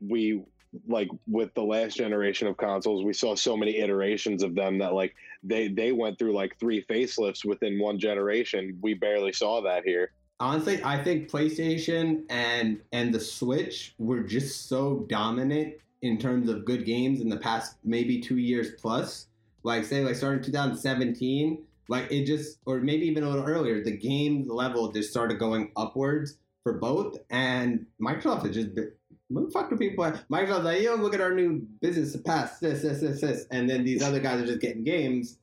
we 0.00 0.42
like 0.86 1.08
with 1.26 1.52
the 1.54 1.62
last 1.62 1.96
generation 1.96 2.46
of 2.46 2.56
consoles 2.56 3.04
we 3.04 3.12
saw 3.12 3.34
so 3.34 3.56
many 3.56 3.78
iterations 3.78 4.42
of 4.42 4.54
them 4.54 4.78
that 4.78 4.94
like 4.94 5.14
they 5.42 5.68
they 5.68 5.92
went 5.92 6.18
through 6.18 6.34
like 6.34 6.58
three 6.58 6.84
facelifts 6.84 7.44
within 7.44 7.78
one 7.78 7.98
generation. 7.98 8.78
We 8.80 8.94
barely 8.94 9.32
saw 9.32 9.60
that 9.62 9.84
here. 9.84 10.12
Honestly 10.40 10.80
i 10.84 11.02
think 11.02 11.28
playstation 11.28 12.22
and 12.30 12.80
and 12.92 13.12
the 13.12 13.18
switch 13.18 13.94
were 13.98 14.20
just 14.20 14.68
so 14.68 15.04
dominant 15.08 15.74
in 16.02 16.16
terms 16.16 16.48
of 16.48 16.64
good 16.64 16.86
games 16.86 17.20
in 17.20 17.28
the 17.28 17.36
past 17.36 17.76
maybe 17.84 18.20
two 18.20 18.38
years 18.38 18.80
plus. 18.80 19.26
Like 19.64 19.84
say 19.84 20.04
like 20.04 20.14
starting 20.14 20.42
2017 20.42 21.64
like 21.88 22.10
it 22.12 22.24
just 22.24 22.58
or 22.66 22.80
maybe 22.80 23.06
even 23.06 23.24
a 23.24 23.28
little 23.28 23.44
earlier 23.44 23.82
the 23.82 23.96
game 23.96 24.46
level 24.48 24.92
just 24.92 25.10
started 25.10 25.38
going 25.38 25.72
upwards 25.76 26.38
for 26.62 26.74
both 26.74 27.18
and 27.30 27.86
microsoft 28.00 28.44
has 28.44 28.54
just 28.54 28.74
been 28.74 28.92
what 29.28 29.44
the 29.44 29.50
fuck 29.50 29.70
do 29.70 29.76
people 29.76 30.04
Microsoft's 30.30 30.64
like, 30.64 30.82
yo, 30.82 30.94
look 30.94 31.14
at 31.14 31.20
our 31.20 31.34
new 31.34 31.66
business 31.80 32.16
pass, 32.24 32.58
this, 32.58 32.82
this, 32.82 33.00
this, 33.00 33.20
this, 33.20 33.46
and 33.50 33.68
then 33.68 33.84
these 33.84 34.02
other 34.02 34.20
guys 34.20 34.40
are 34.40 34.46
just 34.46 34.60
getting 34.60 34.84
games. 34.84 35.38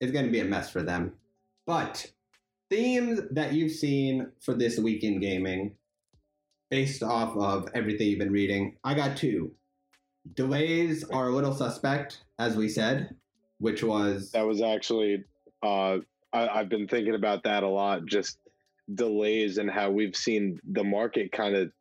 It's 0.00 0.12
gonna 0.12 0.30
be 0.30 0.40
a 0.40 0.44
mess 0.44 0.70
for 0.70 0.82
them. 0.82 1.12
But 1.66 2.06
themes 2.70 3.20
that 3.32 3.52
you've 3.52 3.72
seen 3.72 4.30
for 4.40 4.54
this 4.54 4.78
week 4.78 5.02
in 5.02 5.20
gaming, 5.20 5.74
based 6.70 7.02
off 7.02 7.36
of 7.36 7.68
everything 7.74 8.08
you've 8.08 8.18
been 8.18 8.32
reading, 8.32 8.76
I 8.84 8.94
got 8.94 9.16
two. 9.16 9.52
Delays 10.34 11.04
are 11.10 11.28
a 11.28 11.34
little 11.34 11.54
suspect, 11.54 12.24
as 12.38 12.56
we 12.56 12.68
said, 12.68 13.14
which 13.58 13.82
was 13.82 14.30
that 14.32 14.46
was 14.46 14.60
actually 14.60 15.24
uh 15.62 15.98
I, 16.32 16.48
i've 16.48 16.68
been 16.68 16.86
thinking 16.86 17.14
about 17.14 17.42
that 17.44 17.62
a 17.62 17.68
lot 17.68 18.04
just 18.06 18.38
delays 18.94 19.58
and 19.58 19.70
how 19.70 19.90
we've 19.90 20.14
seen 20.14 20.60
the 20.72 20.84
market 20.84 21.32
kind 21.32 21.56
of 21.56 21.72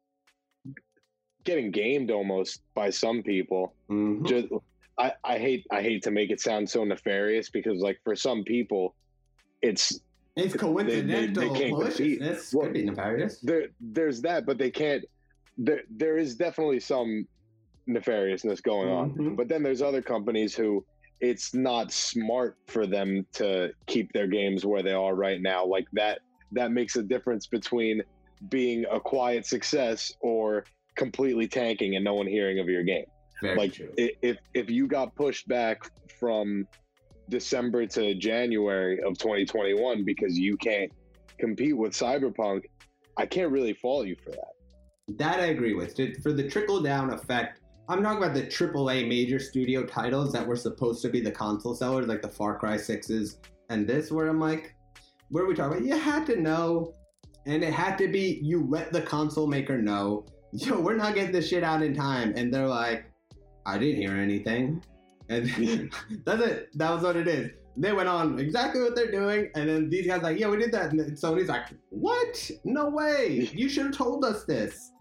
getting 1.46 1.72
gamed 1.72 2.12
almost 2.12 2.62
by 2.74 2.90
some 2.90 3.24
people 3.24 3.74
Mhm. 3.90 4.26
just 4.28 4.48
I, 4.98 5.14
I 5.24 5.38
hate 5.38 5.66
I 5.72 5.82
hate 5.82 6.04
to 6.04 6.12
make 6.12 6.30
it 6.32 6.42
sound 6.42 6.70
so 6.70 6.84
nefarious 6.84 7.50
because 7.50 7.80
like 7.82 8.00
for 8.04 8.16
some 8.16 8.44
people 8.44 8.96
it's 9.62 10.00
it's 10.36 10.56
coincidental 10.56 11.44
they 11.44 11.48
can't 11.60 11.80
compete. 11.80 12.20
maliciousness. 12.20 12.54
Well, 12.54 12.66
Could 12.66 12.74
be 12.74 12.84
nefarious. 12.84 13.40
there 13.42 13.68
there's 13.80 14.22
that 14.24 14.46
but 14.46 14.58
they 14.58 14.72
can't 14.72 15.06
there 15.58 15.84
there 15.90 16.18
is 16.18 16.36
definitely 16.36 16.80
some 16.82 17.26
nefariousness 17.88 18.62
going 18.62 18.90
on 18.90 19.12
Mhm. 19.12 19.36
but 19.38 19.48
then 19.48 19.62
there's 19.64 19.82
other 19.82 20.02
companies 20.02 20.56
who 20.56 20.84
it's 21.22 21.54
not 21.54 21.92
smart 21.94 22.58
for 22.68 22.86
them 22.88 23.26
to 23.34 23.72
keep 23.86 24.12
their 24.12 24.28
games 24.28 24.66
where 24.66 24.84
they 24.84 24.92
are 24.92 25.16
right 25.16 25.42
now 25.42 25.64
like 25.66 25.86
that 25.94 26.20
that 26.52 26.72
makes 26.72 26.96
a 26.96 27.04
difference 27.04 27.48
between 27.48 28.02
being 28.50 28.86
a 28.92 29.00
quiet 29.00 29.46
success 29.46 30.14
or 30.20 30.66
completely 30.96 31.48
tanking 31.48 31.96
and 31.96 32.04
no 32.04 32.14
one 32.14 32.28
hearing 32.28 32.60
of 32.60 32.68
your 32.68 32.84
game 32.84 33.06
Very 33.42 33.58
like 33.58 33.74
true. 33.74 33.92
if 33.98 34.38
if 34.54 34.70
you 34.70 34.88
got 34.88 35.16
pushed 35.16 35.48
back 35.48 35.90
from 36.20 36.68
December 37.30 37.86
to 37.88 38.16
January 38.16 39.00
of 39.02 39.18
2021 39.18 40.06
because 40.06 40.38
you 40.38 40.56
can't 40.58 40.92
compete 41.40 41.76
with 41.76 41.94
Cyberpunk, 41.94 42.64
I 43.18 43.26
can't 43.26 43.52
really 43.52 43.74
fault 43.74 44.08
you 44.08 44.16
for 44.24 44.32
that. 44.32 45.18
That 45.18 45.40
I 45.40 45.48
agree 45.48 45.74
with. 45.74 45.96
For 46.22 46.32
the 46.32 46.48
trickle 46.48 46.82
down 46.82 47.12
effect, 47.12 47.62
I'm 47.90 48.02
talking 48.02 48.24
about 48.24 48.34
the 48.34 48.44
AAA 48.44 49.08
major 49.08 49.40
studio 49.40 49.84
titles 49.84 50.32
that 50.34 50.46
were 50.46 50.56
supposed 50.56 51.02
to 51.04 51.10
be 51.10 51.20
the 51.20 51.32
console 51.32 51.76
sellers, 51.76 52.08
like 52.08 52.22
the 52.22 52.30
Far 52.30 52.58
Cry 52.58 52.76
6s 52.76 53.38
and 53.70 53.88
this, 53.88 54.12
where 54.12 54.28
I'm 54.28 54.40
like, 54.40 54.76
what 55.30 55.42
are 55.42 55.48
we 55.48 55.56
talking 55.56 55.78
about? 55.78 55.88
You 55.88 55.98
had 55.98 56.26
to 56.28 56.40
know 56.40 56.94
and 57.46 57.64
it 57.64 57.74
had 57.74 57.98
to 58.00 58.08
be 58.08 58.40
you 58.42 58.66
let 58.68 58.92
the 58.92 59.02
console 59.02 59.48
maker 59.48 59.80
know, 59.82 60.26
yo, 60.56 60.80
we're 60.80 60.96
not 60.96 61.16
getting 61.16 61.32
this 61.32 61.48
shit 61.50 61.64
out 61.64 61.82
in 61.82 61.94
time, 61.94 62.34
and 62.36 62.54
they're 62.54 62.68
like, 62.68 63.12
I 63.66 63.78
didn't 63.78 64.02
hear 64.02 64.12
anything, 64.16 64.84
and 65.30 65.48
that's 66.26 66.42
it. 66.42 66.70
That 66.78 66.92
was 66.92 67.04
what 67.04 67.16
it 67.16 67.28
is. 67.28 67.52
They 67.78 67.92
went 67.92 68.08
on 68.08 68.40
exactly 68.40 68.82
what 68.82 68.96
they're 68.96 69.12
doing, 69.12 69.50
and 69.56 69.68
then 69.68 69.90
these 69.90 70.08
guys 70.08 70.22
like, 70.22 70.40
yeah, 70.40 70.48
we 70.48 70.58
did 70.58 70.72
that, 70.72 70.92
and 70.92 71.00
Sony's 71.18 71.50
like, 71.50 71.68
what? 71.90 72.50
No 72.64 72.90
way! 72.90 73.50
You 73.54 73.68
should 73.70 73.88
have 73.88 73.98
told 73.98 74.24
us 74.24 74.46
this. 74.46 74.92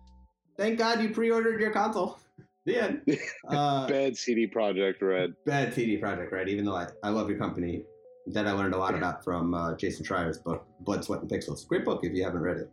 Thank 0.56 0.78
God 0.78 1.02
you 1.02 1.10
pre-ordered 1.10 1.60
your 1.60 1.70
console. 1.70 2.18
The 2.66 2.80
end. 2.82 3.02
Uh, 3.46 3.86
Bad 3.86 4.16
CD 4.16 4.46
Projekt 4.46 5.02
Red. 5.02 5.34
bad 5.44 5.74
CD 5.74 6.00
Projekt, 6.00 6.32
right? 6.32 6.48
Even 6.48 6.64
though 6.64 6.74
I, 6.74 6.86
I 7.02 7.10
love 7.10 7.28
your 7.28 7.38
company, 7.38 7.82
that 8.28 8.46
I 8.46 8.52
learned 8.52 8.72
a 8.72 8.78
lot 8.78 8.94
about 8.94 9.22
from 9.22 9.52
uh, 9.52 9.76
Jason 9.76 10.02
Schreier's 10.02 10.38
book, 10.38 10.66
Blood, 10.80 11.04
Sweat, 11.04 11.20
and 11.20 11.30
Pixels. 11.30 11.68
Great 11.68 11.84
book 11.84 12.00
if 12.04 12.14
you 12.14 12.24
haven't 12.24 12.40
read 12.40 12.56
it. 12.56 12.70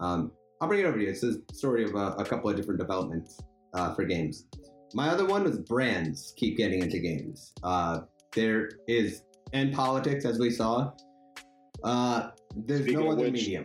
Um, 0.00 0.32
I'll 0.60 0.68
bring 0.68 0.80
it 0.80 0.84
over 0.86 0.98
to 0.98 1.04
you. 1.04 1.10
It's 1.10 1.22
a 1.22 1.36
story 1.52 1.84
of 1.84 1.94
uh, 1.94 2.14
a 2.18 2.24
couple 2.24 2.50
of 2.50 2.56
different 2.56 2.80
developments 2.80 3.40
uh, 3.74 3.94
for 3.94 4.04
games. 4.04 4.46
My 4.94 5.08
other 5.08 5.26
one 5.26 5.44
was 5.44 5.58
brands 5.58 6.32
keep 6.36 6.56
getting 6.56 6.82
into 6.82 6.98
games. 6.98 7.52
Uh, 7.62 8.00
there 8.34 8.70
is, 8.88 9.22
and 9.52 9.72
politics, 9.72 10.24
as 10.24 10.38
we 10.38 10.50
saw. 10.50 10.92
Uh, 11.84 12.30
there's 12.66 12.80
Speaking 12.82 13.00
no 13.00 13.12
other 13.12 13.24
which- 13.24 13.32
medium. 13.34 13.64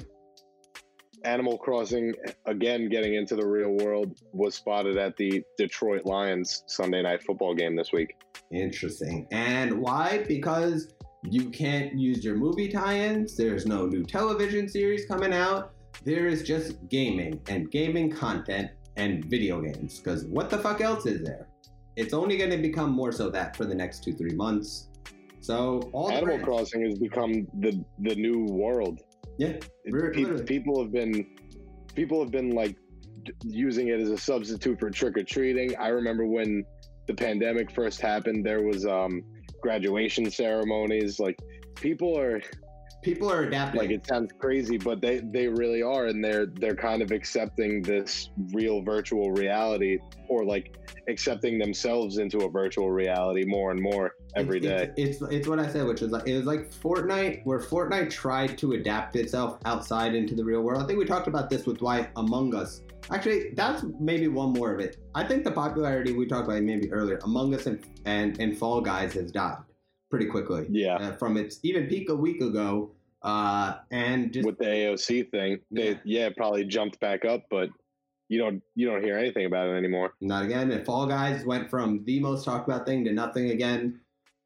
Animal 1.26 1.58
Crossing, 1.58 2.14
again 2.48 2.90
getting 2.90 3.16
into 3.16 3.38
the 3.38 3.46
real 3.48 3.70
world, 3.78 4.20
was 4.34 4.56
spotted 4.56 4.98
at 4.98 5.16
the 5.16 5.42
Detroit 5.58 6.06
Lions 6.06 6.66
Sunday 6.68 7.02
night 7.02 7.24
football 7.24 7.56
game 7.56 7.78
this 7.78 7.94
week. 7.94 8.18
Interesting. 8.52 9.26
And 9.32 9.80
why? 9.80 10.26
Because 10.28 10.94
you 11.24 11.50
can't 11.50 11.98
use 11.98 12.26
your 12.26 12.36
movie 12.36 12.68
tie-ins. 12.68 13.38
There's 13.38 13.66
no 13.66 13.86
new 13.86 14.04
television 14.04 14.68
series 14.68 15.06
coming 15.06 15.32
out. 15.32 15.73
There 16.04 16.28
is 16.28 16.44
just 16.44 16.88
gaming 16.90 17.40
and 17.48 17.70
gaming 17.72 18.12
content 18.12 18.72
and 18.98 19.24
video 19.26 19.62
games. 19.62 20.00
Because 20.00 20.26
what 20.26 20.50
the 20.50 20.58
fuck 20.58 20.82
else 20.82 21.06
is 21.06 21.22
there? 21.24 21.48
It's 21.96 22.14
only 22.14 22.38
going 22.38 22.50
to 22.52 22.58
become 22.58 22.92
more 22.92 23.12
so 23.12 23.30
that 23.30 23.56
for 23.56 23.66
the 23.66 23.76
next 23.76 24.04
two 24.04 24.14
three 24.14 24.34
months. 24.36 24.90
So 25.40 25.90
all 25.94 26.10
Animal 26.10 26.26
brands- 26.38 26.46
Crossing 26.46 26.86
has 26.86 26.98
become 27.00 27.48
the 27.60 27.84
the 28.00 28.16
new 28.16 28.46
world. 28.46 29.02
yeah, 29.38 29.58
It- 29.86 30.14
pe- 30.14 30.44
people 30.46 30.82
have 30.82 30.92
been 30.92 31.26
people 31.96 32.20
have 32.22 32.32
been 32.32 32.52
like 32.52 32.76
d- 33.24 33.34
using 33.44 33.88
it 33.90 34.00
as 34.00 34.10
a 34.10 34.18
substitute 34.18 34.80
for 34.80 34.90
trick 34.90 35.18
or 35.18 35.24
treating. 35.24 35.76
I 35.78 35.90
remember 35.90 36.26
when 36.26 36.66
the 37.08 37.14
pandemic 37.14 37.72
first 37.72 38.02
happened, 38.02 38.46
there 38.46 38.64
was 38.64 38.86
um 38.86 39.22
graduation 39.62 40.30
ceremonies. 40.32 41.20
Like 41.20 41.38
people 41.76 42.18
are 42.18 42.42
people 43.04 43.32
are 43.32 43.44
adapting. 43.44 43.80
like 43.80 43.90
it 43.92 44.08
sounds 44.08 44.32
crazy, 44.40 44.78
but 44.78 45.02
they 45.02 45.20
they 45.20 45.48
really 45.48 45.82
are, 45.82 46.08
and 46.08 46.24
they're 46.24 46.46
they're 46.46 46.76
kind 46.76 47.02
of 47.02 47.12
accepting 47.12 47.82
this 47.82 48.30
real 48.52 48.82
virtual 48.82 49.32
reality, 49.32 50.00
or 50.28 50.46
like 50.46 50.78
accepting 51.08 51.60
themselves 51.60 52.18
into 52.18 52.40
a 52.40 52.50
virtual 52.50 52.92
reality 52.92 53.44
more 53.46 53.72
and 53.72 53.82
more 53.82 54.16
every 54.36 54.60
day. 54.60 54.92
It's, 54.98 55.22
it's 55.22 55.34
it's 55.34 55.48
what 55.48 55.60
I 55.60 55.68
said, 55.68 55.86
which 55.86 56.02
is 56.02 56.12
like 56.12 56.28
it 56.28 56.36
was 56.36 56.46
like 56.46 56.72
Fortnite, 56.72 57.46
where 57.46 57.60
Fortnite 57.60 58.10
tried 58.10 58.58
to 58.60 58.74
adapt 58.74 59.16
itself 59.16 59.60
outside 59.66 60.16
into 60.16 60.36
the 60.36 60.44
real 60.44 60.62
world. 60.62 60.82
I 60.82 60.88
think 60.88 61.00
we 61.00 61.06
talked 61.06 61.28
about 61.28 61.50
this 61.50 61.66
with 61.66 61.82
why 61.82 62.10
Among 62.16 62.56
Us. 62.56 62.82
Actually, 63.12 63.52
that's 63.54 63.84
maybe 64.00 64.30
one 64.30 64.54
more 64.54 64.74
of 64.74 64.80
it. 64.80 64.98
I 65.14 65.26
think 65.26 65.44
the 65.44 65.52
popularity 65.52 66.14
we 66.14 66.26
talked 66.26 66.48
about 66.48 66.62
maybe 66.64 66.92
earlier, 66.92 67.20
Among 67.24 67.54
Us 67.54 67.68
and 67.68 67.84
and, 68.06 68.40
and 68.40 68.58
Fall 68.58 68.82
Guys 68.82 69.14
has 69.14 69.32
died 69.32 69.58
pretty 70.14 70.28
quickly. 70.28 70.68
Yeah. 70.70 70.98
Uh, 70.98 71.12
from 71.14 71.38
its 71.38 71.60
even 71.64 71.88
peak 71.88 72.08
a 72.10 72.16
week 72.16 72.40
ago, 72.40 72.92
uh, 73.24 73.78
and 73.90 74.32
just 74.32 74.46
with 74.46 74.60
the 74.60 74.66
AOC 74.66 75.32
thing. 75.32 75.58
They 75.72 75.94
Yeah. 75.94 75.98
yeah. 76.04 76.26
it 76.28 76.38
probably 76.38 76.66
jumped 76.66 77.00
back 77.00 77.26
up, 77.26 77.46
but 77.50 77.70
you 78.30 78.38
don't 78.38 78.62
you 78.76 78.86
don't 78.86 79.02
hear 79.04 79.18
anything 79.18 79.48
about 79.48 79.70
it 79.70 79.72
anymore. 79.72 80.14
Not 80.22 80.46
again. 80.46 80.70
And 80.70 80.86
Fall 80.86 81.08
Guys 81.08 81.44
went 81.46 81.68
from 81.68 82.04
the 82.04 82.20
most 82.20 82.46
talked 82.46 82.70
about 82.70 82.86
thing 82.86 83.04
to 83.06 83.12
nothing 83.12 83.50
again. 83.50 84.02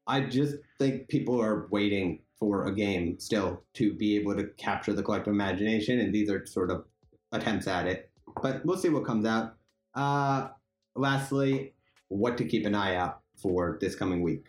I 0.06 0.22
just 0.22 0.56
think 0.78 1.06
people 1.08 1.38
are 1.38 1.68
waiting 1.70 2.20
for 2.38 2.66
a 2.68 2.74
game 2.74 3.18
still 3.18 3.62
to 3.74 3.92
be 3.92 4.16
able 4.16 4.34
to 4.36 4.44
capture 4.56 4.94
the 4.94 5.02
collective 5.02 5.34
imagination, 5.34 6.00
and 6.00 6.14
these 6.14 6.30
are 6.30 6.46
sort 6.46 6.70
of 6.70 6.86
attempts 7.32 7.66
at 7.66 7.86
it. 7.86 8.10
But 8.42 8.64
we'll 8.64 8.78
see 8.78 8.88
what 8.88 9.04
comes 9.04 9.26
out. 9.26 9.56
Uh, 9.94 10.48
lastly, 10.96 11.74
what 12.08 12.38
to 12.38 12.46
keep 12.46 12.64
an 12.64 12.74
eye 12.74 12.96
out 12.96 13.20
for 13.36 13.76
this 13.82 13.94
coming 13.94 14.22
week. 14.22 14.46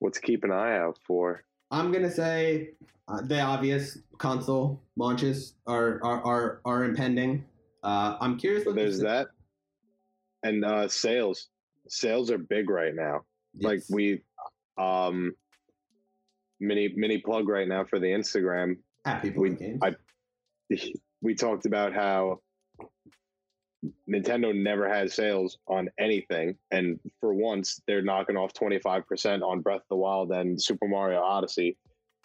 What 0.00 0.14
to 0.14 0.20
keep 0.20 0.44
an 0.44 0.50
eye 0.50 0.76
out 0.76 0.98
for? 1.06 1.44
I'm 1.70 1.92
gonna 1.92 2.10
say 2.10 2.70
uh, 3.06 3.20
the 3.22 3.40
obvious 3.40 3.98
console 4.18 4.82
launches 4.96 5.54
are 5.66 6.00
are 6.02 6.22
are, 6.24 6.60
are 6.64 6.84
impending. 6.84 7.44
Uh, 7.82 8.16
I'm 8.20 8.36
curious. 8.38 8.64
So 8.64 8.72
there's 8.72 9.00
that, 9.00 9.28
and 10.42 10.64
uh, 10.64 10.88
sales. 10.88 11.48
Sales 11.88 12.30
are 12.30 12.38
big 12.38 12.68
right 12.70 12.94
now. 12.94 13.20
Like 13.60 13.82
we, 13.90 14.22
um, 14.78 15.34
mini 16.60 16.92
mini 16.96 17.18
plug 17.18 17.48
right 17.48 17.68
now 17.68 17.84
for 17.84 17.98
the 17.98 18.06
Instagram. 18.06 18.76
at 19.04 19.22
people 19.22 19.42
we- 19.42 19.50
games. 19.54 19.80
I- 19.82 19.94
We 21.22 21.34
talked 21.34 21.66
about 21.66 21.92
how 21.92 22.40
Nintendo 24.08 24.54
never 24.54 24.88
has 24.88 25.14
sales 25.14 25.58
on 25.66 25.88
anything, 25.98 26.56
and 26.70 26.98
for 27.18 27.32
once 27.32 27.80
they're 27.86 28.02
knocking 28.02 28.36
off 28.36 28.52
25% 28.52 29.42
on 29.42 29.60
Breath 29.60 29.78
of 29.82 29.88
the 29.88 29.96
Wild 29.96 30.30
and 30.32 30.60
Super 30.60 30.86
Mario 30.86 31.20
Odyssey. 31.20 31.76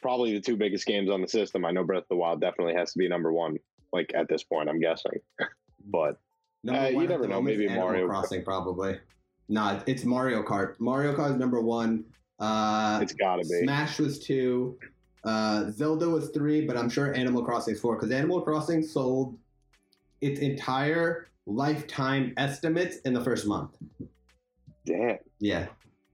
Probably 0.02 0.34
the 0.34 0.42
two 0.42 0.58
biggest 0.58 0.86
games 0.86 1.10
on 1.10 1.22
the 1.22 1.28
system. 1.28 1.66
I 1.66 1.72
know 1.72 1.84
Breath 1.84 2.04
of 2.04 2.10
the 2.10 2.16
Wild 2.18 2.42
definitely 2.42 2.74
has 2.76 2.92
to 2.94 3.00
be 3.00 3.08
number 3.08 3.32
one, 3.32 3.58
like 3.94 4.12
at 4.14 4.28
this 4.28 4.44
point, 4.44 4.70
I'm 4.70 4.80
guessing. 4.80 5.20
But 5.88 6.18
Uh, 6.68 6.88
you 6.88 7.08
never 7.08 7.28
know, 7.28 7.40
maybe 7.40 7.68
Animal 7.68 7.84
Mario- 7.90 8.08
Crossing 8.08 8.44
probably. 8.44 9.00
Nah, 9.50 9.82
it's 9.86 10.04
Mario 10.04 10.42
Kart. 10.42 10.80
Mario 10.80 11.16
Kart 11.16 11.34
is 11.34 11.38
number 11.38 11.62
one. 11.62 12.04
Uh, 12.40 12.98
it's 13.04 13.14
gotta 13.14 13.44
be. 13.44 13.62
Smash 13.62 14.00
was 14.00 14.18
two. 14.18 14.80
Uh, 15.24 15.70
Zelda 15.70 16.10
was 16.10 16.30
three, 16.30 16.66
but 16.66 16.76
I'm 16.76 16.90
sure 16.90 17.14
Animal 17.14 17.44
Crossing 17.44 17.76
is 17.76 17.80
four 17.80 17.96
because 17.98 18.10
Animal 18.12 18.42
Crossing 18.42 18.82
sold 18.82 19.38
its 20.22 20.40
entire 20.40 21.28
lifetime 21.46 22.34
estimates 22.38 22.98
in 23.06 23.14
the 23.14 23.22
first 23.22 23.48
month. 23.48 23.72
Damn. 24.86 25.18
Yeah, 25.40 25.68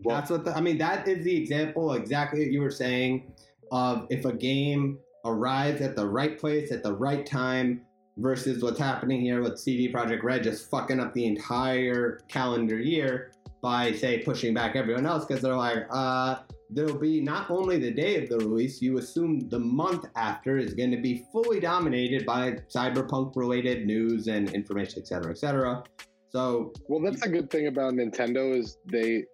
Well- 0.04 0.16
that's 0.18 0.30
what 0.30 0.46
the, 0.46 0.56
I 0.56 0.62
mean. 0.62 0.78
That 0.78 1.08
is 1.08 1.24
the 1.24 1.36
example 1.36 1.94
exactly 1.94 2.40
what 2.40 2.52
you 2.52 2.62
were 2.62 2.72
saying 2.72 3.34
of 3.72 4.08
if 4.10 4.26
a 4.26 4.34
game 4.34 4.98
arrives 5.26 5.82
at 5.82 5.96
the 5.96 6.08
right 6.08 6.40
place 6.40 6.72
at 6.72 6.84
the 6.84 6.94
right 6.94 7.26
time 7.26 7.82
versus 8.18 8.62
what's 8.64 8.80
happening 8.80 9.22
here 9.22 9.42
with 9.42 9.58
CD 9.60 9.92
Projekt 9.92 10.24
Red 10.24 10.44
just 10.44 10.70
fucking 10.70 11.00
up 11.00 11.14
the 11.14 11.26
entire 11.26 12.20
calendar 12.28 12.78
year 12.80 13.32
by 13.62 13.92
say 13.94 14.20
pushing 14.20 14.54
back 14.54 14.76
everyone 14.76 15.06
else 15.06 15.26
because 15.26 15.42
they're 15.42 15.56
like, 15.56 15.86
uh, 15.92 16.38
there'll 16.72 16.98
be 16.98 17.22
not 17.22 17.52
only 17.52 17.78
the 17.78 17.92
day 17.92 18.22
of 18.22 18.30
the 18.30 18.38
release, 18.38 18.82
you 18.82 18.98
assume 18.98 19.50
the 19.50 19.60
month 19.60 20.06
after 20.16 20.58
is 20.58 20.74
going 20.74 20.92
to 20.92 21.02
be 21.02 21.26
fully 21.32 21.60
dominated 21.60 22.26
by 22.26 22.54
cyberpunk 22.74 23.36
related 23.36 23.86
news 23.86 24.28
and 24.28 24.50
information, 24.54 25.02
et 25.02 25.08
cetera, 25.08 25.32
et 25.32 25.38
cetera. 25.38 25.84
So 26.30 26.72
Well, 26.88 27.02
that's 27.02 27.24
a 27.24 27.30
good 27.30 27.50
thing 27.50 27.68
about 27.68 27.94
Nintendo 27.94 28.58
is 28.58 28.78
they, 28.86 29.26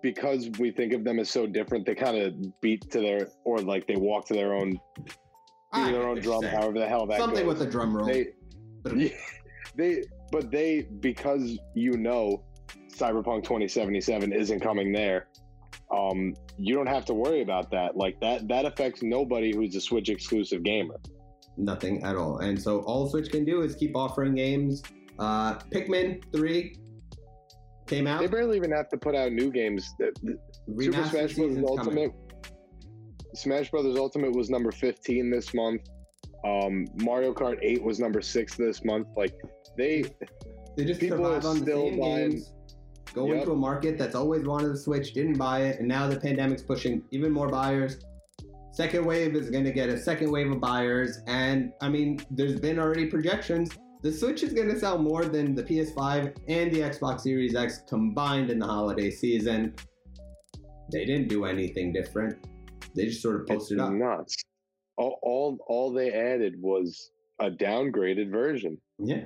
because 0.00 0.48
we 0.58 0.70
think 0.70 0.92
of 0.92 1.02
them 1.02 1.18
as 1.18 1.28
so 1.28 1.46
different, 1.46 1.86
they 1.86 1.96
kind 1.96 2.16
of 2.16 2.60
beat 2.60 2.88
to 2.92 3.00
their 3.00 3.28
or 3.44 3.58
like 3.58 3.86
they 3.88 3.96
walk 3.96 4.26
to 4.26 4.34
their 4.34 4.54
own, 4.54 4.78
beat 5.74 5.92
their 5.92 6.08
own 6.08 6.20
drum, 6.20 6.44
however 6.44 6.78
the 6.78 6.88
hell 6.88 7.06
that 7.06 7.18
something 7.18 7.46
goes. 7.46 7.58
with 7.58 7.68
a 7.68 7.70
drum 7.70 7.96
roll. 7.96 8.06
they, 8.06 8.28
yeah, 8.94 9.08
they, 9.76 10.04
but 10.30 10.52
they 10.52 10.82
because 11.00 11.58
you 11.74 11.96
know, 11.96 12.44
Cyberpunk 12.96 13.42
2077 13.42 14.32
isn't 14.32 14.60
coming 14.60 14.92
there. 14.92 15.26
Um, 15.92 16.34
you 16.56 16.74
don't 16.74 16.86
have 16.86 17.04
to 17.06 17.14
worry 17.14 17.42
about 17.42 17.70
that. 17.72 17.96
Like 17.96 18.20
that, 18.20 18.46
that 18.48 18.64
affects 18.64 19.02
nobody 19.02 19.54
who's 19.54 19.74
a 19.76 19.80
Switch 19.80 20.08
exclusive 20.08 20.62
gamer. 20.62 20.96
nothing 21.56 22.02
at 22.04 22.16
all. 22.16 22.38
And 22.38 22.60
so 22.60 22.80
all 22.82 23.08
Switch 23.10 23.30
can 23.30 23.44
do 23.44 23.62
is 23.62 23.74
keep 23.74 23.94
offering 23.96 24.34
games. 24.34 24.82
Uh, 25.18 25.54
Pikmin 25.58 26.22
3 26.32 26.74
came 27.86 28.06
out. 28.06 28.20
They 28.20 28.28
barely 28.28 28.56
even 28.56 28.70
have 28.72 28.88
to 28.90 28.96
put 28.96 29.14
out 29.14 29.32
new 29.32 29.50
games. 29.50 29.92
The- 29.98 30.38
Super 30.68 30.92
Smash 30.92 31.10
Bros. 31.12 31.30
season's 31.30 31.56
coming. 31.56 31.68
Ultimate. 31.68 32.12
Smash 33.34 33.70
Brothers 33.70 33.96
Ultimate 33.98 34.32
was 34.34 34.48
number 34.50 34.70
15 34.72 35.30
this 35.30 35.52
month. 35.54 35.82
Um, 36.46 36.86
Mario 37.02 37.34
Kart 37.34 37.58
8 37.62 37.82
was 37.82 37.98
number 38.00 38.22
six 38.22 38.56
this 38.56 38.84
month. 38.84 39.08
Like 39.16 39.34
they, 39.76 40.04
They 40.76 40.84
just 40.84 41.00
people 41.00 41.18
survive 41.18 41.44
are 41.44 41.48
on 41.48 41.56
still 41.58 41.90
buying- 41.98 42.30
games. 42.30 42.52
Go 43.14 43.26
Yep. 43.26 43.36
into 43.40 43.52
a 43.52 43.56
market 43.56 43.98
that's 43.98 44.14
always 44.14 44.44
wanted 44.44 44.70
a 44.70 44.76
Switch, 44.76 45.12
didn't 45.12 45.38
buy 45.38 45.62
it, 45.62 45.78
and 45.80 45.88
now 45.88 46.06
the 46.08 46.18
pandemic's 46.18 46.62
pushing 46.62 47.02
even 47.10 47.32
more 47.32 47.48
buyers. 47.48 47.98
Second 48.72 49.04
wave 49.04 49.34
is 49.34 49.50
going 49.50 49.64
to 49.64 49.72
get 49.72 49.88
a 49.88 49.98
second 49.98 50.30
wave 50.30 50.50
of 50.50 50.60
buyers, 50.60 51.18
and 51.26 51.72
I 51.80 51.88
mean, 51.88 52.20
there's 52.30 52.60
been 52.60 52.78
already 52.78 53.06
projections. 53.06 53.70
The 54.02 54.12
Switch 54.12 54.42
is 54.42 54.52
going 54.52 54.68
to 54.68 54.78
sell 54.78 54.96
more 54.96 55.24
than 55.24 55.54
the 55.54 55.62
PS5 55.62 56.34
and 56.48 56.72
the 56.72 56.80
Xbox 56.80 57.20
Series 57.22 57.54
X 57.54 57.82
combined 57.88 58.48
in 58.50 58.58
the 58.60 58.66
holiday 58.66 59.10
season. 59.10 59.74
They 60.92 61.04
didn't 61.04 61.28
do 61.28 61.44
anything 61.44 61.92
different. 61.92 62.46
They 62.94 63.06
just 63.06 63.22
sort 63.22 63.36
of 63.36 63.42
it's 63.42 63.50
posted 63.50 63.80
up. 63.80 63.92
nuts. 63.92 64.36
all, 64.96 65.18
all 65.22 65.58
all 65.68 65.92
they 65.92 66.12
added 66.12 66.54
was 66.60 67.10
a 67.40 67.50
downgraded 67.50 68.30
version. 68.30 68.78
Yeah. 68.98 69.24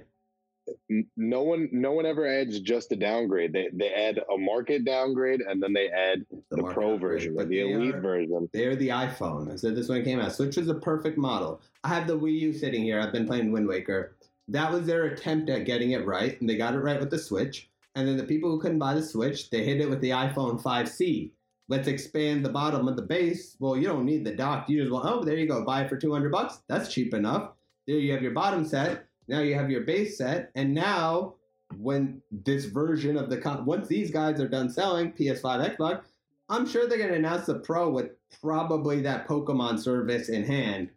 No 1.17 1.43
one 1.43 1.69
no 1.73 1.93
one 1.93 2.07
ever 2.07 2.27
adds 2.27 2.61
just 2.61 2.93
a 2.93 2.97
downgrade. 2.97 3.53
They 3.53 3.69
they 3.73 3.93
add 3.93 4.19
a 4.33 4.39
market 4.39 4.85
downgrade 4.85 5.41
and 5.41 5.63
then 5.63 5.73
they 5.73 5.89
add 5.89 6.25
the, 6.51 6.59
market 6.59 6.75
pro 6.75 6.97
version 6.97 7.37
the 7.37 7.61
elite 7.61 7.95
are- 7.95 8.01
version. 8.01 8.49
They're 8.53 8.77
the 8.77 8.89
iPhone. 8.89 9.53
I 9.53 9.57
said 9.57 9.77
this 9.77 9.89
when 9.89 10.01
it 10.01 10.05
came 10.05 10.21
out. 10.21 10.33
Switch 10.33 10.57
is 10.57 10.69
a 10.69 10.75
perfect 10.75 11.19
model. 11.19 11.61
I 11.83 11.89
have 11.89 12.07
the 12.07 12.19
Wii 12.19 12.39
U 12.41 12.53
sitting 12.53 12.83
here. 12.83 13.01
I've 13.01 13.13
been 13.13 13.27
playing 13.27 13.53
Wind 13.53 13.69
Waker. 13.69 14.17
That 14.49 14.71
was 14.73 14.87
their 14.87 15.05
attempt 15.05 15.49
at 15.51 15.65
getting 15.65 15.93
it 15.93 16.07
right, 16.07 16.39
and 16.41 16.49
they 16.49 16.57
got 16.57 16.75
it 16.75 16.81
right 16.81 17.01
with 17.01 17.11
the 17.11 17.19
Switch. 17.19 17.71
And 17.95 18.07
then 18.07 18.17
the 18.17 18.25
people 18.25 18.51
who 18.51 18.61
couldn't 18.61 18.79
buy 18.79 18.95
the 18.95 19.03
Switch, 19.03 19.51
they 19.51 19.65
hit 19.65 19.81
it 19.81 19.89
with 19.89 20.01
the 20.01 20.11
iPhone 20.11 20.61
5C. 20.61 21.31
Let's 21.69 21.89
expand 21.89 22.45
the 22.45 22.51
bottom 22.51 22.89
of 22.89 22.97
the 22.97 23.03
base. 23.03 23.57
Well, 23.59 23.77
you 23.77 23.87
don't 23.87 24.05
need 24.05 24.25
the 24.25 24.35
dock. 24.35 24.69
You 24.69 24.81
just 24.81 24.93
want, 24.93 25.07
oh, 25.09 25.25
there 25.25 25.39
you 25.39 25.47
go. 25.47 25.65
Buy 25.65 25.83
it 25.83 25.89
for 25.89 25.97
200 25.97 26.31
bucks. 26.31 26.61
That's 26.69 26.93
cheap 26.93 27.15
enough. 27.15 27.53
There 27.87 27.97
you 27.97 28.13
have 28.13 28.23
your 28.23 28.33
bottom 28.33 28.65
set. 28.67 29.07
Now 29.29 29.41
you 29.41 29.55
have 29.55 29.71
your 29.71 29.83
base 29.83 30.19
set. 30.19 30.51
And 30.55 30.75
now, 30.75 31.35
when 31.79 32.21
this 32.31 32.67
version 32.67 33.17
of 33.17 33.31
the, 33.31 33.39
con- 33.39 33.65
once 33.65 33.89
these 33.89 34.11
guys 34.11 34.41
are 34.41 34.49
done 34.49 34.71
selling 34.71 35.13
PS5, 35.13 35.77
Xbox, 35.77 36.03
I'm 36.49 36.67
sure 36.69 36.87
they're 36.87 36.99
going 36.99 37.11
to 37.11 37.17
announce 37.17 37.47
the 37.47 37.55
Pro 37.61 37.89
with 37.91 38.11
probably 38.41 39.01
that 39.03 39.27
Pokemon 39.27 39.79
service 39.81 40.29
in 40.29 40.45
hand 40.45 40.91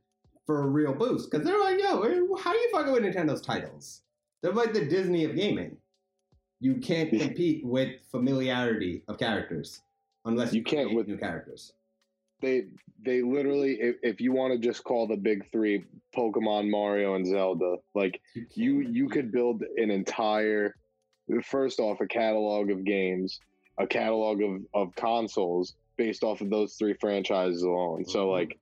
for 0.45 0.63
a 0.63 0.67
real 0.67 0.93
boost. 0.93 1.31
Because 1.31 1.45
they're 1.45 1.59
like, 1.59 1.79
yo, 1.79 2.01
eh, 2.01 2.19
how 2.41 2.51
do 2.51 2.57
you 2.57 2.69
fucking 2.71 2.91
with 2.93 3.03
Nintendo's 3.03 3.41
titles? 3.41 4.01
They're 4.41 4.51
like 4.53 4.73
the 4.73 4.85
Disney 4.85 5.23
of 5.23 5.35
gaming. 5.35 5.77
You 6.59 6.75
can't 6.77 7.09
compete 7.11 7.65
with 7.65 8.01
familiarity 8.11 9.03
of 9.07 9.17
characters 9.17 9.81
unless 10.25 10.51
you, 10.53 10.59
You 10.59 10.63
can't 10.65 10.93
with- 10.93 11.07
new 11.07 11.17
characters. 11.17 11.73
They 12.41 12.65
they 13.03 13.21
literally 13.21 13.77
if, 13.79 13.95
if 14.03 14.21
you 14.21 14.31
want 14.31 14.53
to 14.53 14.59
just 14.59 14.83
call 14.83 15.07
the 15.07 15.17
big 15.17 15.49
three 15.51 15.85
Pokemon, 16.15 16.69
Mario, 16.69 17.15
and 17.15 17.25
Zelda, 17.25 17.77
like 17.95 18.19
you 18.53 18.81
you 18.81 19.09
could 19.09 19.31
build 19.31 19.63
an 19.77 19.89
entire 19.91 20.75
first 21.43 21.79
off 21.79 21.99
a 21.99 22.07
catalog 22.07 22.69
of 22.69 22.85
games, 22.85 23.39
a 23.79 23.87
catalog 23.87 24.41
of, 24.41 24.61
of 24.73 24.95
consoles 24.95 25.75
based 25.97 26.23
off 26.23 26.41
of 26.41 26.49
those 26.49 26.75
three 26.75 26.95
franchises 27.01 27.63
alone. 27.63 28.05
So 28.05 28.27
Mhm. 28.27 28.31
like 28.31 28.59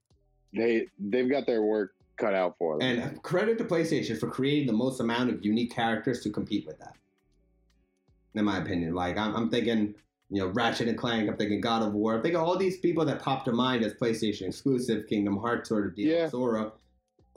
they 0.54 0.88
they've 0.98 1.30
got 1.30 1.46
their 1.46 1.62
work 1.62 1.92
cut 2.18 2.34
out 2.34 2.56
for 2.58 2.80
them. 2.80 3.00
And 3.00 3.22
credit 3.24 3.58
to 3.58 3.66
PlayStation 3.66 4.18
for 4.18 4.30
creating 4.30 4.68
the 4.68 4.74
most 4.74 5.02
amount 5.02 5.32
of 5.32 5.44
unique 5.44 5.72
characters 5.74 6.22
to 6.22 6.30
compete 6.30 6.66
with 6.66 6.80
that. 6.80 6.96
In 8.36 8.46
my 8.46 8.60
opinion, 8.60 8.94
like 8.94 9.18
I'm, 9.18 9.36
I'm 9.36 9.50
thinking, 9.50 9.96
you 10.30 10.42
know, 10.42 10.48
Ratchet 10.50 10.88
and 10.88 10.98
Clank. 10.98 11.30
I'm 11.30 11.38
thinking 11.38 11.62
God 11.62 11.84
of 11.84 11.94
War. 11.94 12.16
I'm 12.16 12.22
thinking 12.22 12.40
all 12.40 12.58
these 12.58 12.80
people 12.80 13.06
that 13.06 13.22
popped 13.22 13.46
to 13.46 13.52
mind 13.52 13.84
as 13.84 13.94
PlayStation 13.94 14.48
exclusive, 14.48 15.08
Kingdom 15.08 15.38
Hearts 15.38 15.70
sort 15.70 15.86
of 15.86 15.96
deal, 15.96 16.08
Yeah. 16.08 16.30
Sora. 16.30 16.72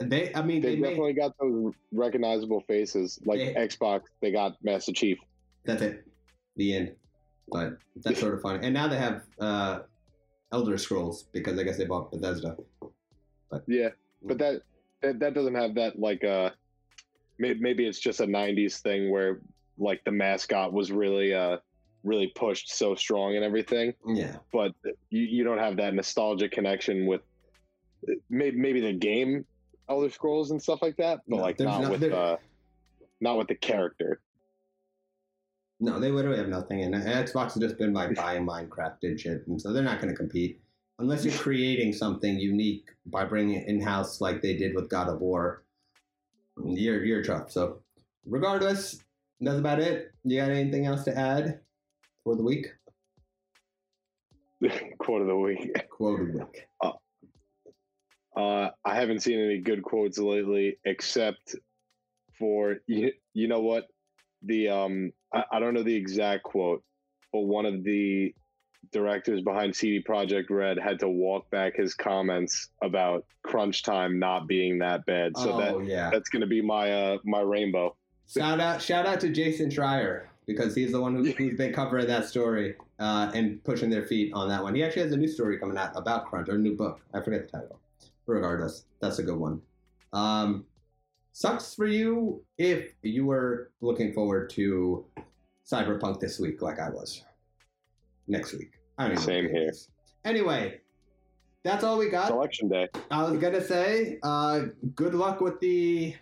They, 0.01 0.33
I 0.35 0.43
mean, 0.43 0.63
they 0.63 0.77
they 0.77 0.81
made 0.81 0.89
definitely 0.91 1.13
got 1.15 1.33
those 1.41 1.75
recognizable 1.93 2.61
faces. 2.63 3.19
Like 3.25 3.39
They- 3.41 3.55
Xbox, 3.55 4.03
they 4.23 4.31
got 4.31 4.57
Master 4.63 4.93
Chief. 4.93 5.19
that's 5.65 5.83
it, 5.83 6.07
the 6.57 6.75
end. 6.77 6.93
But 7.51 7.79
that's 7.97 8.21
sort 8.21 8.35
of 8.35 8.43
funny. 8.43 8.65
And 8.65 8.73
now 8.75 8.87
they 8.89 8.97
have 8.99 9.23
uh 9.41 9.81
Elder 10.53 10.79
Scrolls 10.79 11.25
because 11.33 11.59
I 11.59 11.63
guess 11.65 11.77
they 11.79 11.85
bought 11.87 12.11
Bethesda. 12.13 12.57
Yeah, 13.67 13.89
but 14.23 14.39
that 14.39 14.63
that, 15.03 15.19
that 15.19 15.35
doesn't 15.35 15.55
have 15.55 15.75
that 15.75 15.99
like 15.99 16.23
uh 16.25 16.51
may, 17.39 17.55
maybe 17.55 17.87
it's 17.87 17.99
just 17.99 18.21
a 18.21 18.27
90s 18.27 18.81
thing 18.81 19.11
where 19.11 19.41
like 19.79 20.05
the 20.05 20.11
mascot 20.13 20.73
was 20.73 20.91
really 20.93 21.33
uh 21.35 21.57
really 22.09 22.33
pushed 22.35 22.71
so 22.75 22.95
strong 22.95 23.37
and 23.37 23.45
everything 23.45 23.93
Yeah, 24.07 24.37
but 24.53 24.73
you, 25.11 25.23
you 25.23 25.45
don't 25.45 25.59
have 25.59 25.77
that 25.77 25.95
nostalgic 25.95 26.51
connection 26.53 27.07
with 27.07 27.21
maybe, 28.31 28.57
maybe 28.57 28.81
the 28.81 28.93
game 28.95 29.45
elder 29.89 30.11
scrolls 30.11 30.51
and 30.51 30.61
stuff 30.63 30.81
like 30.83 30.97
that 30.97 31.21
but 31.29 31.37
No, 31.37 31.43
like 31.43 31.57
there's 31.59 31.67
not 31.69 31.91
with 31.91 32.01
there- 32.01 32.15
uh 32.15 32.37
not 33.21 33.37
with 33.39 33.49
the 33.49 33.55
character 33.55 34.21
No, 35.81 36.01
they 36.01 36.11
literally 36.11 36.39
have 36.39 36.49
nothing, 36.49 36.83
and 36.83 36.95
Xbox 36.95 37.55
has 37.55 37.63
just 37.63 37.79
been 37.79 37.93
like 37.93 38.15
buying 38.17 38.45
Minecraft 38.47 38.97
and 39.03 39.19
shit, 39.21 39.47
and 39.47 39.61
so 39.61 39.73
they're 39.73 39.83
not 39.83 40.01
going 40.01 40.13
to 40.13 40.17
compete 40.17 40.61
unless 40.99 41.25
you're 41.25 41.35
creating 41.39 41.93
something 41.93 42.39
unique 42.39 42.87
by 43.07 43.25
bringing 43.25 43.55
it 43.57 43.69
in 43.69 43.81
house, 43.81 44.21
like 44.21 44.43
they 44.43 44.57
did 44.57 44.75
with 44.75 44.89
God 44.89 45.09
of 45.09 45.21
War. 45.21 45.63
You're 46.65 47.05
you're 47.05 47.23
tough. 47.23 47.53
So, 47.53 47.79
regardless, 48.27 49.05
that's 49.41 49.59
about 49.61 49.79
it. 49.79 50.13
You 50.25 50.41
got 50.41 50.51
anything 50.51 50.87
else 50.87 51.05
to 51.05 51.17
add 51.17 51.61
for 52.29 52.37
the 52.37 52.43
week? 52.43 52.67
quote 54.99 55.23
of 55.23 55.29
the 55.29 55.37
week 55.37 55.71
Quote 55.89 56.21
of 56.21 56.33
the 56.33 56.39
week. 56.41 56.67
Uh, 58.37 58.69
I 58.85 58.95
haven't 58.95 59.21
seen 59.21 59.41
any 59.41 59.59
good 59.59 59.83
quotes 59.83 60.19
lately, 60.19 60.79
except 60.85 61.57
for 62.39 62.77
you. 62.87 63.13
You 63.33 63.49
know 63.49 63.61
what? 63.61 63.87
The 64.43 64.69
um, 64.69 65.13
I, 65.35 65.45
I 65.53 65.59
don't 65.59 65.73
know 65.73 65.83
the 65.83 65.95
exact 65.95 66.45
quote, 66.45 66.85
but 67.33 67.41
one 67.41 67.65
of 67.65 67.83
the 67.83 68.35
directors 68.93 69.41
behind 69.41 69.75
CD 69.75 70.05
Projekt 70.07 70.51
Red 70.51 70.79
had 70.79 71.01
to 71.01 71.09
walk 71.09 71.51
back 71.51 71.77
his 71.77 71.95
comments 71.95 72.69
about 72.83 73.25
crunch 73.43 73.83
time 73.83 74.19
not 74.19 74.47
being 74.47 74.79
that 74.79 75.05
bad. 75.07 75.37
So 75.37 75.55
oh 75.55 75.59
that 75.59 75.87
yeah. 75.87 76.11
that's 76.11 76.29
gonna 76.29 76.47
be 76.47 76.61
my 76.61 76.93
uh 76.93 77.19
my 77.25 77.41
rainbow. 77.41 77.97
Shout 78.29 78.61
out, 78.61 78.83
shout 78.83 79.07
out 79.07 79.19
to 79.21 79.31
Jason 79.31 79.71
Schreier 79.71 80.28
because 80.49 80.75
he's 80.75 80.91
the 80.91 81.01
one 81.01 81.15
who, 81.15 81.31
who's 81.33 81.57
been 81.57 81.73
covering 81.75 82.07
that 82.07 82.27
story 82.27 82.75
uh, 82.99 83.31
and 83.35 83.63
pushing 83.63 83.91
their 83.91 84.07
feet 84.07 84.33
on 84.33 84.49
that 84.49 84.63
one. 84.63 84.75
He 84.75 84.83
actually 84.83 85.03
has 85.03 85.13
a 85.13 85.17
new 85.17 85.29
story 85.29 85.59
coming 85.59 85.77
out 85.77 85.93
about 85.95 86.25
Crunch 86.27 86.49
or 86.49 86.55
a 86.55 86.59
new 86.59 86.75
book. 86.75 87.01
I 87.15 87.21
forget 87.21 87.49
the 87.49 87.59
title. 87.59 87.79
Regardless, 88.27 88.87
that's 89.01 89.19
a 89.19 89.23
good 89.23 89.37
one. 89.37 89.61
Um, 90.13 90.65
sucks 91.33 91.75
for 91.75 91.87
you 91.87 92.43
if 92.57 92.95
you 93.03 93.27
were 93.27 93.71
looking 93.83 94.13
forward 94.13 94.49
to 94.51 95.05
Cyberpunk 95.71 96.19
this 96.19 96.41
week, 96.41 96.63
like 96.63 96.81
I 96.81 96.89
was. 96.89 97.23
Next 98.27 98.55
week, 98.55 98.73
I 98.97 99.09
don't 99.09 99.19
Same 99.19 99.49
here. 99.49 99.69
is. 99.69 99.89
Anyway, 100.25 100.81
that's 101.63 101.85
all 101.85 101.99
we 101.99 102.09
got. 102.09 102.31
Election 102.31 102.69
day. 102.69 102.89
I 103.11 103.23
was 103.23 103.39
gonna 103.39 103.63
say, 103.63 104.19
uh, 104.23 104.63
good 104.95 105.15
luck 105.15 105.41
with 105.41 105.61
the 105.61 106.15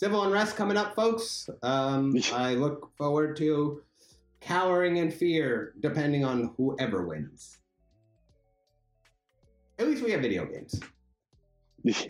civil 0.00 0.24
unrest 0.24 0.56
coming 0.56 0.78
up, 0.78 0.94
folks. 0.94 1.50
Um, 1.62 2.16
I 2.32 2.54
look 2.54 2.90
forward 2.96 3.36
to 3.36 3.82
cowering 4.40 4.96
in 4.96 5.10
fear, 5.10 5.74
depending 5.80 6.24
on 6.24 6.54
whoever 6.56 7.06
wins. 7.06 7.58
At 9.78 9.86
least 9.86 10.02
we 10.02 10.10
have 10.12 10.22
video 10.22 10.46
games. 10.46 10.80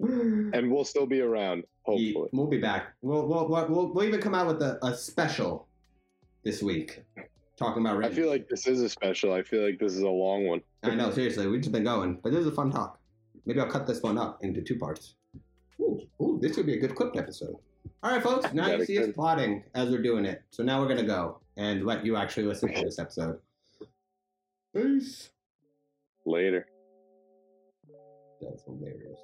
and 0.00 0.70
we'll 0.70 0.84
still 0.84 1.06
be 1.06 1.22
around, 1.22 1.64
hopefully. 1.82 2.28
We'll 2.32 2.46
be 2.46 2.58
back. 2.58 2.94
We'll 3.00 3.26
we'll, 3.26 3.48
we'll, 3.48 3.92
we'll, 3.92 4.04
even 4.04 4.20
come 4.20 4.34
out 4.34 4.46
with 4.46 4.62
a, 4.62 4.78
a 4.84 4.94
special 4.94 5.68
this 6.44 6.62
week, 6.62 7.02
talking 7.58 7.84
about. 7.84 8.04
I 8.04 8.10
feel 8.10 8.28
like 8.28 8.48
this 8.48 8.66
is 8.66 8.82
a 8.82 8.88
special. 8.88 9.32
I 9.32 9.42
feel 9.42 9.64
like 9.64 9.78
this 9.78 9.92
is 9.92 10.02
a 10.02 10.08
long 10.08 10.46
one. 10.46 10.60
I 10.82 10.94
know, 10.94 11.10
seriously, 11.10 11.46
we've 11.46 11.60
just 11.60 11.72
been 11.72 11.84
going, 11.84 12.20
but 12.22 12.32
this 12.32 12.40
is 12.40 12.46
a 12.48 12.52
fun 12.52 12.70
talk. 12.70 12.98
Maybe 13.46 13.60
I'll 13.60 13.70
cut 13.70 13.86
this 13.86 14.02
one 14.02 14.18
up 14.18 14.44
into 14.44 14.60
two 14.60 14.78
parts. 14.78 15.14
Ooh, 15.80 16.00
ooh 16.20 16.38
this 16.40 16.56
would 16.56 16.66
be 16.66 16.74
a 16.74 16.80
good 16.80 16.94
clipped 16.94 17.16
episode. 17.16 17.56
All 18.02 18.10
right, 18.10 18.22
folks. 18.22 18.52
Now 18.52 18.68
you 18.68 18.84
see 18.84 18.98
us 18.98 19.10
plotting 19.14 19.64
as 19.74 19.90
we're 19.90 20.02
doing 20.02 20.24
it. 20.24 20.42
So 20.50 20.62
now 20.62 20.80
we're 20.80 20.88
gonna 20.88 21.02
go 21.02 21.40
and 21.56 21.84
let 21.84 22.04
you 22.04 22.16
actually 22.16 22.44
listen 22.44 22.72
to 22.74 22.82
this 22.82 22.98
episode. 22.98 23.38
Peace. 24.74 25.30
Later. 26.24 26.66
That's 28.40 28.64
hilarious. 28.64 29.18